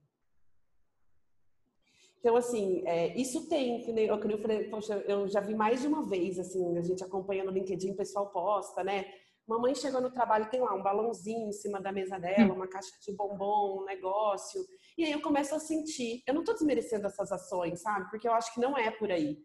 Então, 2.19 2.35
assim, 2.35 2.83
é, 2.85 3.15
isso 3.15 3.47
tem, 3.47 3.81
que 3.81 3.91
eu, 3.91 4.19
que 4.19 4.33
eu 4.33 4.39
falei, 4.39 4.69
poxa, 4.69 4.95
eu 5.07 5.27
já 5.27 5.39
vi 5.39 5.55
mais 5.55 5.81
de 5.81 5.87
uma 5.87 6.03
vez, 6.07 6.39
assim, 6.39 6.77
a 6.77 6.81
gente 6.81 7.03
acompanha 7.03 7.43
no 7.43 7.51
LinkedIn, 7.51 7.91
o 7.91 7.95
pessoal 7.97 8.31
posta, 8.31 8.83
né? 8.83 9.05
Mamãe 9.47 9.73
chegou 9.75 10.01
no 10.01 10.11
trabalho, 10.11 10.49
tem 10.49 10.59
lá 10.59 10.73
um 10.73 10.83
balãozinho 10.83 11.47
em 11.47 11.53
cima 11.53 11.79
da 11.79 11.91
mesa 11.91 12.19
dela, 12.19 12.53
uma 12.53 12.67
caixa 12.67 12.91
de 13.01 13.15
bombom, 13.15 13.81
um 13.81 13.85
negócio. 13.85 14.59
E 14.97 15.05
aí 15.05 15.11
eu 15.11 15.21
começo 15.21 15.55
a 15.55 15.59
sentir, 15.59 16.21
eu 16.27 16.33
não 16.33 16.41
estou 16.41 16.53
desmerecendo 16.53 17.07
essas 17.07 17.31
ações, 17.31 17.81
sabe? 17.81 18.09
Porque 18.09 18.27
eu 18.27 18.33
acho 18.33 18.53
que 18.53 18.59
não 18.59 18.77
é 18.77 18.91
por 18.91 19.09
aí. 19.09 19.37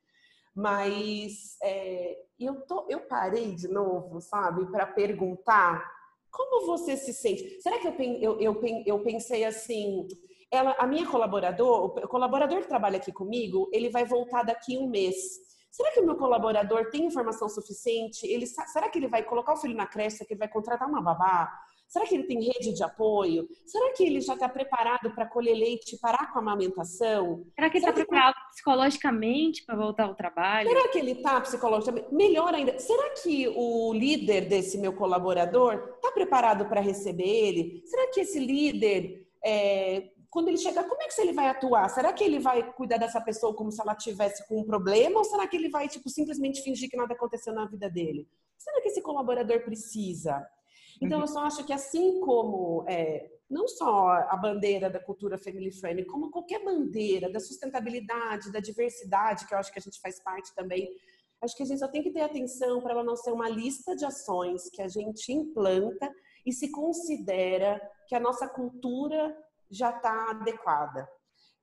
Mas 0.54 1.56
é, 1.62 2.16
eu, 2.38 2.66
tô, 2.66 2.86
eu 2.90 3.06
parei 3.06 3.54
de 3.54 3.68
novo, 3.68 4.20
sabe, 4.20 4.66
para 4.72 4.86
perguntar 4.86 5.88
como 6.32 6.66
você 6.66 6.96
se 6.96 7.12
sente. 7.12 7.60
Será 7.60 7.78
que 7.78 7.86
eu, 7.86 7.94
eu, 8.20 8.40
eu, 8.40 8.82
eu 8.84 9.02
pensei 9.04 9.44
assim, 9.44 10.08
ela, 10.52 10.76
a 10.78 10.86
minha 10.86 11.06
colaborador, 11.06 11.86
o 11.86 12.08
colaborador 12.08 12.60
que 12.60 12.68
trabalha 12.68 12.98
aqui 12.98 13.10
comigo, 13.10 13.70
ele 13.72 13.88
vai 13.88 14.04
voltar 14.04 14.42
daqui 14.42 14.76
um 14.76 14.86
mês. 14.86 15.16
Será 15.70 15.90
que 15.92 16.00
o 16.00 16.04
meu 16.04 16.16
colaborador 16.16 16.90
tem 16.90 17.06
informação 17.06 17.48
suficiente? 17.48 18.26
Ele, 18.26 18.46
será 18.46 18.90
que 18.90 18.98
ele 18.98 19.08
vai 19.08 19.22
colocar 19.22 19.54
o 19.54 19.56
filho 19.56 19.74
na 19.74 19.86
creche? 19.86 20.18
Será 20.18 20.28
que 20.28 20.34
ele 20.34 20.38
vai 20.38 20.48
contratar 20.48 20.86
uma 20.86 21.00
babá? 21.00 21.50
Será 21.88 22.06
que 22.06 22.14
ele 22.14 22.24
tem 22.24 22.42
rede 22.42 22.74
de 22.74 22.82
apoio? 22.82 23.48
Será 23.66 23.92
que 23.94 24.04
ele 24.04 24.20
já 24.20 24.34
está 24.34 24.48
preparado 24.48 25.14
para 25.14 25.26
colher 25.26 25.54
leite 25.54 25.96
e 25.96 25.98
parar 25.98 26.30
com 26.32 26.38
a 26.38 26.42
amamentação? 26.42 27.44
Será 27.54 27.70
que 27.70 27.78
ele 27.78 27.84
está 27.86 27.92
preparado 27.92 28.34
psicologicamente 28.50 29.64
para 29.64 29.76
voltar 29.76 30.04
ao 30.04 30.14
trabalho? 30.14 30.68
Será 30.68 30.88
que 30.88 30.98
ele 30.98 31.12
está 31.12 31.40
psicologicamente? 31.40 32.14
Melhor 32.14 32.54
ainda, 32.54 32.78
será 32.78 33.10
que 33.22 33.48
o 33.48 33.92
líder 33.94 34.48
desse 34.48 34.76
meu 34.78 34.94
colaborador 34.94 35.94
está 35.96 36.10
preparado 36.12 36.66
para 36.66 36.80
receber 36.80 37.28
ele? 37.28 37.82
Será 37.86 38.10
que 38.10 38.20
esse 38.20 38.38
líder 38.38 39.26
é, 39.44 40.12
quando 40.32 40.48
ele 40.48 40.56
chegar, 40.56 40.88
como 40.88 41.02
é 41.02 41.08
que 41.08 41.20
ele 41.20 41.34
vai 41.34 41.46
atuar? 41.48 41.86
Será 41.90 42.10
que 42.10 42.24
ele 42.24 42.38
vai 42.38 42.72
cuidar 42.72 42.96
dessa 42.96 43.20
pessoa 43.20 43.54
como 43.54 43.70
se 43.70 43.78
ela 43.82 43.94
tivesse 43.94 44.48
com 44.48 44.60
um 44.60 44.64
problema 44.64 45.18
ou 45.18 45.24
será 45.24 45.46
que 45.46 45.54
ele 45.54 45.68
vai 45.68 45.86
tipo 45.86 46.08
simplesmente 46.08 46.62
fingir 46.62 46.88
que 46.88 46.96
nada 46.96 47.12
aconteceu 47.12 47.52
na 47.52 47.66
vida 47.66 47.90
dele? 47.90 48.26
Será 48.56 48.80
que 48.80 48.88
esse 48.88 49.02
colaborador 49.02 49.62
precisa? 49.62 50.42
Então 51.02 51.18
uhum. 51.18 51.24
eu 51.24 51.28
só 51.28 51.44
acho 51.44 51.66
que 51.66 51.72
assim 51.72 52.18
como 52.20 52.82
é, 52.88 53.30
não 53.50 53.68
só 53.68 54.08
a 54.08 54.34
bandeira 54.34 54.88
da 54.88 54.98
cultura 54.98 55.36
family 55.36 55.70
friendly, 55.70 56.06
como 56.06 56.30
qualquer 56.30 56.64
bandeira 56.64 57.30
da 57.30 57.38
sustentabilidade, 57.38 58.50
da 58.50 58.58
diversidade, 58.58 59.46
que 59.46 59.52
eu 59.52 59.58
acho 59.58 59.70
que 59.70 59.78
a 59.78 59.82
gente 59.82 60.00
faz 60.00 60.18
parte 60.18 60.54
também, 60.54 60.88
acho 61.42 61.54
que 61.54 61.62
a 61.62 61.66
gente 61.66 61.80
só 61.80 61.88
tem 61.88 62.02
que 62.02 62.10
ter 62.10 62.22
atenção 62.22 62.80
para 62.80 62.92
ela 62.92 63.04
não 63.04 63.16
ser 63.16 63.32
uma 63.32 63.50
lista 63.50 63.94
de 63.94 64.06
ações 64.06 64.70
que 64.70 64.80
a 64.80 64.88
gente 64.88 65.30
implanta 65.30 66.10
e 66.46 66.52
se 66.54 66.72
considera 66.72 67.78
que 68.08 68.14
a 68.14 68.20
nossa 68.20 68.48
cultura 68.48 69.36
já 69.72 69.90
está 69.90 70.30
adequada. 70.30 71.08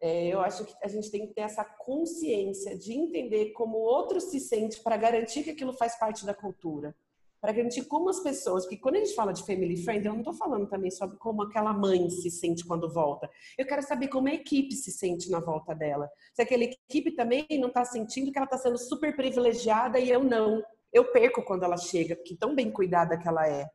É, 0.01 0.27
eu 0.27 0.39
acho 0.39 0.63
que 0.65 0.73
a 0.81 0.87
gente 0.87 1.11
tem 1.11 1.27
que 1.27 1.33
ter 1.33 1.41
essa 1.41 1.63
consciência 1.63 2.77
de 2.77 2.93
entender 2.93 3.51
como 3.51 3.77
o 3.77 3.81
outro 3.81 4.21
se 4.21 4.39
sente 4.39 4.81
para 4.81 4.95
garantir 4.95 5.43
que 5.43 5.49
aquilo 5.49 5.73
faz 5.73 5.97
parte 5.99 6.25
da 6.25 6.33
cultura. 6.33 6.95
Para 7.41 7.53
garantir 7.53 7.85
como 7.85 8.09
as 8.09 8.19
pessoas, 8.19 8.63
porque 8.63 8.77
quando 8.77 8.95
a 8.95 8.99
gente 8.99 9.15
fala 9.15 9.31
de 9.31 9.45
family 9.45 9.77
friend, 9.77 10.05
eu 10.05 10.11
não 10.11 10.19
estou 10.19 10.33
falando 10.33 10.67
também 10.67 10.91
sobre 10.91 11.17
como 11.17 11.43
aquela 11.43 11.71
mãe 11.71 12.09
se 12.09 12.29
sente 12.29 12.65
quando 12.65 12.91
volta. 12.91 13.29
Eu 13.57 13.65
quero 13.65 13.81
saber 13.81 14.09
como 14.09 14.27
a 14.27 14.33
equipe 14.33 14.73
se 14.73 14.91
sente 14.91 15.29
na 15.29 15.39
volta 15.39 15.73
dela. 15.73 16.09
Se 16.33 16.41
aquela 16.41 16.63
equipe 16.63 17.11
também 17.11 17.45
não 17.59 17.69
está 17.69 17.85
sentindo 17.85 18.31
que 18.31 18.37
ela 18.37 18.45
está 18.45 18.57
sendo 18.57 18.77
super 18.77 19.15
privilegiada 19.15 19.99
e 19.99 20.09
eu 20.09 20.23
não. 20.23 20.61
Eu 20.91 21.11
perco 21.11 21.43
quando 21.43 21.63
ela 21.63 21.77
chega, 21.77 22.15
porque 22.15 22.35
tão 22.35 22.55
bem 22.55 22.71
cuidada 22.71 23.17
que 23.17 23.27
ela 23.27 23.47
é. 23.47 23.69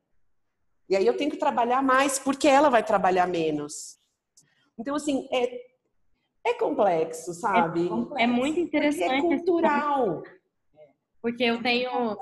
E 0.88 0.96
aí 0.96 1.06
eu 1.06 1.16
tenho 1.16 1.30
que 1.30 1.38
trabalhar 1.38 1.82
mais 1.82 2.18
porque 2.18 2.46
ela 2.46 2.68
vai 2.68 2.84
trabalhar 2.84 3.26
menos. 3.26 3.96
Então, 4.78 4.94
assim, 4.94 5.28
é, 5.32 5.60
é 6.46 6.54
complexo, 6.54 7.32
sabe? 7.32 7.86
É, 7.86 7.88
complexo, 7.88 8.22
é 8.22 8.26
muito 8.26 8.60
interessante. 8.60 9.14
é 9.14 9.20
cultural. 9.20 10.22
Porque 11.22 11.44
eu 11.44 11.62
tenho. 11.62 12.18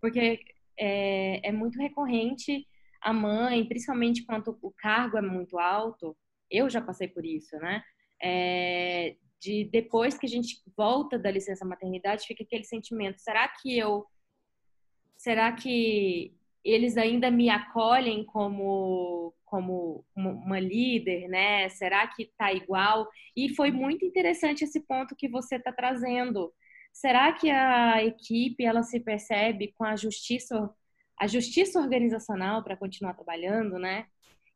Porque 0.00 0.40
é, 0.78 1.48
é 1.48 1.52
muito 1.52 1.78
recorrente 1.78 2.66
a 3.02 3.12
mãe, 3.12 3.66
principalmente 3.66 4.24
quando 4.24 4.58
o 4.62 4.72
cargo 4.72 5.18
é 5.18 5.22
muito 5.22 5.58
alto. 5.58 6.16
Eu 6.50 6.70
já 6.70 6.80
passei 6.80 7.08
por 7.08 7.24
isso, 7.24 7.56
né? 7.56 7.82
É, 8.22 9.16
de 9.40 9.64
depois 9.64 10.18
que 10.18 10.26
a 10.26 10.28
gente 10.28 10.62
volta 10.76 11.18
da 11.18 11.30
licença 11.30 11.64
maternidade, 11.64 12.26
fica 12.26 12.42
aquele 12.42 12.64
sentimento: 12.64 13.20
será 13.20 13.46
que 13.48 13.76
eu. 13.76 14.06
Será 15.16 15.52
que 15.52 16.34
eles 16.64 16.96
ainda 16.96 17.30
me 17.30 17.50
acolhem 17.50 18.24
como 18.24 19.34
como 19.48 20.04
uma 20.14 20.60
líder, 20.60 21.28
né? 21.28 21.68
Será 21.68 22.06
que 22.06 22.24
está 22.24 22.52
igual? 22.52 23.08
E 23.36 23.54
foi 23.54 23.70
muito 23.70 24.04
interessante 24.04 24.64
esse 24.64 24.80
ponto 24.80 25.16
que 25.16 25.28
você 25.28 25.56
está 25.56 25.72
trazendo. 25.72 26.52
Será 26.92 27.32
que 27.32 27.50
a 27.50 28.02
equipe 28.04 28.64
ela 28.64 28.82
se 28.82 29.00
percebe 29.00 29.72
com 29.76 29.84
a 29.84 29.96
justiça, 29.96 30.70
a 31.18 31.26
justiça 31.26 31.80
organizacional 31.80 32.62
para 32.62 32.76
continuar 32.76 33.14
trabalhando, 33.14 33.78
né? 33.78 34.06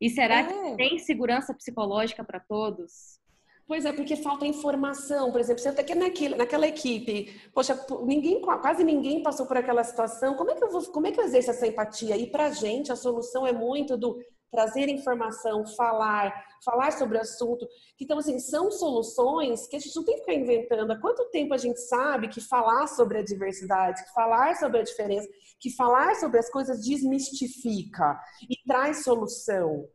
E 0.01 0.11
será 0.11 0.41
é. 0.41 0.45
que 0.45 0.77
tem 0.77 0.99
segurança 0.99 1.55
psicológica 1.55 2.25
para 2.25 2.41
todos? 2.41 3.21
Pois 3.67 3.85
é, 3.85 3.93
porque 3.93 4.17
falta 4.17 4.45
informação. 4.45 5.31
Por 5.31 5.41
exemplo, 5.41 5.63
você 5.63 5.71
está 5.71 5.81
aqui 5.81 6.29
naquela 6.29 6.67
equipe, 6.67 7.41
poxa, 7.55 7.79
ninguém, 8.05 8.41
quase 8.41 8.85
ninguém 8.85 9.23
passou 9.23 9.47
por 9.47 9.57
aquela 9.57 9.85
situação. 9.85 10.35
Como 10.35 10.51
é 10.51 10.55
que 10.55 10.65
eu 10.65 10.71
vou, 10.71 10.83
como 10.93 11.07
é 11.07 11.13
que 11.13 11.21
eu 11.21 11.25
exerço 11.25 11.51
essa 11.51 11.67
empatia? 11.67 12.17
E 12.17 12.27
para 12.27 12.47
a 12.47 12.51
gente, 12.51 12.93
a 12.93 12.97
solução 12.97 13.47
é 13.47 13.53
muito 13.53 13.97
do 13.97 14.21
trazer 14.53 14.89
informação, 14.91 15.67
falar, 15.67 16.45
falar 16.63 16.93
sobre 16.93 17.17
o 17.17 17.21
assunto. 17.21 17.67
Então, 17.99 18.19
assim, 18.19 18.39
são 18.39 18.71
soluções 18.71 19.67
que 19.67 19.77
a 19.77 19.79
gente 19.79 19.97
não 19.97 20.05
tem 20.05 20.17
que 20.17 20.21
ficar 20.21 20.35
inventando. 20.35 20.91
Há 20.91 21.01
quanto 21.01 21.31
tempo 21.31 21.55
a 21.55 21.59
gente 21.59 21.81
sabe 21.81 22.29
que 22.29 22.41
falar 22.41 22.87
sobre 22.87 23.19
a 23.19 23.25
diversidade, 23.25 24.05
que 24.05 24.13
falar 24.13 24.55
sobre 24.57 24.81
a 24.81 24.83
diferença, 24.83 25.27
que 25.59 25.75
falar 25.75 26.15
sobre 26.17 26.39
as 26.39 26.51
coisas 26.51 26.85
desmistifica 26.85 28.21
e 28.43 28.55
traz 28.67 29.03
solução. 29.03 29.89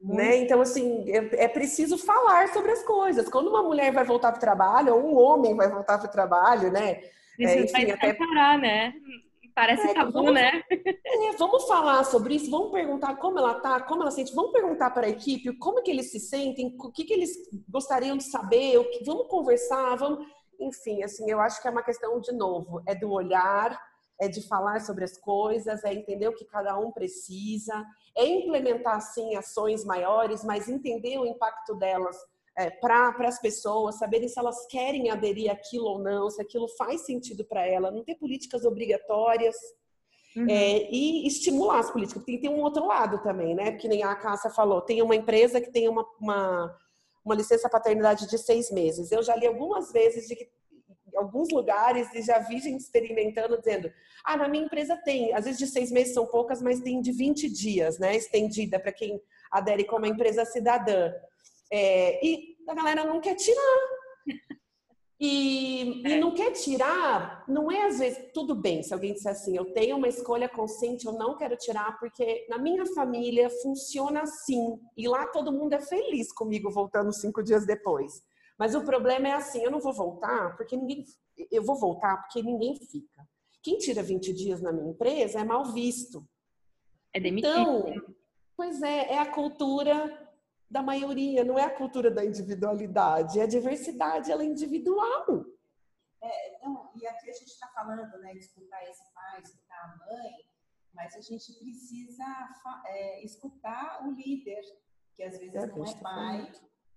Né? 0.00 0.38
Então, 0.38 0.60
assim, 0.60 1.08
é, 1.10 1.44
é, 1.44 1.48
preciso 1.48 1.98
falar 1.98 2.48
sobre 2.48 2.72
as 2.72 2.82
coisas. 2.82 3.28
Quando 3.28 3.48
uma 3.48 3.62
mulher 3.62 3.92
vai 3.92 4.04
voltar 4.04 4.32
para 4.32 4.38
o 4.38 4.40
trabalho, 4.40 4.94
ou 4.94 5.12
um 5.12 5.16
homem 5.16 5.54
vai 5.54 5.68
voltar 5.68 5.98
para 5.98 6.08
o 6.08 6.10
trabalho, 6.10 6.72
né? 6.72 6.94
Precisa 7.36 7.60
é, 7.60 7.64
enfim, 7.64 7.90
até 7.92 8.12
parar, 8.12 8.58
né? 8.58 8.92
Parece 9.54 9.90
é, 9.90 9.94
tabu, 9.94 10.12
vamos, 10.12 10.34
né? 10.34 10.62
É, 10.70 11.32
vamos 11.38 11.66
falar 11.66 12.04
sobre 12.04 12.36
isso, 12.36 12.50
vamos 12.50 12.72
perguntar 12.72 13.16
como 13.16 13.38
ela 13.38 13.54
tá, 13.60 13.80
como 13.80 14.02
ela 14.02 14.10
sente, 14.10 14.34
vamos 14.34 14.52
perguntar 14.52 14.90
para 14.90 15.06
a 15.06 15.10
equipe 15.10 15.56
como 15.58 15.82
que 15.82 15.90
eles 15.90 16.10
se 16.10 16.18
sentem, 16.18 16.74
o 16.80 16.90
que, 16.90 17.04
que 17.04 17.12
eles 17.12 17.30
gostariam 17.68 18.16
de 18.16 18.24
saber, 18.24 18.78
o 18.78 18.90
que, 18.90 19.04
vamos 19.04 19.28
conversar, 19.28 19.96
vamos. 19.96 20.26
Enfim, 20.58 21.02
assim, 21.02 21.30
eu 21.30 21.40
acho 21.40 21.60
que 21.60 21.68
é 21.68 21.70
uma 21.70 21.82
questão, 21.82 22.20
de 22.20 22.32
novo, 22.32 22.82
é 22.86 22.94
do 22.94 23.10
olhar, 23.10 23.78
é 24.20 24.28
de 24.28 24.46
falar 24.46 24.80
sobre 24.80 25.04
as 25.04 25.18
coisas, 25.18 25.82
é 25.84 25.92
entender 25.92 26.28
o 26.28 26.34
que 26.34 26.44
cada 26.44 26.78
um 26.78 26.92
precisa, 26.92 27.84
é 28.16 28.24
implementar, 28.24 29.00
sim, 29.00 29.34
ações 29.34 29.84
maiores, 29.84 30.44
mas 30.44 30.68
entender 30.68 31.18
o 31.18 31.26
impacto 31.26 31.74
delas 31.74 32.16
é, 32.56 32.70
para 32.70 33.14
as 33.20 33.40
pessoas, 33.40 33.98
saberem 33.98 34.28
se 34.28 34.38
elas 34.38 34.66
querem 34.66 35.10
aderir 35.10 35.50
àquilo 35.50 35.86
ou 35.86 35.98
não, 35.98 36.28
se 36.30 36.40
aquilo 36.40 36.68
faz 36.76 37.06
sentido 37.06 37.44
para 37.44 37.66
ela, 37.66 37.90
não 37.90 38.04
ter 38.04 38.16
políticas 38.16 38.64
obrigatórias. 38.64 39.56
Uhum. 40.36 40.46
É, 40.48 40.90
e 40.90 41.26
estimular 41.26 41.78
as 41.78 41.90
políticas. 41.90 42.24
Tem, 42.24 42.40
tem 42.40 42.50
um 42.50 42.62
outro 42.62 42.86
lado 42.86 43.22
também, 43.22 43.54
né? 43.54 43.72
Porque 43.72 43.88
nem 43.88 44.02
a 44.02 44.14
Cássia 44.14 44.50
falou, 44.50 44.80
tem 44.80 45.02
uma 45.02 45.14
empresa 45.14 45.60
que 45.60 45.70
tem 45.70 45.88
uma, 45.88 46.06
uma, 46.18 46.78
uma 47.24 47.34
licença 47.34 47.68
paternidade 47.68 48.28
de 48.28 48.38
seis 48.38 48.70
meses. 48.70 49.12
Eu 49.12 49.22
já 49.22 49.36
li 49.36 49.46
algumas 49.46 49.92
vezes 49.92 50.26
de 50.26 50.36
que 50.36 50.48
em 51.12 51.18
alguns 51.18 51.50
lugares 51.50 52.12
e 52.14 52.22
já 52.22 52.38
vi 52.38 52.58
gente 52.58 52.80
experimentando, 52.80 53.58
dizendo: 53.58 53.92
ah, 54.24 54.36
na 54.36 54.48
minha 54.48 54.64
empresa 54.64 54.96
tem, 54.96 55.34
às 55.34 55.44
vezes 55.44 55.58
de 55.58 55.66
seis 55.66 55.90
meses 55.90 56.14
são 56.14 56.26
poucas, 56.26 56.62
mas 56.62 56.80
tem 56.80 57.00
de 57.00 57.12
20 57.12 57.50
dias, 57.50 57.98
né? 57.98 58.16
Estendida 58.16 58.80
para 58.80 58.92
quem 58.92 59.20
adere 59.50 59.84
como 59.84 60.06
empresa 60.06 60.44
cidadã. 60.44 61.12
É, 61.72 62.24
e 62.24 62.54
a 62.68 62.74
galera 62.74 63.04
não 63.04 63.18
quer 63.18 63.34
tirar. 63.34 63.78
E, 65.18 66.02
e, 66.04 66.18
não 66.18 66.34
quer 66.34 66.50
tirar, 66.50 67.44
não 67.46 67.70
é 67.70 67.86
às 67.86 68.00
vezes, 68.00 68.32
tudo 68.34 68.56
bem 68.56 68.82
se 68.82 68.92
alguém 68.92 69.14
disser 69.14 69.30
assim, 69.30 69.56
eu 69.56 69.72
tenho 69.72 69.96
uma 69.96 70.08
escolha 70.08 70.48
consciente, 70.48 71.06
eu 71.06 71.12
não 71.12 71.36
quero 71.36 71.56
tirar, 71.56 71.96
porque 72.00 72.44
na 72.50 72.58
minha 72.58 72.84
família 72.86 73.48
funciona 73.48 74.22
assim. 74.22 74.80
E 74.96 75.06
lá 75.06 75.26
todo 75.28 75.52
mundo 75.52 75.74
é 75.74 75.80
feliz 75.80 76.32
comigo 76.32 76.70
voltando 76.72 77.12
cinco 77.12 77.40
dias 77.40 77.64
depois. 77.64 78.20
Mas 78.58 78.74
o 78.74 78.84
problema 78.84 79.28
é 79.28 79.32
assim, 79.32 79.62
eu 79.62 79.70
não 79.70 79.80
vou 79.80 79.92
voltar, 79.92 80.56
porque 80.56 80.76
ninguém. 80.76 81.04
Eu 81.50 81.62
vou 81.62 81.78
voltar 81.78 82.16
porque 82.18 82.42
ninguém 82.42 82.76
fica. 82.76 83.26
Quem 83.62 83.78
tira 83.78 84.02
20 84.02 84.32
dias 84.32 84.60
na 84.60 84.72
minha 84.72 84.90
empresa 84.90 85.40
é 85.40 85.44
mal 85.44 85.72
visto. 85.72 86.26
É 87.14 87.20
demitido. 87.20 87.48
Então, 87.48 88.14
pois 88.56 88.82
é, 88.82 89.12
é 89.12 89.18
a 89.18 89.26
cultura 89.32 90.21
da 90.72 90.82
maioria, 90.82 91.44
não 91.44 91.58
é 91.58 91.64
a 91.64 91.76
cultura 91.76 92.10
da 92.10 92.24
individualidade, 92.24 93.38
é 93.38 93.42
a 93.42 93.46
diversidade, 93.46 94.32
ela 94.32 94.42
é 94.42 94.46
individual. 94.46 95.44
É, 96.22 96.58
não, 96.62 96.90
e 96.96 97.06
aqui 97.06 97.28
a 97.28 97.34
gente 97.34 97.48
está 97.48 97.68
falando, 97.68 98.18
né, 98.20 98.32
de 98.32 98.38
escutar 98.38 98.82
esse 98.84 99.12
pai, 99.12 99.42
escutar 99.42 99.76
a 99.76 99.96
mãe, 99.98 100.32
mas 100.94 101.14
a 101.14 101.20
gente 101.20 101.52
precisa 101.58 102.24
é, 102.86 103.22
escutar 103.22 104.06
o 104.06 104.12
líder, 104.12 104.62
que 105.14 105.22
às 105.22 105.36
vezes 105.36 105.54
é, 105.54 105.66
não 105.66 105.84
é 105.84 105.94
pai, 106.00 106.52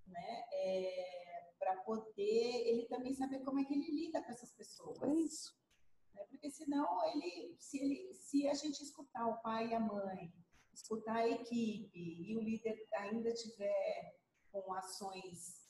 né, 0.08 0.46
é, 0.54 1.52
para 1.60 1.76
poder 1.82 2.68
ele 2.68 2.86
também 2.86 3.14
saber 3.14 3.40
como 3.40 3.60
é 3.60 3.66
que 3.66 3.74
ele 3.74 3.92
lida 3.92 4.24
com 4.24 4.32
essas 4.32 4.54
pessoas. 4.54 5.02
É 5.04 5.14
isso. 5.16 5.54
Né, 6.14 6.24
porque 6.30 6.50
senão 6.50 6.88
ele 7.10 7.58
se, 7.60 7.78
ele, 7.78 8.14
se 8.14 8.48
a 8.48 8.54
gente 8.54 8.82
escutar 8.82 9.28
o 9.28 9.42
pai 9.42 9.68
e 9.68 9.74
a 9.74 9.82
mãe, 9.82 10.32
escutar 10.76 11.16
a 11.16 11.28
equipe 11.28 11.92
e 11.96 12.38
o 12.38 12.42
líder 12.42 12.88
ainda 12.98 13.34
tiver 13.34 14.20
com 14.52 14.74
ações 14.74 15.66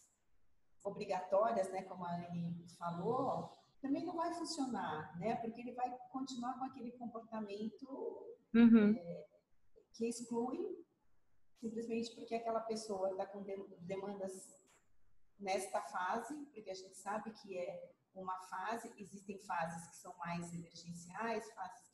obrigatórias, 0.84 1.70
né, 1.72 1.84
como 1.84 2.06
a 2.06 2.16
Anne 2.16 2.68
falou, 2.78 3.58
também 3.82 4.06
não 4.06 4.16
vai 4.16 4.34
funcionar, 4.34 5.18
né? 5.20 5.36
Porque 5.36 5.62
ele 5.62 5.74
vai 5.74 5.96
continuar 6.12 6.58
com 6.58 6.66
aquele 6.66 6.92
comportamento 6.94 7.88
uhum. 8.54 8.96
é, 8.98 9.28
que 9.94 10.08
exclui 10.08 10.86
simplesmente 11.60 12.14
porque 12.16 12.36
aquela 12.36 12.62
pessoa 12.62 13.12
está 13.12 13.26
com 13.26 13.44
demandas 13.82 14.60
nesta 15.40 15.82
fase, 15.82 16.36
porque 16.54 16.70
a 16.70 16.76
gente 16.76 16.96
sabe 16.96 17.32
que 17.32 17.58
é 17.58 17.94
uma 18.14 18.40
fase, 18.44 18.92
existem 18.98 19.38
fases 19.40 19.88
que 19.88 19.96
são 19.98 20.16
mais 20.18 20.54
emergenciais, 20.54 21.52
fases 21.54 21.85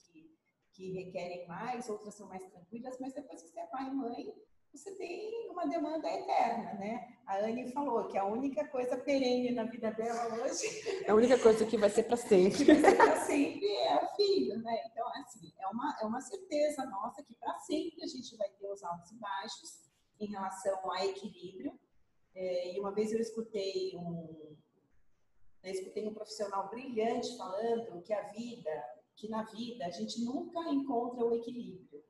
que 0.74 0.82
que 0.82 0.92
requerem 0.92 1.48
mais, 1.48 1.90
outras 1.90 2.16
são 2.16 2.28
mais 2.28 2.44
tranquilas, 2.46 2.98
mas 3.00 3.14
depois 3.14 3.42
que 3.42 3.50
você 3.50 3.60
é 3.60 3.66
pai 3.68 3.88
e 3.88 3.92
mãe, 3.94 4.34
você 4.74 4.96
tem 4.96 5.50
uma 5.50 5.68
demanda 5.68 6.08
eterna, 6.08 6.74
né? 6.76 7.18
A 7.26 7.40
Anne 7.40 7.72
falou 7.74 8.08
que 8.08 8.18
a 8.18 8.26
única 8.26 8.66
coisa 8.70 8.98
perene 8.98 9.52
na 9.52 9.66
vida 9.66 9.92
dela 9.92 10.34
hoje. 10.36 10.66
A 11.08 11.14
única 11.14 11.38
coisa 11.38 11.66
que 11.66 11.78
vai 11.78 11.90
ser 11.90 12.04
para 12.04 12.16
sempre. 12.16 12.58
Que 12.58 12.64
vai 12.74 12.92
ser 12.92 12.96
para 12.96 13.20
sempre 13.26 13.68
é 13.68 14.04
o 14.04 14.16
filho, 14.16 14.60
né? 14.60 14.82
Então, 14.90 15.06
assim, 15.16 15.52
é 15.60 15.68
uma, 15.68 15.98
é 16.02 16.06
uma 16.06 16.22
certeza 16.22 16.86
nossa 16.86 17.22
que 17.22 17.36
para 17.36 17.60
sempre 17.60 18.02
a 18.02 18.08
gente 18.08 18.36
vai 18.38 18.50
ter 18.50 18.68
os 18.68 18.82
altos 18.82 19.12
e 19.12 19.16
baixos 19.16 19.92
em 20.20 20.28
relação 20.28 20.90
a 20.92 21.06
equilíbrio. 21.06 21.78
É, 22.34 22.74
e 22.74 22.80
uma 22.80 22.94
vez 22.94 23.12
eu 23.12 23.20
escutei 23.20 23.92
um, 23.98 24.56
eu 25.64 25.72
escutei 25.72 26.08
um 26.08 26.14
profissional 26.14 26.70
brilhante 26.70 27.36
falando 27.38 28.02
que 28.04 28.14
a 28.14 28.30
vida, 28.30 29.01
que 29.22 29.30
na 29.30 29.44
vida 29.44 29.86
a 29.86 29.92
gente 29.92 30.26
nunca 30.26 30.60
encontra 30.72 31.24
o 31.24 31.36
equilíbrio, 31.36 32.04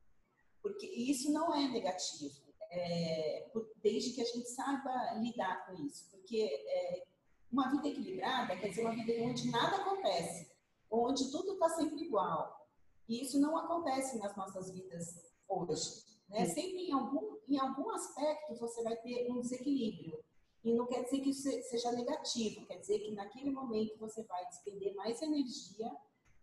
porque 0.61 0.87
isso 0.87 1.29
não 1.33 1.53
é 1.53 1.67
negativo 1.67 2.41
é, 2.71 3.51
desde 3.83 4.13
que 4.13 4.21
a 4.21 4.25
gente 4.25 4.47
saiba 4.49 5.19
lidar 5.19 5.67
com 5.67 5.85
isso. 5.85 6.09
Porque 6.09 6.41
é, 6.41 7.05
uma 7.51 7.69
vida 7.69 7.89
equilibrada 7.89 8.55
quer 8.55 8.69
dizer 8.69 8.81
uma 8.81 8.95
vida 8.95 9.11
onde 9.23 9.51
nada 9.51 9.75
acontece, 9.75 10.49
onde 10.89 11.29
tudo 11.31 11.53
está 11.53 11.69
sempre 11.69 12.05
igual. 12.05 12.65
E 13.09 13.21
isso 13.21 13.39
não 13.41 13.57
acontece 13.57 14.17
nas 14.17 14.33
nossas 14.37 14.71
vidas 14.71 15.21
hoje. 15.49 16.05
Né? 16.29 16.45
Sempre 16.45 16.87
em 16.87 16.93
algum, 16.93 17.37
em 17.49 17.59
algum 17.59 17.91
aspecto 17.91 18.55
você 18.55 18.81
vai 18.83 18.95
ter 18.95 19.29
um 19.29 19.41
desequilíbrio. 19.41 20.23
E 20.63 20.73
não 20.73 20.85
quer 20.85 21.03
dizer 21.03 21.19
que 21.19 21.31
isso 21.31 21.49
seja 21.63 21.91
negativo, 21.91 22.65
quer 22.67 22.77
dizer 22.77 22.99
que 22.99 23.11
naquele 23.15 23.49
momento 23.49 23.97
você 23.97 24.23
vai 24.23 24.45
despender 24.45 24.93
mais 24.95 25.21
energia 25.21 25.91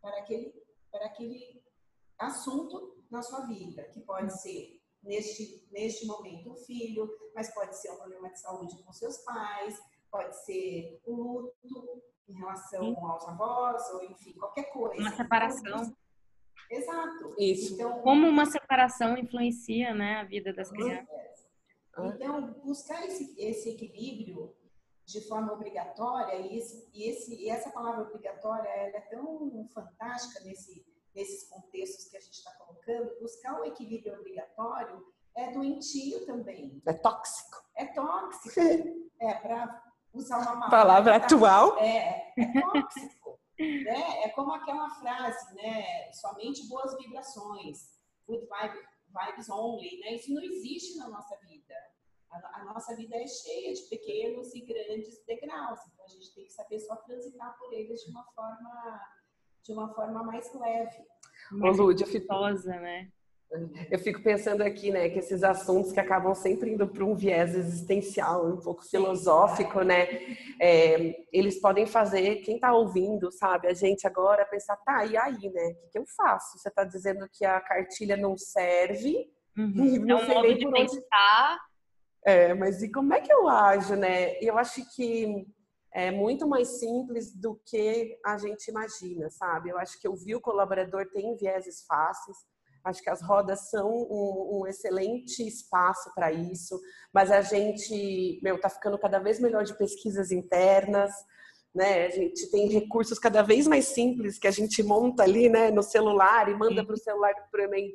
para 0.00 0.18
aquele, 0.18 0.52
para 0.90 1.06
aquele 1.06 1.62
assunto 2.18 2.96
na 3.10 3.22
sua 3.22 3.46
vida, 3.46 3.84
que 3.84 4.00
pode 4.00 4.40
ser 4.40 4.80
neste, 5.02 5.66
neste 5.70 6.06
momento 6.06 6.52
o 6.52 6.56
filho, 6.56 7.08
mas 7.34 7.52
pode 7.54 7.76
ser 7.76 7.90
um 7.92 7.96
problema 7.96 8.30
de 8.30 8.40
saúde 8.40 8.82
com 8.82 8.92
seus 8.92 9.18
pais, 9.18 9.80
pode 10.10 10.36
ser 10.44 11.00
um 11.06 11.14
luto 11.14 12.02
em 12.28 12.34
relação 12.34 12.94
Sim. 12.94 12.96
aos 13.00 13.28
avós, 13.28 13.90
ou 13.94 14.04
enfim, 14.04 14.32
qualquer 14.34 14.64
coisa. 14.64 15.00
Uma 15.00 15.16
separação. 15.16 15.96
Exato. 16.70 17.34
Isso. 17.38 17.74
Então, 17.74 18.02
Como 18.02 18.28
uma 18.28 18.44
separação 18.44 19.16
influencia 19.16 19.94
né, 19.94 20.16
a 20.16 20.24
vida 20.24 20.52
das 20.52 20.70
crianças. 20.70 21.48
Então, 21.98 22.52
buscar 22.64 23.04
esse, 23.06 23.34
esse 23.40 23.70
equilíbrio 23.70 24.54
de 25.04 25.26
forma 25.26 25.54
obrigatória, 25.54 26.34
e, 26.36 26.58
esse, 26.58 26.86
e, 26.92 27.08
esse, 27.08 27.34
e 27.34 27.48
essa 27.48 27.70
palavra 27.70 28.02
obrigatória 28.02 28.68
ela 28.68 28.98
é 28.98 29.00
tão 29.00 29.47
fantástica 29.68 30.40
nesse, 30.44 30.84
nesses 31.14 31.48
contextos 31.48 32.06
que 32.08 32.16
a 32.16 32.20
gente 32.20 32.34
está 32.34 32.52
colocando, 32.52 33.20
buscar 33.20 33.60
o 33.60 33.64
equilíbrio 33.64 34.18
obrigatório 34.18 35.06
é 35.34 35.52
doentio 35.52 36.26
também. 36.26 36.82
É 36.86 36.92
tóxico. 36.92 37.64
É 37.76 37.86
tóxico. 37.86 38.60
é, 39.20 39.34
para 39.34 39.82
usar 40.12 40.38
uma 40.52 40.68
palavra, 40.68 41.16
atual. 41.16 41.78
É, 41.78 42.32
é 42.36 42.60
tóxico. 42.60 43.38
né? 43.58 44.24
É 44.24 44.28
como 44.30 44.52
aquela 44.52 44.90
frase, 44.90 45.54
né? 45.54 46.12
Somente 46.12 46.66
boas 46.68 46.96
vibrações. 46.96 47.98
Good 48.26 48.46
vibes 48.46 49.48
only, 49.48 50.00
né? 50.00 50.14
Isso 50.14 50.32
não 50.32 50.42
existe 50.42 50.98
na 50.98 51.08
nossa 51.08 51.36
vida. 51.36 51.74
A, 52.30 52.60
a, 52.60 52.64
nossa 52.66 52.94
vida 52.94 53.16
é 53.16 53.26
cheia 53.26 53.72
de 53.72 53.82
pequenos 53.82 54.54
e 54.54 54.60
grandes 54.60 55.24
degraus, 55.24 55.80
então 55.86 56.04
a 56.04 56.08
gente 56.08 56.34
tem 56.34 56.44
que 56.44 56.52
saber 56.52 56.78
só 56.78 56.94
transitar 56.96 57.56
por 57.58 57.72
eles 57.72 58.02
de 58.02 58.10
uma 58.10 58.22
forma 58.34 59.00
de 59.62 59.72
uma 59.72 59.92
forma 59.94 60.22
mais 60.22 60.52
leve. 60.54 60.96
Mais 61.52 61.78
Ô, 61.78 61.82
Lúdia, 61.82 62.04
eu 62.04 62.08
fico... 62.08 62.34
né? 62.64 63.08
Eu 63.90 63.98
fico 63.98 64.22
pensando 64.22 64.60
aqui, 64.62 64.90
né, 64.90 65.08
que 65.08 65.18
esses 65.18 65.42
assuntos 65.42 65.90
que 65.90 65.98
acabam 65.98 66.34
sempre 66.34 66.70
indo 66.70 66.86
para 66.86 67.02
um 67.02 67.14
viés 67.14 67.54
existencial, 67.54 68.46
um 68.46 68.58
pouco 68.58 68.84
filosófico, 68.84 69.80
né, 69.80 70.06
é, 70.60 71.24
eles 71.32 71.58
podem 71.58 71.86
fazer 71.86 72.36
quem 72.42 72.56
está 72.56 72.74
ouvindo, 72.74 73.32
sabe, 73.32 73.66
a 73.66 73.72
gente 73.72 74.06
agora 74.06 74.44
pensar, 74.44 74.76
tá, 74.76 75.02
e 75.06 75.16
aí, 75.16 75.50
né, 75.50 75.68
o 75.70 75.74
que, 75.76 75.88
que 75.92 75.98
eu 75.98 76.04
faço? 76.14 76.58
Você 76.58 76.68
está 76.68 76.84
dizendo 76.84 77.26
que 77.32 77.42
a 77.42 77.58
cartilha 77.58 78.18
não 78.18 78.36
serve? 78.36 79.30
Uhum. 79.56 79.72
Não 80.06 80.18
é 80.18 80.24
um 80.24 80.34
modo 80.34 80.54
de 80.54 80.70
pensar. 80.70 81.58
É, 82.24 82.54
mas 82.54 82.82
e 82.82 82.92
como 82.92 83.12
é 83.14 83.20
que 83.20 83.32
eu 83.32 83.48
ajo, 83.48 83.96
né? 83.96 84.38
Eu 84.40 84.56
acho 84.56 84.82
que 84.94 85.46
é 85.98 86.12
muito 86.12 86.46
mais 86.46 86.78
simples 86.78 87.34
do 87.34 87.60
que 87.66 88.16
a 88.24 88.38
gente 88.38 88.68
imagina, 88.68 89.28
sabe? 89.30 89.70
Eu 89.70 89.78
acho 89.78 90.00
que 90.00 90.06
ouvir 90.06 90.36
o 90.36 90.40
colaborador 90.40 91.10
tem 91.10 91.36
vieses 91.36 91.84
fáceis, 91.86 92.36
acho 92.84 93.02
que 93.02 93.10
as 93.10 93.20
rodas 93.20 93.68
são 93.68 93.90
um, 93.90 94.60
um 94.60 94.66
excelente 94.68 95.44
espaço 95.44 96.14
para 96.14 96.32
isso, 96.32 96.80
mas 97.12 97.32
a 97.32 97.40
gente, 97.40 98.38
meu, 98.44 98.60
tá 98.60 98.70
ficando 98.70 98.96
cada 98.96 99.18
vez 99.18 99.40
melhor 99.40 99.64
de 99.64 99.76
pesquisas 99.76 100.30
internas, 100.30 101.10
né? 101.74 102.06
A 102.06 102.10
gente 102.10 102.48
tem 102.48 102.68
recursos 102.68 103.18
cada 103.18 103.42
vez 103.42 103.66
mais 103.66 103.86
simples 103.86 104.38
que 104.38 104.46
a 104.46 104.52
gente 104.52 104.80
monta 104.84 105.24
ali, 105.24 105.48
né, 105.48 105.72
no 105.72 105.82
celular 105.82 106.48
e 106.48 106.54
manda 106.54 106.84
para 106.84 106.94
o 106.94 106.98
celular 106.98 107.34
do 107.52 107.60
e-mail 107.60 107.92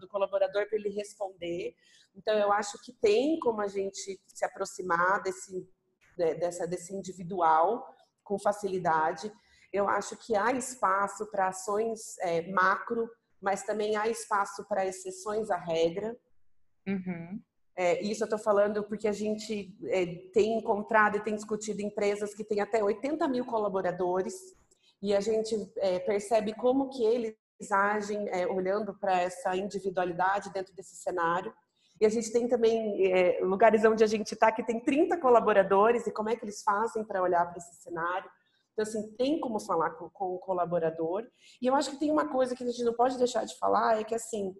do 0.00 0.08
colaborador 0.08 0.68
para 0.68 0.78
ele 0.78 0.88
responder. 0.88 1.76
Então, 2.16 2.36
eu 2.36 2.50
acho 2.50 2.76
que 2.82 2.92
tem 2.92 3.38
como 3.38 3.60
a 3.60 3.68
gente 3.68 4.20
se 4.26 4.44
aproximar 4.44 5.22
desse 5.22 5.68
dessa, 6.16 6.66
desse 6.66 6.94
individual 6.94 7.86
com 8.24 8.38
facilidade. 8.38 9.32
Eu 9.72 9.88
acho 9.88 10.16
que 10.16 10.34
há 10.34 10.52
espaço 10.52 11.26
para 11.30 11.48
ações 11.48 12.18
é, 12.20 12.50
macro, 12.50 13.08
mas 13.40 13.62
também 13.62 13.96
há 13.96 14.08
espaço 14.08 14.64
para 14.68 14.86
exceções 14.86 15.50
à 15.50 15.56
regra. 15.56 16.16
Uhum. 16.86 17.40
É, 17.76 18.02
isso 18.02 18.22
eu 18.22 18.26
estou 18.26 18.38
falando 18.38 18.82
porque 18.84 19.06
a 19.06 19.12
gente 19.12 19.76
é, 19.84 20.06
tem 20.32 20.56
encontrado 20.56 21.16
e 21.16 21.22
tem 21.22 21.34
discutido 21.34 21.82
empresas 21.82 22.34
que 22.34 22.42
têm 22.42 22.60
até 22.60 22.82
80 22.82 23.28
mil 23.28 23.44
colaboradores 23.44 24.34
e 25.02 25.14
a 25.14 25.20
gente 25.20 25.54
é, 25.76 25.98
percebe 25.98 26.54
como 26.54 26.88
que 26.88 27.04
eles 27.04 27.36
agem 27.70 28.28
é, 28.30 28.46
olhando 28.46 28.94
para 28.98 29.20
essa 29.20 29.54
individualidade 29.54 30.50
dentro 30.52 30.74
desse 30.74 30.96
cenário. 30.96 31.52
E 32.00 32.06
a 32.06 32.08
gente 32.08 32.30
tem 32.30 32.46
também 32.46 33.10
é, 33.10 33.40
lugares 33.42 33.84
onde 33.84 34.04
a 34.04 34.06
gente 34.06 34.32
está 34.32 34.52
que 34.52 34.62
tem 34.62 34.80
30 34.80 35.18
colaboradores 35.18 36.06
e 36.06 36.12
como 36.12 36.28
é 36.28 36.36
que 36.36 36.44
eles 36.44 36.62
fazem 36.62 37.04
para 37.04 37.22
olhar 37.22 37.46
para 37.46 37.58
esse 37.58 37.82
cenário. 37.82 38.30
Então, 38.72 38.82
assim, 38.82 39.10
tem 39.16 39.40
como 39.40 39.58
falar 39.58 39.90
com, 39.90 40.10
com, 40.10 40.34
o 40.34 40.38
colaborador. 40.38 41.26
E 41.62 41.66
eu 41.66 41.74
acho 41.74 41.90
que 41.92 41.98
tem 41.98 42.10
uma 42.10 42.28
coisa 42.28 42.54
que 42.54 42.62
a 42.62 42.66
gente 42.66 42.84
não 42.84 42.92
pode 42.92 43.16
deixar 43.16 43.44
de 43.44 43.58
falar, 43.58 43.98
é 43.98 44.04
que, 44.04 44.14
assim, 44.14 44.54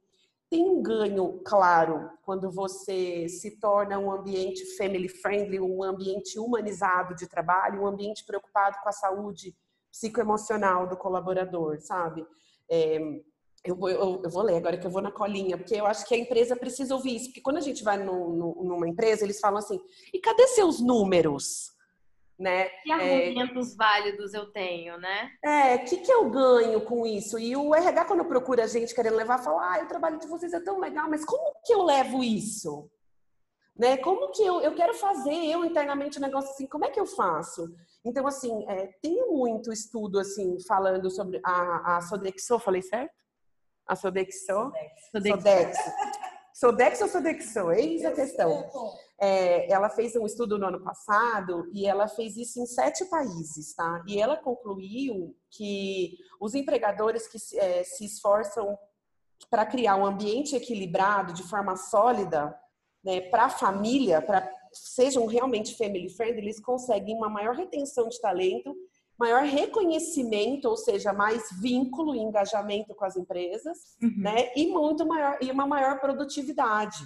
tem 0.49 0.62
um 0.66 0.80
ganho 0.80 1.43
claro 1.45 2.11
quando 2.22 2.51
você 2.51 3.28
se 3.28 3.59
torna 3.59 3.99
um 3.99 4.11
ambiente 4.11 4.64
family 4.76 5.09
friendly, 5.09 5.61
um 5.61 5.82
ambiente 5.82 6.39
humanizado 6.39 7.14
de 7.14 7.28
trabalho, 7.28 7.82
um 7.82 7.87
ambiente 7.87 8.24
preocupado 8.24 8.78
com 8.82 8.89
a 8.89 8.93
saúde 8.93 9.55
psicoemocional 9.91 10.87
do 10.87 10.97
colaborador, 10.97 11.80
sabe? 11.80 12.26
É, 12.70 12.99
eu 13.65 13.75
vou, 13.75 13.89
eu, 13.89 14.23
eu, 14.23 14.31
vou 14.31 14.43
ler 14.43 14.57
agora 14.57 14.77
que 14.77 14.87
eu 14.87 14.91
vou 14.91 15.03
na 15.03 15.11
colinha, 15.11 15.57
porque 15.57 15.75
eu 15.75 15.87
acho 15.87 16.07
que 16.07 16.15
a 16.15 16.19
empresa 16.19 16.57
precisa 16.57 16.95
ouvir 16.95 17.17
isso. 17.17 17.27
Porque 17.27 17.41
quando 17.41 17.57
a 17.59 17.63
gente 17.63 17.83
vai 17.83 17.97
no, 17.97 18.33
no, 18.33 18.65
numa 18.65 18.89
empresa, 18.89 19.25
eles 19.25 19.41
falam 19.41 19.59
assim: 19.59 19.81
e 20.13 20.21
cadê 20.21 20.47
seus 20.49 20.81
números? 20.81 21.75
Né? 22.39 22.69
Que 22.83 22.93
argumentos 22.93 23.73
é, 23.73 23.77
válidos 23.77 24.35
eu 24.35 24.53
tenho, 24.53 24.99
né? 24.99 25.31
É, 25.43 25.77
o 25.77 25.85
que, 25.85 25.97
que 25.97 26.13
eu 26.13 26.29
ganho 26.29 26.83
com 26.83 27.07
isso? 27.07 27.39
E 27.39 27.57
o 27.57 27.75
RH, 27.75 28.05
quando 28.05 28.27
procura 28.27 28.65
a 28.65 28.67
gente 28.67 28.95
querendo 28.95 29.17
levar, 29.17 29.39
fala: 29.39 29.77
ah, 29.77 29.83
o 29.83 29.89
trabalho 29.89 30.19
de 30.19 30.27
vocês 30.27 30.53
é 30.53 30.61
tão 30.61 30.79
legal, 30.79 31.09
mas 31.09 31.25
como 31.25 31.55
que 31.65 31.73
eu 31.73 31.83
levo 31.83 32.23
isso? 32.23 32.91
Né? 33.77 33.97
Como 33.99 34.31
que 34.31 34.43
eu, 34.43 34.61
eu 34.61 34.75
quero 34.75 34.95
fazer 34.95 35.35
eu 35.35 35.65
internamente 35.65 36.19
um 36.19 36.23
negócio 36.23 36.51
assim? 36.51 36.67
Como 36.67 36.85
é 36.85 36.91
que 36.91 37.01
eu 37.01 37.07
faço? 37.07 37.75
Então, 38.05 38.27
assim, 38.27 38.65
é, 38.69 38.87
tem 39.03 39.29
muito 39.29 39.73
estudo 39.73 40.19
assim 40.19 40.59
falando 40.67 41.11
sobre 41.11 41.41
a, 41.45 41.97
a 41.97 42.01
Sodexo, 42.03 42.59
falei 42.59 42.81
certo? 42.81 43.26
A 43.87 43.95
Sodexo? 43.95 44.72
Sodexo. 45.12 45.91
Sodexo 46.53 47.05
ou 47.05 47.11
Sodexo? 47.11 47.70
Eis 47.70 48.05
a 48.05 48.12
questão. 48.12 48.64
É, 49.20 49.70
ela 49.70 49.91
fez 49.91 50.16
um 50.16 50.24
estudo 50.24 50.59
no 50.59 50.66
ano 50.66 50.82
passado 50.82 51.70
e 51.72 51.87
ela 51.87 52.09
fez 52.09 52.37
isso 52.37 52.61
em 52.61 52.66
sete 52.66 53.05
países, 53.07 53.74
tá? 53.74 54.03
E 54.07 54.20
ela 54.20 54.37
concluiu 54.37 55.37
que 55.51 56.16
os 56.41 56.55
empregadores 56.55 57.26
que 57.26 57.39
é, 57.59 57.84
se 57.84 58.07
esforçam 58.07 58.76
para 59.51 59.66
criar 59.66 59.97
um 59.97 60.07
ambiente 60.07 60.57
equilibrado 60.57 61.32
de 61.32 61.43
forma 61.43 61.76
sólida 61.76 62.59
né, 63.05 63.20
para 63.20 63.45
a 63.45 63.51
família, 63.51 64.20
para 64.20 64.51
sejam 64.72 65.26
realmente 65.26 65.76
family 65.76 66.09
friendly, 66.09 66.43
eles 66.43 66.61
conseguem 66.61 67.16
uma 67.16 67.28
maior 67.28 67.55
retenção 67.55 68.09
de 68.09 68.20
talento 68.20 68.74
maior 69.19 69.43
reconhecimento, 69.43 70.69
ou 70.69 70.77
seja, 70.77 71.12
mais 71.12 71.43
vínculo 71.61 72.14
e 72.14 72.19
engajamento 72.19 72.95
com 72.95 73.05
as 73.05 73.17
empresas, 73.17 73.97
uhum. 74.03 74.14
né? 74.19 74.53
E 74.55 74.69
muito 74.69 75.07
maior 75.07 75.39
e 75.41 75.51
uma 75.51 75.67
maior 75.67 75.99
produtividade. 76.01 76.99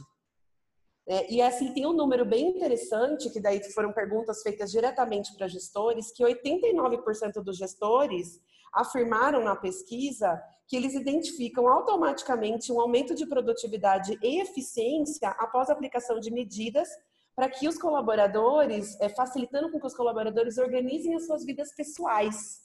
É, 1.07 1.33
e 1.33 1.41
assim 1.41 1.73
tem 1.73 1.87
um 1.87 1.93
número 1.93 2.25
bem 2.25 2.49
interessante 2.49 3.31
que 3.31 3.41
daí 3.41 3.63
foram 3.73 3.93
perguntas 3.93 4.43
feitas 4.43 4.71
diretamente 4.71 5.35
para 5.37 5.49
gestores 5.49 6.13
que 6.13 6.23
89% 6.23 7.43
dos 7.43 7.57
gestores 7.57 8.41
afirmaram 8.73 9.43
na 9.43 9.57
pesquisa 9.57 10.41
que 10.69 10.77
eles 10.77 10.95
identificam 10.95 11.67
automaticamente 11.67 12.73
um 12.73 12.81
aumento 12.81 13.15
de 13.15 13.27
produtividade 13.27 14.17
e 14.23 14.41
eficiência 14.41 15.31
após 15.31 15.69
a 15.69 15.73
aplicação 15.73 16.21
de 16.21 16.31
medidas 16.31 16.89
para 17.35 17.49
que 17.49 17.69
os 17.69 17.79
colaboradores, 17.79 19.01
é, 19.01 19.09
facilitando 19.09 19.71
com 19.71 19.81
que 19.81 19.87
os 19.87 19.95
colaboradores 19.95 20.59
organizem 20.59 21.15
as 21.15 21.27
suas 21.27 21.45
vidas 21.45 21.75
pessoais. 21.75 22.61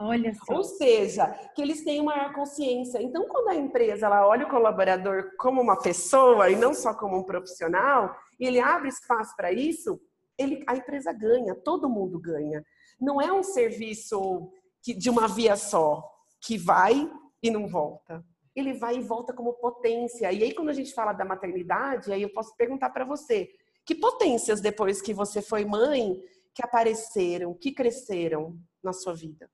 Olha 0.00 0.32
só. 0.32 0.54
Ou 0.54 0.62
seja, 0.62 1.26
que 1.54 1.60
eles 1.60 1.82
tenham 1.82 2.04
maior 2.04 2.32
consciência. 2.32 3.02
Então, 3.02 3.26
quando 3.26 3.48
a 3.48 3.54
empresa 3.56 4.06
ela 4.06 4.26
olha 4.26 4.46
o 4.46 4.50
colaborador 4.50 5.32
como 5.36 5.60
uma 5.60 5.80
pessoa 5.80 6.48
e 6.50 6.56
não 6.56 6.72
só 6.72 6.94
como 6.94 7.18
um 7.18 7.24
profissional, 7.24 8.14
e 8.38 8.46
ele 8.46 8.60
abre 8.60 8.88
espaço 8.88 9.34
para 9.36 9.50
isso, 9.52 10.00
ele, 10.38 10.62
a 10.68 10.76
empresa 10.76 11.12
ganha, 11.12 11.54
todo 11.54 11.90
mundo 11.90 12.20
ganha. 12.20 12.64
Não 13.00 13.20
é 13.20 13.32
um 13.32 13.42
serviço 13.42 14.52
que, 14.82 14.94
de 14.94 15.10
uma 15.10 15.26
via 15.26 15.56
só, 15.56 16.08
que 16.40 16.56
vai 16.56 17.10
e 17.42 17.50
não 17.50 17.66
volta. 17.66 18.24
Ele 18.54 18.74
vai 18.74 18.96
e 18.96 19.02
volta 19.02 19.32
como 19.32 19.54
potência. 19.54 20.30
E 20.32 20.44
aí, 20.44 20.54
quando 20.54 20.68
a 20.68 20.72
gente 20.74 20.94
fala 20.94 21.12
da 21.12 21.24
maternidade, 21.24 22.12
aí 22.12 22.22
eu 22.22 22.32
posso 22.32 22.56
perguntar 22.56 22.90
para 22.90 23.04
você: 23.04 23.50
que 23.88 23.94
potências 23.94 24.60
depois 24.60 25.00
que 25.00 25.14
você 25.14 25.40
foi 25.40 25.64
mãe 25.64 26.22
que 26.54 26.62
apareceram, 26.62 27.54
que 27.54 27.72
cresceram 27.72 28.54
na 28.84 28.92
sua 28.92 29.14
vida? 29.14 29.50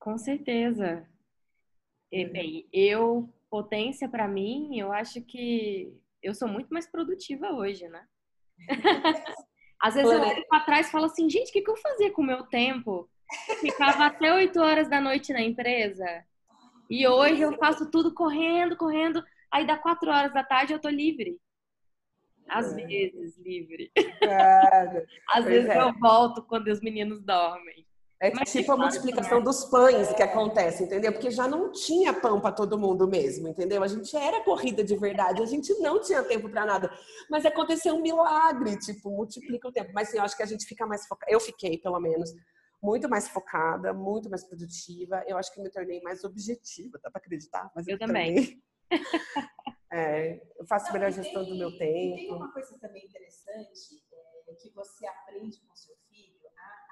Com 0.00 0.18
certeza. 0.18 1.08
E, 2.10 2.24
uhum. 2.24 2.32
bem, 2.32 2.68
eu, 2.72 3.32
potência 3.48 4.08
para 4.08 4.26
mim, 4.26 4.76
eu 4.76 4.92
acho 4.92 5.20
que 5.20 5.96
eu 6.20 6.34
sou 6.34 6.48
muito 6.48 6.70
mais 6.70 6.90
produtiva 6.90 7.52
hoje, 7.52 7.86
né? 7.86 8.04
Às 9.80 9.94
vezes 9.94 10.10
eu 10.10 10.20
olho 10.20 10.44
para 10.48 10.64
trás 10.64 10.88
e 10.88 10.90
falo 10.90 11.04
assim, 11.04 11.30
gente, 11.30 11.50
o 11.50 11.52
que, 11.52 11.62
que 11.62 11.70
eu 11.70 11.76
fazia 11.76 12.10
com 12.10 12.20
o 12.22 12.26
meu 12.26 12.42
tempo? 12.48 13.08
Eu 13.48 13.56
ficava 13.58 14.06
até 14.06 14.34
8 14.34 14.58
horas 14.58 14.90
da 14.90 15.00
noite 15.00 15.32
na 15.32 15.40
empresa. 15.40 16.04
E 16.90 17.06
hoje 17.06 17.42
eu 17.42 17.56
faço 17.58 17.88
tudo 17.92 18.12
correndo, 18.12 18.76
correndo. 18.76 19.22
Aí 19.52 19.64
dá 19.64 19.78
4 19.78 20.10
horas 20.10 20.34
da 20.34 20.42
tarde 20.42 20.72
eu 20.72 20.80
tô 20.80 20.88
livre. 20.88 21.40
Às 22.48 22.72
é. 22.72 22.86
vezes 22.86 23.36
livre. 23.38 23.90
É. 23.96 25.06
Às 25.30 25.44
vezes 25.44 25.70
é. 25.70 25.80
eu 25.80 25.92
volto 25.98 26.42
quando 26.42 26.68
os 26.68 26.80
meninos 26.80 27.22
dormem. 27.22 27.86
É 28.20 28.34
Mas 28.34 28.50
tipo 28.50 28.72
a 28.72 28.76
multiplicação 28.76 29.40
dos 29.40 29.64
pães 29.66 30.12
que 30.12 30.22
acontece, 30.24 30.82
entendeu? 30.82 31.12
Porque 31.12 31.30
já 31.30 31.46
não 31.46 31.70
tinha 31.70 32.12
pão 32.12 32.40
para 32.40 32.50
todo 32.50 32.76
mundo 32.76 33.06
mesmo, 33.06 33.46
entendeu? 33.46 33.80
A 33.80 33.86
gente 33.86 34.16
era 34.16 34.42
corrida 34.42 34.82
de 34.82 34.96
verdade, 34.96 35.40
a 35.40 35.46
gente 35.46 35.72
não 35.78 36.00
tinha 36.00 36.24
tempo 36.24 36.48
para 36.48 36.66
nada. 36.66 36.90
Mas 37.30 37.46
aconteceu 37.46 37.94
um 37.94 38.02
milagre, 38.02 38.76
tipo, 38.80 39.08
multiplica 39.10 39.68
o 39.68 39.72
tempo. 39.72 39.92
Mas 39.94 40.08
sim, 40.08 40.16
eu 40.16 40.24
acho 40.24 40.36
que 40.36 40.42
a 40.42 40.46
gente 40.46 40.66
fica 40.66 40.84
mais 40.84 41.06
focada. 41.06 41.30
Eu 41.30 41.38
fiquei, 41.38 41.78
pelo 41.78 42.00
menos, 42.00 42.34
muito 42.82 43.08
mais 43.08 43.28
focada, 43.28 43.92
muito 43.92 44.28
mais 44.28 44.42
produtiva. 44.42 45.22
Eu 45.28 45.38
acho 45.38 45.54
que 45.54 45.62
me 45.62 45.70
tornei 45.70 46.00
mais 46.02 46.24
objetiva, 46.24 46.98
dá 47.00 47.12
para 47.12 47.20
acreditar? 47.20 47.70
Mas 47.72 47.86
eu, 47.86 47.92
eu 47.92 47.98
também. 48.00 48.60
é, 49.92 50.40
eu 50.58 50.66
faço 50.66 50.92
melhor 50.92 51.10
gestão 51.10 51.44
do 51.44 51.56
meu 51.56 51.76
tempo. 51.76 52.16
tem 52.16 52.32
uma 52.32 52.52
coisa 52.52 52.78
também 52.78 53.04
interessante 53.04 54.04
é, 54.48 54.54
que 54.54 54.70
você 54.70 55.06
aprende 55.06 55.60
com 55.60 55.74
seu 55.74 55.98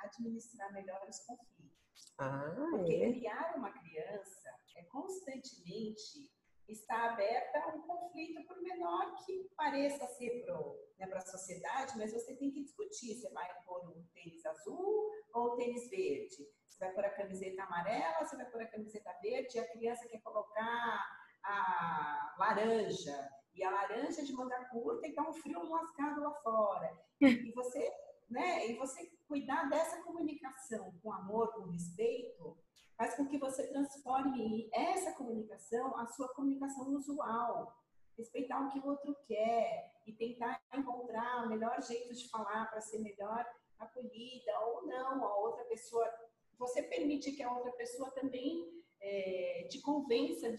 administrar 0.06 0.72
melhor 0.72 1.04
os 1.08 1.18
conflitos. 1.20 2.14
Ah, 2.18 2.54
Porque 2.70 2.94
é? 2.94 3.12
criar 3.12 3.54
uma 3.56 3.70
criança 3.72 4.50
é 4.76 4.82
constantemente 4.84 6.30
está 6.68 7.12
aberta 7.12 7.60
a 7.60 7.68
um 7.76 7.82
conflito, 7.82 8.44
por 8.44 8.60
menor 8.60 9.14
que 9.24 9.48
pareça 9.56 10.04
ser 10.08 10.44
para 10.44 11.06
né, 11.06 11.14
a 11.14 11.20
sociedade, 11.20 11.96
mas 11.96 12.12
você 12.12 12.34
tem 12.34 12.50
que 12.50 12.64
discutir. 12.64 13.14
Você 13.14 13.30
vai 13.30 13.48
pôr 13.64 13.88
um 13.88 14.04
tênis 14.12 14.44
azul 14.44 15.12
ou 15.32 15.52
um 15.52 15.56
tênis 15.56 15.88
verde? 15.88 16.48
Você 16.68 16.78
vai 16.80 16.92
pôr 16.92 17.04
a 17.04 17.10
camiseta 17.10 17.62
amarela, 17.62 18.26
você 18.26 18.36
vai 18.36 18.50
pôr 18.50 18.62
a 18.62 18.66
camiseta 18.66 19.16
verde, 19.22 19.56
e 19.56 19.60
a 19.60 19.70
criança 19.70 20.08
quer 20.08 20.20
colocar 20.22 21.15
a 21.46 22.34
laranja, 22.38 23.30
e 23.54 23.64
a 23.64 23.70
laranja 23.70 24.22
de 24.22 24.32
manga 24.32 24.64
curta 24.66 25.06
e 25.06 25.14
dá 25.14 25.22
um 25.22 25.32
frio 25.32 25.62
lascado 25.68 26.20
lá 26.20 26.34
fora. 26.42 26.92
E 27.20 27.50
você 27.52 27.90
né? 28.28 28.66
E 28.68 28.74
você 28.74 29.10
cuidar 29.28 29.68
dessa 29.68 30.02
comunicação 30.02 30.92
com 31.02 31.12
amor, 31.12 31.52
com 31.52 31.70
respeito, 31.70 32.56
faz 32.96 33.14
com 33.14 33.26
que 33.26 33.38
você 33.38 33.66
transforme 33.68 34.68
essa 34.72 35.12
comunicação 35.12 35.96
a 35.98 36.06
sua 36.06 36.28
comunicação 36.34 36.88
usual. 36.94 37.74
Respeitar 38.16 38.60
o 38.60 38.70
que 38.70 38.78
o 38.78 38.86
outro 38.86 39.14
quer 39.26 39.92
e 40.06 40.12
tentar 40.12 40.60
encontrar 40.74 41.44
o 41.44 41.48
melhor 41.48 41.80
jeito 41.82 42.14
de 42.14 42.28
falar 42.30 42.70
para 42.70 42.80
ser 42.80 42.98
melhor 43.00 43.44
acolhida 43.78 44.58
ou 44.60 44.86
não. 44.86 45.24
A 45.24 45.36
outra 45.36 45.64
pessoa, 45.64 46.10
você 46.58 46.82
permite 46.82 47.32
que 47.32 47.42
a 47.42 47.52
outra 47.52 47.72
pessoa 47.72 48.10
também 48.12 48.82
é, 49.00 49.68
te 49.70 49.82
convença, 49.82 50.56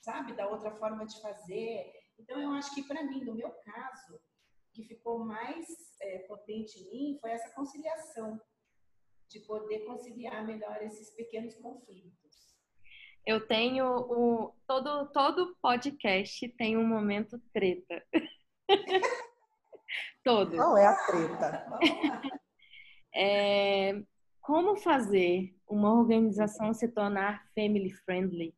sabe, 0.00 0.34
da 0.34 0.48
outra 0.48 0.70
forma 0.72 1.06
de 1.06 1.20
fazer. 1.20 1.92
Então, 2.18 2.40
eu 2.40 2.52
acho 2.52 2.74
que 2.74 2.82
para 2.82 3.02
mim, 3.02 3.24
no 3.24 3.34
meu 3.34 3.50
caso, 3.50 4.20
que 4.72 4.84
ficou 4.84 5.24
mais 5.24 5.66
é, 6.02 6.18
potente 6.20 6.78
em 6.78 6.90
mim 6.90 7.18
foi 7.20 7.30
essa 7.30 7.50
conciliação, 7.54 8.40
de 9.28 9.40
poder 9.40 9.80
conciliar 9.86 10.44
melhor 10.44 10.82
esses 10.82 11.10
pequenos 11.14 11.54
conflitos. 11.56 12.20
Eu 13.26 13.46
tenho 13.46 13.86
o 13.86 14.54
todo 14.66 15.06
todo 15.12 15.56
podcast 15.60 16.48
tem 16.50 16.76
um 16.76 16.86
momento 16.86 17.38
treta. 17.52 18.04
todo. 20.24 20.56
Qual 20.56 20.76
é 20.76 20.86
a 20.86 20.96
treta? 21.06 21.66
é, 23.14 24.02
como 24.40 24.76
fazer 24.76 25.54
uma 25.68 25.92
organização 25.92 26.72
se 26.72 26.88
tornar 26.88 27.46
family 27.54 27.92
friendly, 28.04 28.54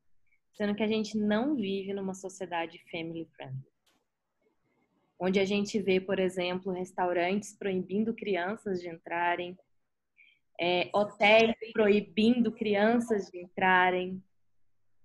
sendo 0.52 0.74
que 0.74 0.82
a 0.82 0.88
gente 0.88 1.16
não 1.18 1.54
vive 1.54 1.92
numa 1.92 2.14
sociedade 2.14 2.78
family 2.90 3.26
friendly? 3.36 3.72
onde 5.22 5.38
a 5.38 5.44
gente 5.44 5.80
vê, 5.80 6.00
por 6.00 6.18
exemplo, 6.18 6.72
restaurantes 6.72 7.56
proibindo 7.56 8.12
crianças 8.12 8.80
de 8.80 8.88
entrarem, 8.88 9.56
é, 10.60 10.90
hotéis 10.92 11.54
proibindo 11.72 12.50
crianças 12.50 13.30
de 13.30 13.38
entrarem. 13.38 14.20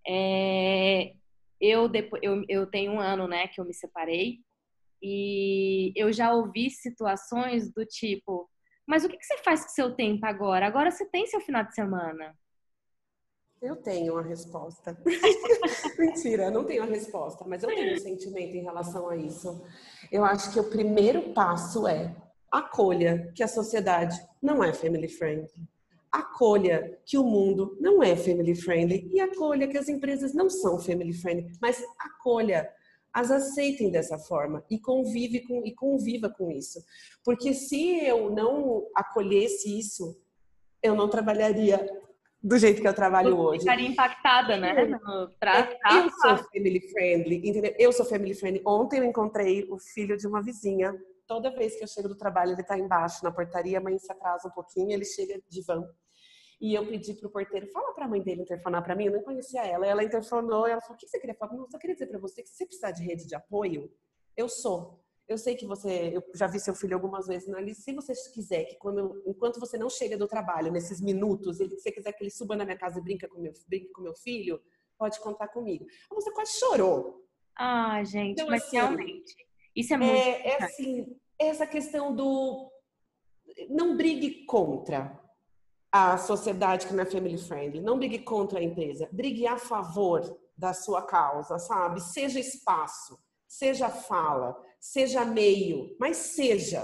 É, 0.08 1.14
eu, 1.62 1.88
depois, 1.88 2.20
eu, 2.24 2.44
eu 2.50 2.66
tenho 2.66 2.94
um 2.94 3.00
ano 3.00 3.28
né, 3.28 3.48
que 3.48 3.62
eu 3.62 3.66
me 3.66 3.76
separei 3.76 4.40
e 5.00 5.94
eu 5.96 6.12
já 6.12 6.34
ouvi 6.34 6.72
situações 6.72 7.72
do 7.72 7.86
tipo: 7.86 8.50
mas 8.88 9.06
o 9.06 9.10
que, 9.10 9.18
que 9.18 9.26
você 9.26 9.38
faz 9.44 9.66
com 9.66 9.70
seu 9.70 9.96
tempo 9.96 10.26
agora? 10.26 10.66
Agora 10.66 10.90
você 10.90 11.06
tem 11.06 11.28
seu 11.28 11.42
final 11.42 11.64
de 11.64 11.76
semana. 11.76 12.36
Eu 13.62 13.76
tenho 13.76 14.18
a 14.18 14.22
resposta. 14.22 14.96
Mentira, 15.98 16.46
eu 16.46 16.52
não 16.52 16.64
tenho 16.64 16.84
a 16.84 16.86
resposta, 16.86 17.44
mas 17.46 17.64
eu 17.64 17.70
tenho 17.70 17.96
um 17.96 18.00
sentimento 18.00 18.56
em 18.56 18.64
relação 18.64 19.10
a 19.10 19.16
isso. 19.16 19.64
Eu 20.12 20.24
acho 20.24 20.54
que 20.54 20.60
o 20.60 20.70
primeiro 20.70 21.34
passo 21.34 21.88
é 21.88 22.16
acolha 22.52 23.32
que 23.36 23.42
a 23.42 23.48
sociedade 23.48 24.16
não 24.42 24.64
é 24.64 24.72
family 24.74 25.08
friendly. 25.08 25.50
Acolha 26.12 27.00
que 27.06 27.18
o 27.18 27.24
mundo 27.24 27.76
não 27.80 28.02
é 28.02 28.16
family 28.16 28.56
friendly 28.56 29.10
e 29.12 29.20
acolha 29.20 29.68
que 29.68 29.78
as 29.78 29.90
empresas 29.90 30.34
não 30.34 30.50
são 30.50 30.80
family 30.80 31.14
friendly, 31.14 31.52
mas 31.60 31.84
acolha, 32.00 32.72
as 33.12 33.32
aceitem 33.32 33.90
dessa 33.90 34.20
forma 34.20 34.64
e 34.70 34.80
convive 34.80 35.42
com 35.42 35.66
e 35.66 35.74
conviva 35.74 36.30
com 36.30 36.52
isso. 36.52 36.80
Porque 37.26 37.54
se 37.54 38.06
eu 38.06 38.30
não 38.30 38.88
acolhesse 38.96 39.78
isso, 39.78 40.16
eu 40.82 40.96
não 40.96 41.10
trabalharia 41.10 41.86
do 42.42 42.58
jeito 42.58 42.82
que 42.82 42.88
eu 42.88 42.94
trabalho 42.94 43.30
eu 43.30 43.40
hoje. 43.40 43.62
Ficaria 43.62 43.88
impactada, 43.88 44.58
né? 44.58 44.86
No, 44.86 45.30
pra, 45.40 45.60
é, 45.60 45.80
eu 45.92 46.10
sou 46.10 46.38
family 46.38 46.82
friendly, 46.92 47.38
entendeu? 47.38 47.76
Eu 47.78 47.92
sou 47.92 48.06
family 48.06 48.34
friendly. 48.34 48.62
Ontem 48.66 49.00
eu 49.00 49.04
encontrei 49.04 49.68
o 49.70 49.78
filho 49.80 50.18
de 50.18 50.28
uma 50.28 50.42
vizinha. 50.42 50.94
Toda 51.28 51.52
vez 51.52 51.76
que 51.76 51.84
eu 51.84 51.88
chego 51.88 52.08
do 52.08 52.16
trabalho, 52.16 52.54
ele 52.54 52.64
tá 52.64 52.78
embaixo 52.78 53.24
na 53.24 53.32
portaria, 53.32 53.80
a 53.80 53.82
mãe 53.82 53.98
se 53.98 54.12
atrasa 54.12 54.48
um 54.48 54.52
pouquinho, 54.52 54.92
ele 54.92 55.04
chega 55.04 55.42
de 55.50 55.62
van. 55.64 55.84
E 56.60 56.74
eu 56.74 56.88
pedi 56.88 57.14
pro 57.14 57.30
porteiro, 57.30 57.68
fala 57.68 57.94
pra 57.94 58.08
mãe 58.08 58.22
dele 58.22 58.42
interfonar 58.42 58.84
pra 58.84 58.96
mim, 58.96 59.06
eu 59.06 59.14
não 59.14 59.22
conhecia 59.22 59.64
ela. 59.66 59.86
Ela 59.86 60.04
interfonou, 60.04 60.66
ela 60.66 60.82
falou, 60.82 60.96
o 60.96 60.98
que 60.98 61.08
você 61.08 61.20
queria 61.20 61.36
falar? 61.36 61.54
Não, 61.54 61.70
só 61.70 61.78
queria 61.78 61.96
dizer 61.96 62.08
pra 62.08 62.20
você 62.20 62.42
que 62.42 62.50
se 62.50 62.56
você 62.56 62.66
precisar 62.66 62.92
de 62.92 63.04
rede 63.04 63.28
de 63.28 63.36
apoio, 63.36 63.92
eu 64.36 64.48
sou. 64.48 65.04
Eu 65.28 65.38
sei 65.38 65.56
que 65.56 65.66
você, 65.66 66.12
eu 66.16 66.24
já 66.34 66.48
vi 66.48 66.60
seu 66.60 66.74
filho 66.74 66.96
algumas 66.96 67.28
vezes 67.28 67.50
na 67.50 67.60
lista. 67.60 67.84
Se 67.84 67.94
você 67.94 68.14
quiser 68.32 68.64
que 68.64 68.78
quando, 68.78 69.22
enquanto 69.26 69.60
você 69.60 69.78
não 69.78 69.90
chega 69.90 70.18
do 70.18 70.28
trabalho, 70.28 70.72
nesses 70.72 71.02
minutos, 71.02 71.60
ele, 71.60 71.72
se 71.72 71.82
você 71.82 71.92
quiser 71.92 72.14
que 72.14 72.24
ele 72.24 72.32
suba 72.32 72.56
na 72.56 72.64
minha 72.64 72.78
casa 72.78 73.00
e 73.00 73.04
brinca 73.04 73.28
com 73.28 73.40
meu, 73.40 73.52
brinque 73.68 73.92
com 73.92 74.02
meu 74.02 74.16
filho, 74.16 74.62
pode 74.98 75.20
contar 75.20 75.50
comigo. 75.50 75.86
Você 76.12 76.32
quase 76.32 76.54
chorou. 76.54 77.26
Ah, 77.58 78.02
gente, 78.04 78.34
então, 78.34 78.50
mas 78.50 78.64
assim, 78.64 78.78
realmente, 78.78 79.36
isso 79.76 79.94
é 79.94 79.98
muito. 79.98 80.12
É, 80.12 80.48
é 80.48 80.64
assim, 80.64 81.20
essa 81.38 81.68
questão 81.68 82.16
do 82.16 82.72
não 83.70 83.98
brigue 83.98 84.46
contra 84.46 85.20
a 85.92 86.18
sociedade 86.18 86.88
que 86.88 86.94
não 86.94 87.04
é 87.04 87.06
family 87.06 87.38
friendly, 87.38 87.82
não 87.82 87.98
brigue 87.98 88.20
contra 88.20 88.60
a 88.60 88.64
empresa, 88.64 89.10
brigue 89.12 89.48
a 89.48 89.58
favor 89.58 90.40
da 90.56 90.74
sua 90.74 91.02
causa, 91.02 91.60
sabe? 91.60 92.02
Seja 92.02 92.40
espaço, 92.40 93.20
seja 93.48 93.90
fala 93.90 94.56
seja 94.92 95.26
meio, 95.26 95.96
mas 96.00 96.18
seja. 96.18 96.82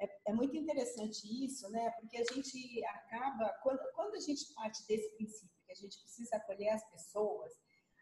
é, 0.00 0.30
é, 0.30 0.32
muito 0.32 0.56
interessante 0.56 1.22
isso, 1.44 1.70
né? 1.70 1.90
Porque 2.00 2.16
a 2.18 2.34
gente 2.34 2.84
acaba, 2.84 3.48
quando, 3.62 3.80
quando 3.94 4.14
a 4.14 4.20
gente 4.20 4.52
parte 4.54 4.84
desse 4.86 5.14
princípio 5.16 5.56
que 5.64 5.72
a 5.72 5.74
gente 5.74 5.98
precisa 6.00 6.36
acolher 6.36 6.70
as 6.70 6.90
pessoas, 6.90 7.52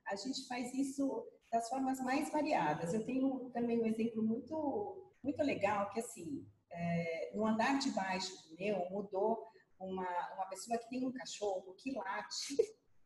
a 0.09 0.17
gente 0.17 0.47
faz 0.49 0.73
isso 0.75 1.27
das 1.53 1.69
formas 1.69 2.01
mais 2.01 2.31
variadas. 2.33 2.95
Eu 2.95 3.05
tenho 3.05 3.51
também 3.51 3.81
um 3.81 3.87
exemplo 3.87 4.23
muito, 4.23 5.13
muito 5.23 5.43
legal 5.43 5.91
que 5.91 6.01
assim, 6.01 6.47
é, 6.71 7.33
no 7.35 7.47
andar 7.47 7.79
de 7.79 7.91
baixo 7.91 8.33
do 8.49 8.57
meu 8.57 8.89
mudou 8.91 9.47
uma, 9.79 10.35
uma 10.35 10.47
pessoa 10.47 10.79
que 10.79 10.89
tem 10.89 11.07
um 11.07 11.13
cachorro 11.13 11.75
que 11.75 11.93
late 11.93 12.57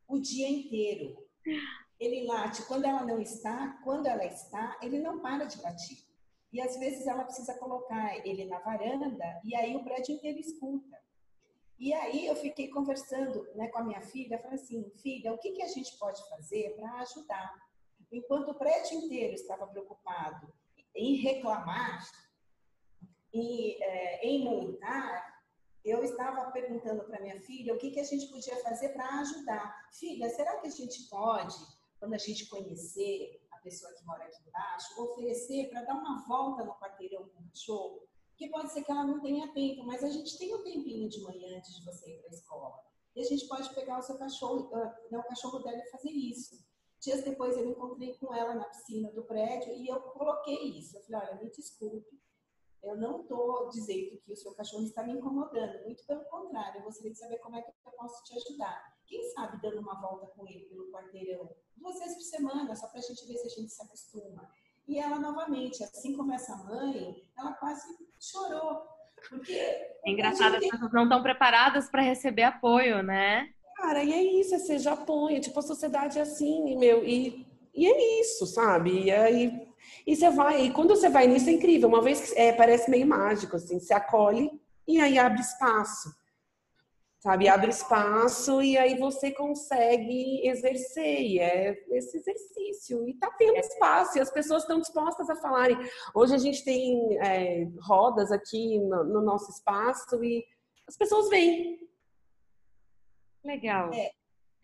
o 0.06 0.18
dia 0.18 0.48
inteiro. 0.48 1.28
Ele 1.98 2.26
late 2.26 2.62
quando 2.62 2.84
ela 2.84 3.04
não 3.04 3.20
está, 3.20 3.80
quando 3.84 4.06
ela 4.06 4.24
está, 4.24 4.78
ele 4.82 5.00
não 5.00 5.20
para 5.20 5.44
de 5.44 5.60
latir. 5.60 5.98
E 6.52 6.60
às 6.60 6.78
vezes 6.78 7.06
ela 7.06 7.24
precisa 7.24 7.58
colocar 7.58 8.16
ele 8.26 8.46
na 8.46 8.58
varanda 8.60 9.40
e 9.44 9.54
aí 9.54 9.76
o 9.76 9.84
prédio 9.84 10.14
inteiro 10.14 10.38
escuta. 10.38 10.96
E 11.78 11.92
aí 11.92 12.26
eu 12.26 12.34
fiquei 12.34 12.68
conversando 12.68 13.46
né, 13.54 13.68
com 13.68 13.78
a 13.78 13.84
minha 13.84 14.00
filha, 14.00 14.38
falei 14.38 14.56
assim, 14.56 14.90
filha, 15.02 15.32
o 15.32 15.38
que, 15.38 15.52
que 15.52 15.62
a 15.62 15.68
gente 15.68 15.96
pode 15.98 16.26
fazer 16.28 16.74
para 16.74 16.92
ajudar? 17.00 17.54
Enquanto 18.10 18.50
o 18.50 18.54
prédio 18.54 18.98
inteiro 18.98 19.34
estava 19.34 19.66
preocupado 19.66 20.52
em 20.94 21.16
reclamar, 21.16 22.04
em, 23.32 23.80
é, 23.82 24.26
em 24.26 24.44
multar, 24.44 25.38
eu 25.84 26.02
estava 26.02 26.50
perguntando 26.50 27.04
para 27.04 27.20
minha 27.20 27.40
filha 27.40 27.74
o 27.74 27.78
que, 27.78 27.90
que 27.90 28.00
a 28.00 28.04
gente 28.04 28.26
podia 28.26 28.56
fazer 28.56 28.88
para 28.90 29.20
ajudar. 29.20 29.88
Filha, 29.92 30.28
será 30.30 30.56
que 30.56 30.66
a 30.66 30.70
gente 30.70 31.08
pode, 31.08 31.54
quando 31.98 32.14
a 32.14 32.18
gente 32.18 32.46
conhecer 32.46 33.42
a 33.50 33.58
pessoa 33.58 33.92
que 33.92 34.04
mora 34.04 34.24
aqui 34.24 34.42
embaixo, 34.46 35.02
oferecer 35.02 35.68
para 35.68 35.82
dar 35.82 35.94
uma 35.94 36.24
volta 36.26 36.64
no 36.64 36.74
quarteirão 36.74 37.28
com 37.28 37.40
o 37.40 37.48
cachorro? 37.48 38.08
Que 38.36 38.48
pode 38.48 38.72
ser 38.72 38.84
que 38.84 38.90
ela 38.90 39.04
não 39.04 39.20
tenha 39.20 39.52
tempo, 39.52 39.84
mas 39.84 40.04
a 40.04 40.08
gente 40.08 40.38
tem 40.38 40.54
um 40.54 40.62
tempinho 40.62 41.08
de 41.08 41.20
manhã 41.22 41.58
antes 41.58 41.74
de 41.76 41.84
você 41.84 42.10
ir 42.10 42.18
para 42.20 42.30
a 42.30 42.34
escola. 42.34 42.88
E 43.16 43.20
a 43.20 43.24
gente 43.24 43.48
pode 43.48 43.74
pegar 43.74 43.98
o 43.98 44.02
seu 44.02 44.16
cachorro, 44.16 44.70
uh, 44.72 45.18
o 45.18 45.22
cachorro 45.24 45.58
dela 45.58 45.78
e 45.78 45.90
fazer 45.90 46.10
isso. 46.10 46.64
Dias 47.00 47.24
depois 47.24 47.56
eu 47.56 47.68
encontrei 47.68 48.14
com 48.18 48.32
ela 48.34 48.54
na 48.54 48.64
piscina 48.64 49.10
do 49.12 49.24
prédio 49.24 49.72
e 49.72 49.88
eu 49.88 50.00
coloquei 50.00 50.78
isso. 50.78 50.96
Eu 50.96 51.02
falei, 51.02 51.28
olha, 51.28 51.42
me 51.42 51.50
desculpe, 51.50 52.18
eu 52.82 52.96
não 52.96 53.22
estou 53.22 53.68
dizendo 53.70 54.20
que 54.20 54.32
o 54.32 54.36
seu 54.36 54.54
cachorro 54.54 54.84
está 54.84 55.02
me 55.02 55.12
incomodando, 55.12 55.84
muito 55.84 56.04
pelo 56.06 56.24
contrário, 56.26 56.80
eu 56.80 56.84
gostaria 56.84 57.12
de 57.12 57.18
saber 57.18 57.38
como 57.38 57.56
é 57.56 57.62
que 57.62 57.70
eu 57.70 57.92
posso 57.92 58.22
te 58.24 58.34
ajudar. 58.36 58.97
Quem 59.08 59.30
sabe 59.30 59.60
dando 59.60 59.80
uma 59.80 60.00
volta 60.00 60.26
com 60.28 60.46
ele 60.46 60.66
pelo 60.66 60.90
quarteirão, 60.92 61.50
duas 61.76 61.98
vezes 61.98 62.16
por 62.16 62.22
semana, 62.22 62.76
só 62.76 62.86
para 62.88 63.00
a 63.00 63.02
gente 63.02 63.26
ver 63.26 63.38
se 63.38 63.46
a 63.46 63.50
gente 63.50 63.72
se 63.72 63.82
acostuma. 63.82 64.50
E 64.86 64.98
ela, 64.98 65.18
novamente, 65.18 65.82
assim 65.82 66.16
como 66.16 66.32
essa 66.32 66.56
mãe, 66.56 67.22
ela 67.36 67.52
quase 67.54 67.86
chorou. 68.20 68.86
Porque. 69.28 69.54
É 69.54 70.10
engraçado, 70.10 70.56
as 70.56 70.68
pessoas 70.68 70.92
não 70.92 71.04
estão 71.04 71.22
preparadas 71.22 71.90
para 71.90 72.02
receber 72.02 72.44
apoio, 72.44 73.02
né? 73.02 73.52
Cara, 73.76 74.02
e 74.04 74.12
é 74.12 74.22
isso, 74.22 74.54
é 74.54 74.58
seja 74.58 74.92
apoio. 74.92 75.40
Tipo, 75.40 75.58
a 75.58 75.62
sociedade 75.62 76.18
é 76.18 76.22
assim, 76.22 76.76
meu. 76.76 77.04
E, 77.04 77.46
e 77.74 77.86
é 77.86 78.20
isso, 78.20 78.46
sabe? 78.46 79.04
E 79.04 79.10
aí 79.10 79.68
e 80.06 80.16
você 80.16 80.30
vai, 80.30 80.62
e 80.62 80.70
quando 80.70 80.90
você 80.90 81.08
vai 81.08 81.26
nisso 81.26 81.48
é 81.48 81.52
incrível. 81.52 81.88
Uma 81.88 82.02
vez 82.02 82.30
que 82.30 82.38
é, 82.38 82.52
parece 82.52 82.90
meio 82.90 83.06
mágico, 83.06 83.56
assim, 83.56 83.78
você 83.78 83.92
acolhe 83.92 84.50
e 84.86 85.00
aí 85.00 85.18
abre 85.18 85.40
espaço. 85.40 86.08
Sabe, 87.28 87.46
abre 87.46 87.68
espaço 87.68 88.62
e 88.62 88.78
aí 88.78 88.98
você 88.98 89.30
consegue 89.30 90.48
exercer, 90.48 91.20
e 91.20 91.38
é 91.38 91.76
esse 91.90 92.16
exercício. 92.16 93.06
E 93.06 93.12
tá 93.18 93.30
tendo 93.32 93.58
espaço, 93.58 94.16
e 94.16 94.20
as 94.22 94.30
pessoas 94.30 94.62
estão 94.62 94.80
dispostas 94.80 95.28
a 95.28 95.36
falarem. 95.36 95.76
Hoje 96.14 96.34
a 96.34 96.38
gente 96.38 96.64
tem 96.64 97.18
é, 97.18 97.68
rodas 97.82 98.32
aqui 98.32 98.78
no, 98.78 99.04
no, 99.04 99.20
nosso 99.20 99.50
espaço 99.50 100.24
e 100.24 100.42
as 100.86 100.96
pessoas 100.96 101.28
vêm. 101.28 101.86
Legal. 103.44 103.92
É, 103.92 104.10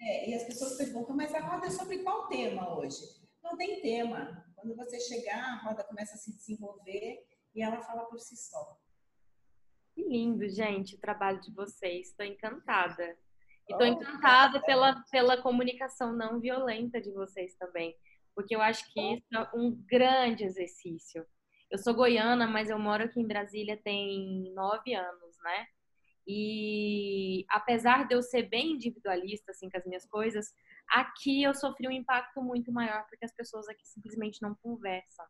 é, 0.00 0.30
e 0.30 0.34
as 0.34 0.44
pessoas 0.44 0.78
perguntam, 0.78 1.14
mas 1.14 1.34
a 1.34 1.40
roda 1.40 1.66
é 1.66 1.70
sobre 1.70 1.98
qual 1.98 2.28
tema 2.28 2.78
hoje? 2.78 3.04
Não 3.42 3.58
tem 3.58 3.82
tema. 3.82 4.42
Quando 4.56 4.74
você 4.74 4.98
chegar, 5.00 5.38
a 5.38 5.68
roda 5.68 5.84
começa 5.84 6.14
a 6.14 6.18
se 6.18 6.34
desenvolver 6.34 7.26
e 7.54 7.60
ela 7.60 7.82
fala 7.82 8.06
por 8.06 8.18
si 8.18 8.38
só. 8.38 8.78
Que 9.94 10.02
lindo, 10.02 10.48
gente, 10.48 10.96
o 10.96 11.00
trabalho 11.00 11.40
de 11.40 11.52
vocês. 11.52 12.08
Estou 12.08 12.26
encantada. 12.26 13.16
E 13.68 13.72
estou 13.72 13.86
encantada 13.86 14.60
pela, 14.62 15.02
pela 15.10 15.40
comunicação 15.40 16.12
não 16.12 16.40
violenta 16.40 17.00
de 17.00 17.10
vocês 17.12 17.54
também. 17.56 17.96
Porque 18.34 18.54
eu 18.54 18.60
acho 18.60 18.92
que 18.92 19.00
isso 19.00 19.26
é 19.34 19.50
um 19.54 19.70
grande 19.88 20.44
exercício. 20.44 21.24
Eu 21.70 21.78
sou 21.78 21.94
goiana, 21.94 22.46
mas 22.46 22.68
eu 22.68 22.78
moro 22.78 23.04
aqui 23.04 23.20
em 23.20 23.26
Brasília 23.26 23.76
tem 23.76 24.52
nove 24.54 24.94
anos, 24.94 25.36
né? 25.42 25.66
E 26.26 27.44
apesar 27.48 28.06
de 28.06 28.14
eu 28.14 28.22
ser 28.22 28.42
bem 28.44 28.72
individualista 28.72 29.52
assim 29.52 29.68
com 29.70 29.76
as 29.76 29.84
minhas 29.84 30.06
coisas, 30.06 30.52
Aqui 30.88 31.42
eu 31.42 31.54
sofri 31.54 31.88
um 31.88 31.92
impacto 31.92 32.42
muito 32.42 32.72
maior 32.72 33.04
porque 33.08 33.24
as 33.24 33.34
pessoas 33.34 33.68
aqui 33.68 33.86
simplesmente 33.86 34.40
não 34.42 34.54
conversam. 34.54 35.24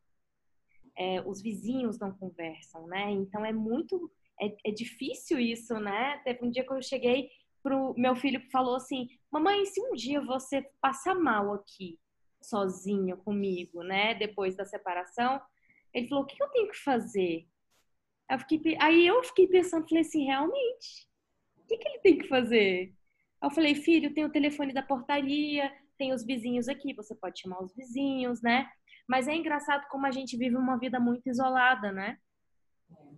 É, 0.96 1.20
os 1.22 1.42
vizinhos 1.42 1.98
não 1.98 2.12
conversam, 2.12 2.86
né? 2.86 3.10
Então 3.10 3.44
é 3.44 3.52
muito, 3.52 4.10
é, 4.40 4.54
é, 4.66 4.70
difícil 4.72 5.38
isso, 5.38 5.74
né? 5.78 6.18
Teve 6.24 6.44
um 6.44 6.50
dia 6.50 6.64
que 6.64 6.72
eu 6.72 6.82
cheguei 6.82 7.30
pro 7.62 7.94
meu 7.96 8.14
filho 8.14 8.42
falou 8.52 8.76
assim, 8.76 9.08
mamãe, 9.30 9.64
se 9.64 9.80
um 9.80 9.94
dia 9.94 10.20
você 10.20 10.62
passar 10.82 11.14
mal 11.14 11.54
aqui, 11.54 11.98
sozinho 12.42 13.16
comigo, 13.18 13.82
né? 13.82 14.14
Depois 14.14 14.54
da 14.54 14.66
separação, 14.66 15.40
ele 15.92 16.08
falou, 16.08 16.24
o 16.24 16.26
que 16.26 16.42
eu 16.42 16.48
tenho 16.48 16.70
que 16.70 16.78
fazer? 16.78 17.46
Eu 18.30 18.38
fiquei, 18.40 18.76
aí 18.80 19.06
eu 19.06 19.22
fiquei 19.24 19.48
pensando, 19.48 19.88
falei 19.88 20.02
assim, 20.02 20.24
realmente, 20.24 21.08
o 21.56 21.66
que, 21.66 21.78
que 21.78 21.88
ele 21.88 21.98
tem 22.00 22.18
que 22.18 22.28
fazer? 22.28 22.94
eu 23.42 23.50
falei, 23.50 23.74
filho, 23.74 24.14
tem 24.14 24.24
o 24.24 24.32
telefone 24.32 24.72
da 24.72 24.82
portaria, 24.82 25.70
tem 25.98 26.12
os 26.12 26.24
vizinhos 26.24 26.68
aqui, 26.68 26.94
você 26.94 27.14
pode 27.14 27.40
chamar 27.40 27.62
os 27.62 27.74
vizinhos, 27.74 28.40
né? 28.40 28.66
Mas 29.06 29.28
é 29.28 29.34
engraçado 29.34 29.86
como 29.88 30.06
a 30.06 30.10
gente 30.10 30.36
vive 30.36 30.56
uma 30.56 30.78
vida 30.78 30.98
muito 30.98 31.28
isolada, 31.28 31.92
né? 31.92 32.18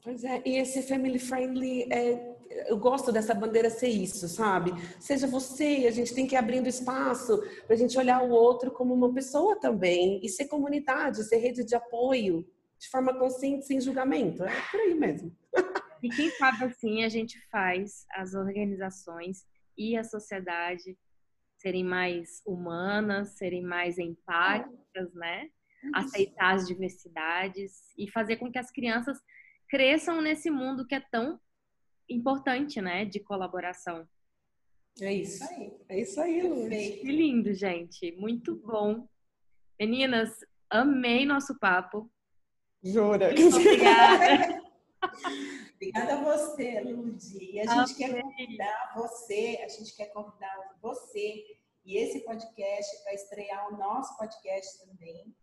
Pois 0.03 0.24
é, 0.24 0.42
e 0.44 0.57
esse 0.57 0.82
family 0.82 1.18
friendly, 1.18 1.92
é, 1.92 2.36
eu 2.68 2.78
gosto 2.78 3.12
dessa 3.12 3.34
bandeira 3.34 3.70
ser 3.70 3.88
isso, 3.88 4.28
sabe? 4.28 4.72
Seja 5.01 5.26
você, 5.26 5.84
a 5.86 5.90
gente 5.90 6.14
tem 6.14 6.26
que 6.26 6.34
ir 6.34 6.38
abrindo 6.38 6.68
espaço 6.68 7.42
para 7.66 7.74
a 7.74 7.78
gente 7.78 7.99
olhar 7.99 8.22
o 8.22 8.30
outro 8.30 8.70
como 8.70 8.94
uma 8.94 9.12
pessoa 9.12 9.59
também 9.59 10.20
e 10.22 10.28
ser 10.28 10.47
comunidade, 10.47 11.24
ser 11.24 11.38
rede 11.38 11.64
de 11.64 11.74
apoio, 11.74 12.47
de 12.78 12.88
forma 12.88 13.18
consciente, 13.18 13.66
sem 13.66 13.80
julgamento. 13.80 14.44
É 14.44 14.61
por 14.70 14.80
aí 14.80 14.94
mesmo. 14.94 15.34
E 16.03 16.11
quem 16.11 16.30
sabe 16.32 16.62
assim 16.66 17.03
a 17.05 17.09
gente 17.09 17.40
faz 17.51 18.05
as 18.14 18.34
organizações 18.34 19.47
e 19.76 19.97
a 19.97 20.05
sociedade 20.05 20.97
serem 21.57 21.82
mais 21.82 22.42
humanas, 22.47 23.30
serem 23.30 23.62
mais 23.62 23.99
empáticas, 23.99 25.12
né? 25.14 25.49
Aceitar 25.94 26.55
as 26.55 26.66
diversidades 26.66 27.92
e 27.97 28.11
fazer 28.11 28.36
com 28.36 28.53
que 28.53 28.59
as 28.59 28.70
crianças 28.70 29.18
cresçam 29.68 30.20
nesse 30.20 30.50
mundo 30.50 30.86
que 30.86 30.94
é 30.94 31.00
tão 31.00 31.40
importante, 32.08 32.80
né? 32.80 33.04
De 33.04 33.20
colaboração. 33.20 34.06
É 35.00 35.12
isso 35.12 35.44
aí. 35.44 35.72
É 35.88 36.00
isso 36.00 36.20
aí, 36.20 36.42
Lu. 36.42 36.68
Que 36.68 37.04
lindo, 37.04 37.52
gente. 37.52 38.12
Muito 38.12 38.56
bom. 38.56 39.06
Meninas, 39.78 40.30
amei 40.70 41.26
nosso 41.26 41.58
papo. 41.58 42.10
Jura? 42.82 43.32
Muito 43.34 43.56
obrigada. 43.56 44.62
Obrigada 45.76 46.14
a 46.14 46.24
você, 46.24 46.80
Ludi. 46.80 47.52
E 47.52 47.60
a 47.60 47.84
gente 47.84 47.96
quer 47.96 48.22
convidar 48.22 48.92
você, 48.96 49.60
a 49.62 49.68
gente 49.68 49.94
quer 49.94 50.06
convidar 50.06 50.78
você 50.80 51.44
e 51.84 51.98
esse 51.98 52.20
podcast 52.20 53.02
para 53.02 53.12
estrear 53.12 53.72
o 53.72 53.76
nosso 53.76 54.16
podcast 54.16 54.78
também. 54.78 55.36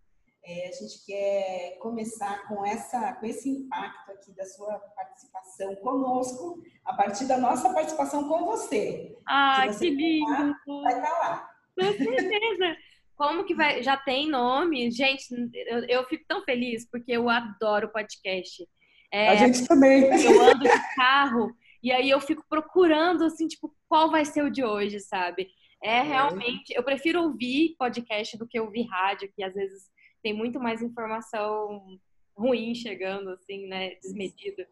É, 0.43 0.69
a 0.69 0.71
gente 0.71 1.05
quer 1.05 1.77
começar 1.77 2.47
com, 2.47 2.65
essa, 2.65 3.13
com 3.13 3.25
esse 3.25 3.47
impacto 3.47 4.11
aqui 4.23 4.33
da 4.33 4.45
sua 4.45 4.79
participação 4.95 5.75
conosco, 5.75 6.63
a 6.85 6.93
partir 6.93 7.25
da 7.25 7.37
nossa 7.37 7.73
participação 7.73 8.27
com 8.27 8.45
você. 8.45 9.15
Ah, 9.27 9.65
você 9.67 9.89
que 9.89 9.95
lindo! 9.95 10.55
vai 10.83 10.93
estar 10.93 11.19
lá. 11.19 11.49
Com 11.77 11.93
certeza! 11.93 12.77
Como 13.15 13.43
que 13.43 13.53
vai? 13.53 13.83
Já 13.83 13.95
tem 13.95 14.29
nome? 14.29 14.89
Gente, 14.89 15.27
eu, 15.67 15.85
eu 15.87 16.03
fico 16.05 16.23
tão 16.27 16.43
feliz 16.43 16.89
porque 16.89 17.11
eu 17.11 17.29
adoro 17.29 17.91
podcast. 17.91 18.67
É, 19.11 19.29
a 19.29 19.35
gente 19.35 19.67
também. 19.67 20.03
Eu 20.03 20.41
ando 20.41 20.63
de 20.63 20.95
carro 20.95 21.55
e 21.81 21.91
aí 21.91 22.09
eu 22.09 22.19
fico 22.19 22.43
procurando, 22.49 23.23
assim, 23.23 23.47
tipo, 23.47 23.73
qual 23.87 24.09
vai 24.09 24.25
ser 24.25 24.43
o 24.43 24.49
de 24.49 24.63
hoje, 24.63 24.99
sabe? 24.99 25.47
É, 25.83 25.97
é 25.97 26.01
realmente. 26.01 26.73
Eu 26.73 26.83
prefiro 26.83 27.21
ouvir 27.21 27.75
podcast 27.77 28.37
do 28.37 28.47
que 28.47 28.59
ouvir 28.59 28.87
rádio, 28.87 29.31
que 29.35 29.43
às 29.43 29.53
vezes 29.53 29.83
tem 30.23 30.33
muito 30.33 30.59
mais 30.59 30.81
informação 30.81 31.99
ruim 32.35 32.73
chegando, 32.75 33.29
assim, 33.31 33.67
né? 33.67 33.95
Desmedido. 33.95 34.65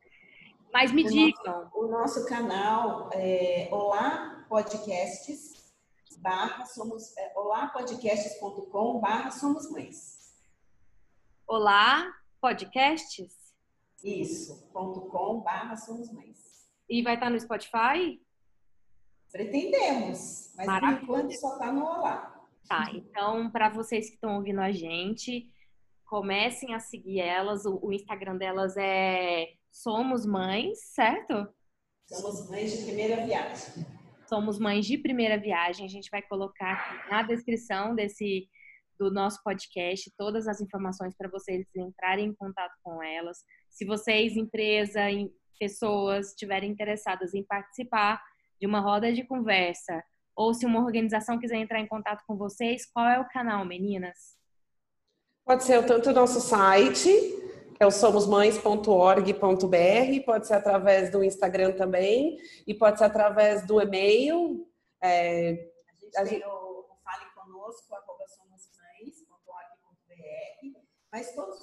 Mas 0.74 0.92
me 0.92 1.04
digam. 1.04 1.70
O 1.74 1.88
nosso 1.88 2.26
canal 2.26 3.10
é 3.14 3.68
Olá 3.72 4.46
Podcasts 4.48 5.60
barra 6.20 6.66
somos 6.66 7.18
é, 7.18 7.34
olapodcasts.com 7.36 9.00
barra 9.00 9.32
somos 9.32 9.70
mães. 9.72 10.22
Olá 11.48 12.14
Podcasts? 12.40 13.42
Isso, 14.04 14.68
ponto 14.74 15.02
.com 15.02 15.42
barra 15.42 15.76
Somos 15.76 16.12
Mães. 16.12 16.66
E 16.90 17.04
vai 17.04 17.16
estar 17.16 17.30
no 17.30 17.40
Spotify? 17.40 18.20
Pretendemos, 19.32 20.52
mas 20.56 20.66
Maravilha. 20.66 21.00
por 21.00 21.04
enquanto 21.04 21.40
só 21.40 21.54
está 21.54 21.72
no 21.72 21.84
Olá. 21.84 22.42
Tá, 22.68 22.86
então 22.94 23.52
para 23.52 23.70
vocês 23.70 24.08
que 24.08 24.16
estão 24.16 24.38
ouvindo 24.38 24.60
a 24.62 24.72
gente, 24.72 25.52
comecem 26.12 26.74
a 26.74 26.80
seguir 26.82 27.22
elas. 27.22 27.66
O, 27.66 27.80
o, 27.82 27.94
Instagram 27.94 28.36
delas 28.36 28.76
é 28.76 29.48
Somos 29.72 30.26
Mães, 30.26 30.78
certo? 30.94 31.48
Somos 32.06 32.50
Mães 32.50 32.78
de 32.78 32.84
Primeira 32.84 33.26
Viagem. 33.26 33.86
Somos 34.28 34.60
Mães 34.60 34.86
de 34.86 34.98
Primeira 34.98 35.40
Viagem. 35.40 35.86
A 35.86 35.90
gente 35.90 36.10
vai 36.12 36.22
colocar 36.22 37.08
na 37.10 37.24
descrição 37.24 37.96
desse 37.96 38.50
do 39.00 39.10
nosso 39.10 39.42
podcast 39.42 40.12
todas 40.18 40.50
as 40.50 40.60
informações 40.60 41.16
para 41.16 41.30
vocês 41.30 41.66
entrarem 41.76 42.28
em 42.28 42.36
contato 42.36 42.74
com 42.84 43.02
elas. 43.02 43.38
Se 43.70 43.86
vocês, 43.86 44.36
empresa, 44.36 45.00
pessoas, 45.58 46.32
estiverem 46.32 46.72
interessadas 46.72 47.34
em 47.34 47.44
participar 47.46 48.22
de 48.60 48.68
uma 48.68 48.82
roda 48.82 49.14
de 49.14 49.24
conversa 49.24 50.04
ou 50.36 50.54
se 50.54 50.66
uma 50.66 50.82
organização 50.82 51.40
quiser 51.40 51.56
entrar 51.56 51.80
em 51.80 51.88
contato 51.88 52.22
com 52.28 52.36
vocês, 52.36 52.86
qual 52.92 53.08
é 53.08 53.18
o 53.18 53.28
canal, 53.30 53.66
meninas? 53.66 54.41
Pode 55.46 55.64
ser 55.64 55.86
tanto 55.86 56.10
o 56.10 56.14
nosso 56.14 56.40
site, 56.40 57.10
que 57.76 57.84
é 57.84 57.86
o 57.86 57.92
somosmães.org.br, 57.92 60.26
pode 60.26 60.48
ser 60.48 60.54
através 60.54 61.12
do 61.12 61.24
Instagram 61.24 61.74
também, 61.74 62.38
e 62.68 62.74
pode 62.74 63.00
ser 63.00 63.06
através 63.06 63.66
do 63.66 63.82
e-mail. 63.82 64.68
É, 65.02 65.68
a 66.16 66.26
gente 66.26 66.40
tem 66.40 66.48
o 66.48 66.86
Fale 67.04 67.26
Conosco, 67.34 67.96
arroba 67.96 68.24
somosmães.org.br, 68.28 70.80
mas 71.12 71.34
todos, 71.34 71.60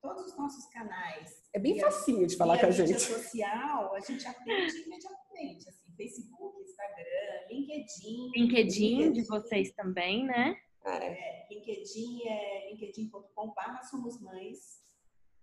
todos 0.00 0.26
os 0.26 0.38
nossos 0.38 0.64
canais. 0.72 1.44
É 1.52 1.58
bem 1.58 1.78
facinho 1.78 2.26
de 2.26 2.36
falar 2.36 2.58
com 2.58 2.66
a 2.66 2.70
gente. 2.70 2.98
social, 2.98 3.94
a 3.94 4.00
gente 4.00 4.26
atende 4.26 4.76
imediatamente, 4.80 5.68
assim, 5.68 5.92
Facebook, 5.94 6.58
Instagram, 6.62 7.48
LinkedIn. 7.50 8.30
LinkedIn, 8.34 8.96
LinkedIn. 8.96 9.12
de 9.12 9.24
vocês 9.28 9.72
também, 9.72 10.24
né? 10.24 10.56
É, 10.86 11.46
LinkedIn 11.64 12.28
é 12.28 12.70
linkedin.com.br 12.70 13.82
Somos 13.90 14.20
Mães. 14.20 14.84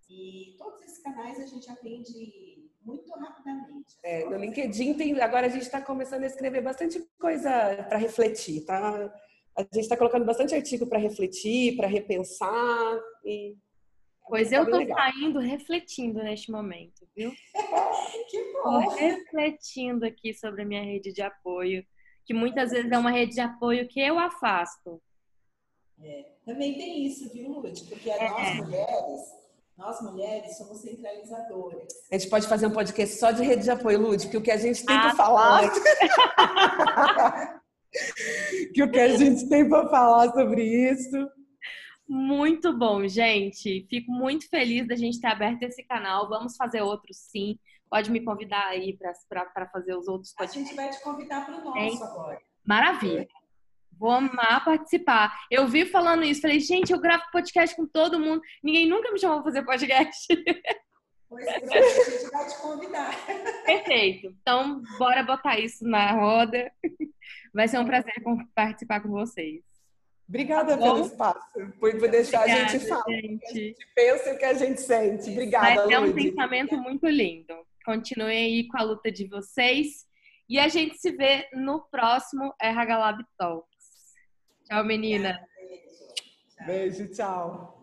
E 0.10 0.56
todos 0.58 0.82
esses 0.84 1.00
canais 1.02 1.40
a 1.40 1.46
gente 1.46 1.70
atende 1.70 2.70
muito 2.82 3.10
rapidamente. 3.12 3.98
É, 4.04 4.26
no 4.30 4.38
LinkedIn 4.38 4.94
tem, 4.96 5.20
agora 5.22 5.48
a 5.48 5.50
gente 5.50 5.64
está 5.64 5.82
começando 5.82 6.24
a 6.24 6.28
escrever 6.28 6.62
bastante 6.62 7.02
coisa 7.20 7.50
para 7.88 7.98
refletir, 7.98 8.66
tá? 8.66 9.12
A 9.58 9.62
gente 9.62 9.80
está 9.80 9.98
colocando 9.98 10.26
bastante 10.26 10.54
artigo 10.54 10.88
para 10.88 11.00
refletir, 11.00 11.76
para 11.78 11.88
repensar 11.88 13.00
e 13.26 13.56
Pois 14.28 14.50
tá 14.50 14.58
eu 14.58 14.70
tô 14.70 14.78
legal. 14.78 14.98
saindo 14.98 15.40
refletindo 15.40 16.24
neste 16.24 16.52
momento, 16.52 17.08
viu? 17.16 17.32
que 18.30 18.54
bom! 18.54 18.64
Tô 18.64 18.90
refletindo 18.96 20.06
aqui 20.06 20.34
sobre 20.34 20.62
a 20.62 20.66
minha 20.66 20.84
rede 20.84 21.12
de 21.12 21.22
apoio, 21.22 21.86
que 22.26 22.34
muitas 22.34 22.72
vezes 22.72 22.92
é 22.92 22.98
uma 22.98 23.12
rede 23.12 23.34
de 23.34 23.42
apoio 23.42 23.88
que 23.88 24.00
eu 24.00 24.18
afasto. 24.20 25.02
É, 26.04 26.26
também 26.46 26.74
tem 26.76 27.06
isso, 27.06 27.30
viu, 27.32 27.50
Lud? 27.50 27.84
Porque 27.86 28.10
é. 28.10 28.30
nós 28.30 28.56
mulheres, 28.56 29.22
nós 29.78 30.02
mulheres 30.02 30.58
somos 30.58 30.82
centralizadoras. 30.82 31.88
A 32.12 32.18
gente 32.18 32.30
pode 32.30 32.48
fazer 32.48 32.68
um 32.68 32.72
podcast 32.72 33.18
só 33.18 33.32
de 33.32 33.44
rede 33.44 33.64
de 33.64 33.72
apoio, 33.72 34.02
Lud, 34.02 34.24
porque 34.24 34.38
o 34.38 34.42
que 34.42 34.52
a 34.52 34.58
gente 34.58 34.86
tem 34.86 34.96
ah, 34.96 35.02
para 35.02 35.16
falar. 35.16 35.70
que 38.74 38.84
o 38.84 38.92
que 38.92 39.00
a 39.00 39.18
gente 39.18 39.48
tem 39.48 39.68
para 39.68 39.88
falar 39.90 40.32
sobre 40.32 40.64
isso. 40.64 41.30
Muito 42.08 42.78
bom, 42.78 43.08
gente. 43.08 43.86
Fico 43.90 44.12
muito 44.12 44.50
feliz 44.50 44.88
da 44.88 44.96
gente 44.96 45.22
ter 45.22 45.28
aberto 45.28 45.64
esse 45.64 45.84
canal. 45.84 46.28
Vamos 46.28 46.58
fazer 46.58 46.82
outros 46.82 47.18
sim. 47.18 47.58
Pode 47.90 48.12
me 48.12 48.24
convidar 48.24 48.68
aí 48.68 48.98
para 49.30 49.70
fazer 49.72 49.96
os 49.96 50.08
outros 50.08 50.34
podcasts. 50.34 50.62
A 50.62 50.66
gente 50.66 50.76
vai 50.76 50.90
te 50.90 51.02
convidar 51.02 51.46
para 51.46 51.58
o 51.58 51.64
nosso 51.64 52.04
é. 52.04 52.08
agora. 52.08 52.42
Maravilha. 52.66 53.28
Vou 54.02 54.10
amar 54.10 54.66
participar. 54.66 55.32
Eu 55.52 55.68
vi 55.68 55.86
falando 55.86 56.24
isso, 56.24 56.42
falei, 56.42 56.60
gente, 56.60 56.92
eu 56.92 57.00
gravo 57.00 57.24
podcast 57.32 57.76
com 57.76 57.86
todo 57.86 58.20
mundo. 58.20 58.42
Ninguém 58.64 58.90
nunca 58.90 59.12
me 59.12 59.20
chamou 59.20 59.44
para 59.44 59.52
fazer 59.52 59.64
podcast. 59.64 60.28
Pois 61.30 61.46
é, 61.46 61.56
a 61.56 62.10
gente 62.10 62.32
vai 62.32 62.48
te 62.48 62.58
convidar. 62.58 63.26
Perfeito. 63.64 64.36
Então, 64.42 64.82
bora 64.98 65.22
botar 65.22 65.60
isso 65.60 65.86
na 65.86 66.14
roda. 66.14 66.72
Vai 67.54 67.68
ser 67.68 67.78
um 67.78 67.86
prazer 67.86 68.14
participar 68.56 69.02
com 69.02 69.10
vocês. 69.10 69.62
Obrigada 70.28 70.78
tá 70.78 70.84
pelo 70.84 71.06
espaço, 71.06 71.40
por, 71.80 71.98
por 71.98 72.10
deixar 72.10 72.40
Obrigada, 72.40 72.64
a 72.64 72.68
gente 72.68 72.88
falar. 72.88 73.04
Gente. 73.08 73.46
A 73.46 73.54
gente 73.54 73.88
pensa 73.94 74.34
o 74.34 74.38
que 74.38 74.46
a 74.46 74.54
gente 74.56 74.82
sente. 74.82 75.30
Obrigada, 75.30 75.76
Mas 75.76 75.90
é 75.92 76.00
um 76.00 76.12
pensamento 76.12 76.76
muito 76.76 77.08
lindo. 77.08 77.54
Continuem 77.86 78.46
aí 78.46 78.68
com 78.68 78.78
a 78.78 78.84
luta 78.84 79.12
de 79.12 79.28
vocês. 79.28 80.06
E 80.50 80.60
a 80.60 80.68
gente 80.68 80.98
se 80.98 81.12
vê 81.12 81.48
no 81.54 81.80
próximo 81.90 82.54
RH 82.60 82.98
Lab 82.98 83.24
Talk. 83.38 83.71
Tchau, 84.72 84.86
menina. 84.86 85.38
Beijo, 86.66 87.06
tchau. 87.12 87.81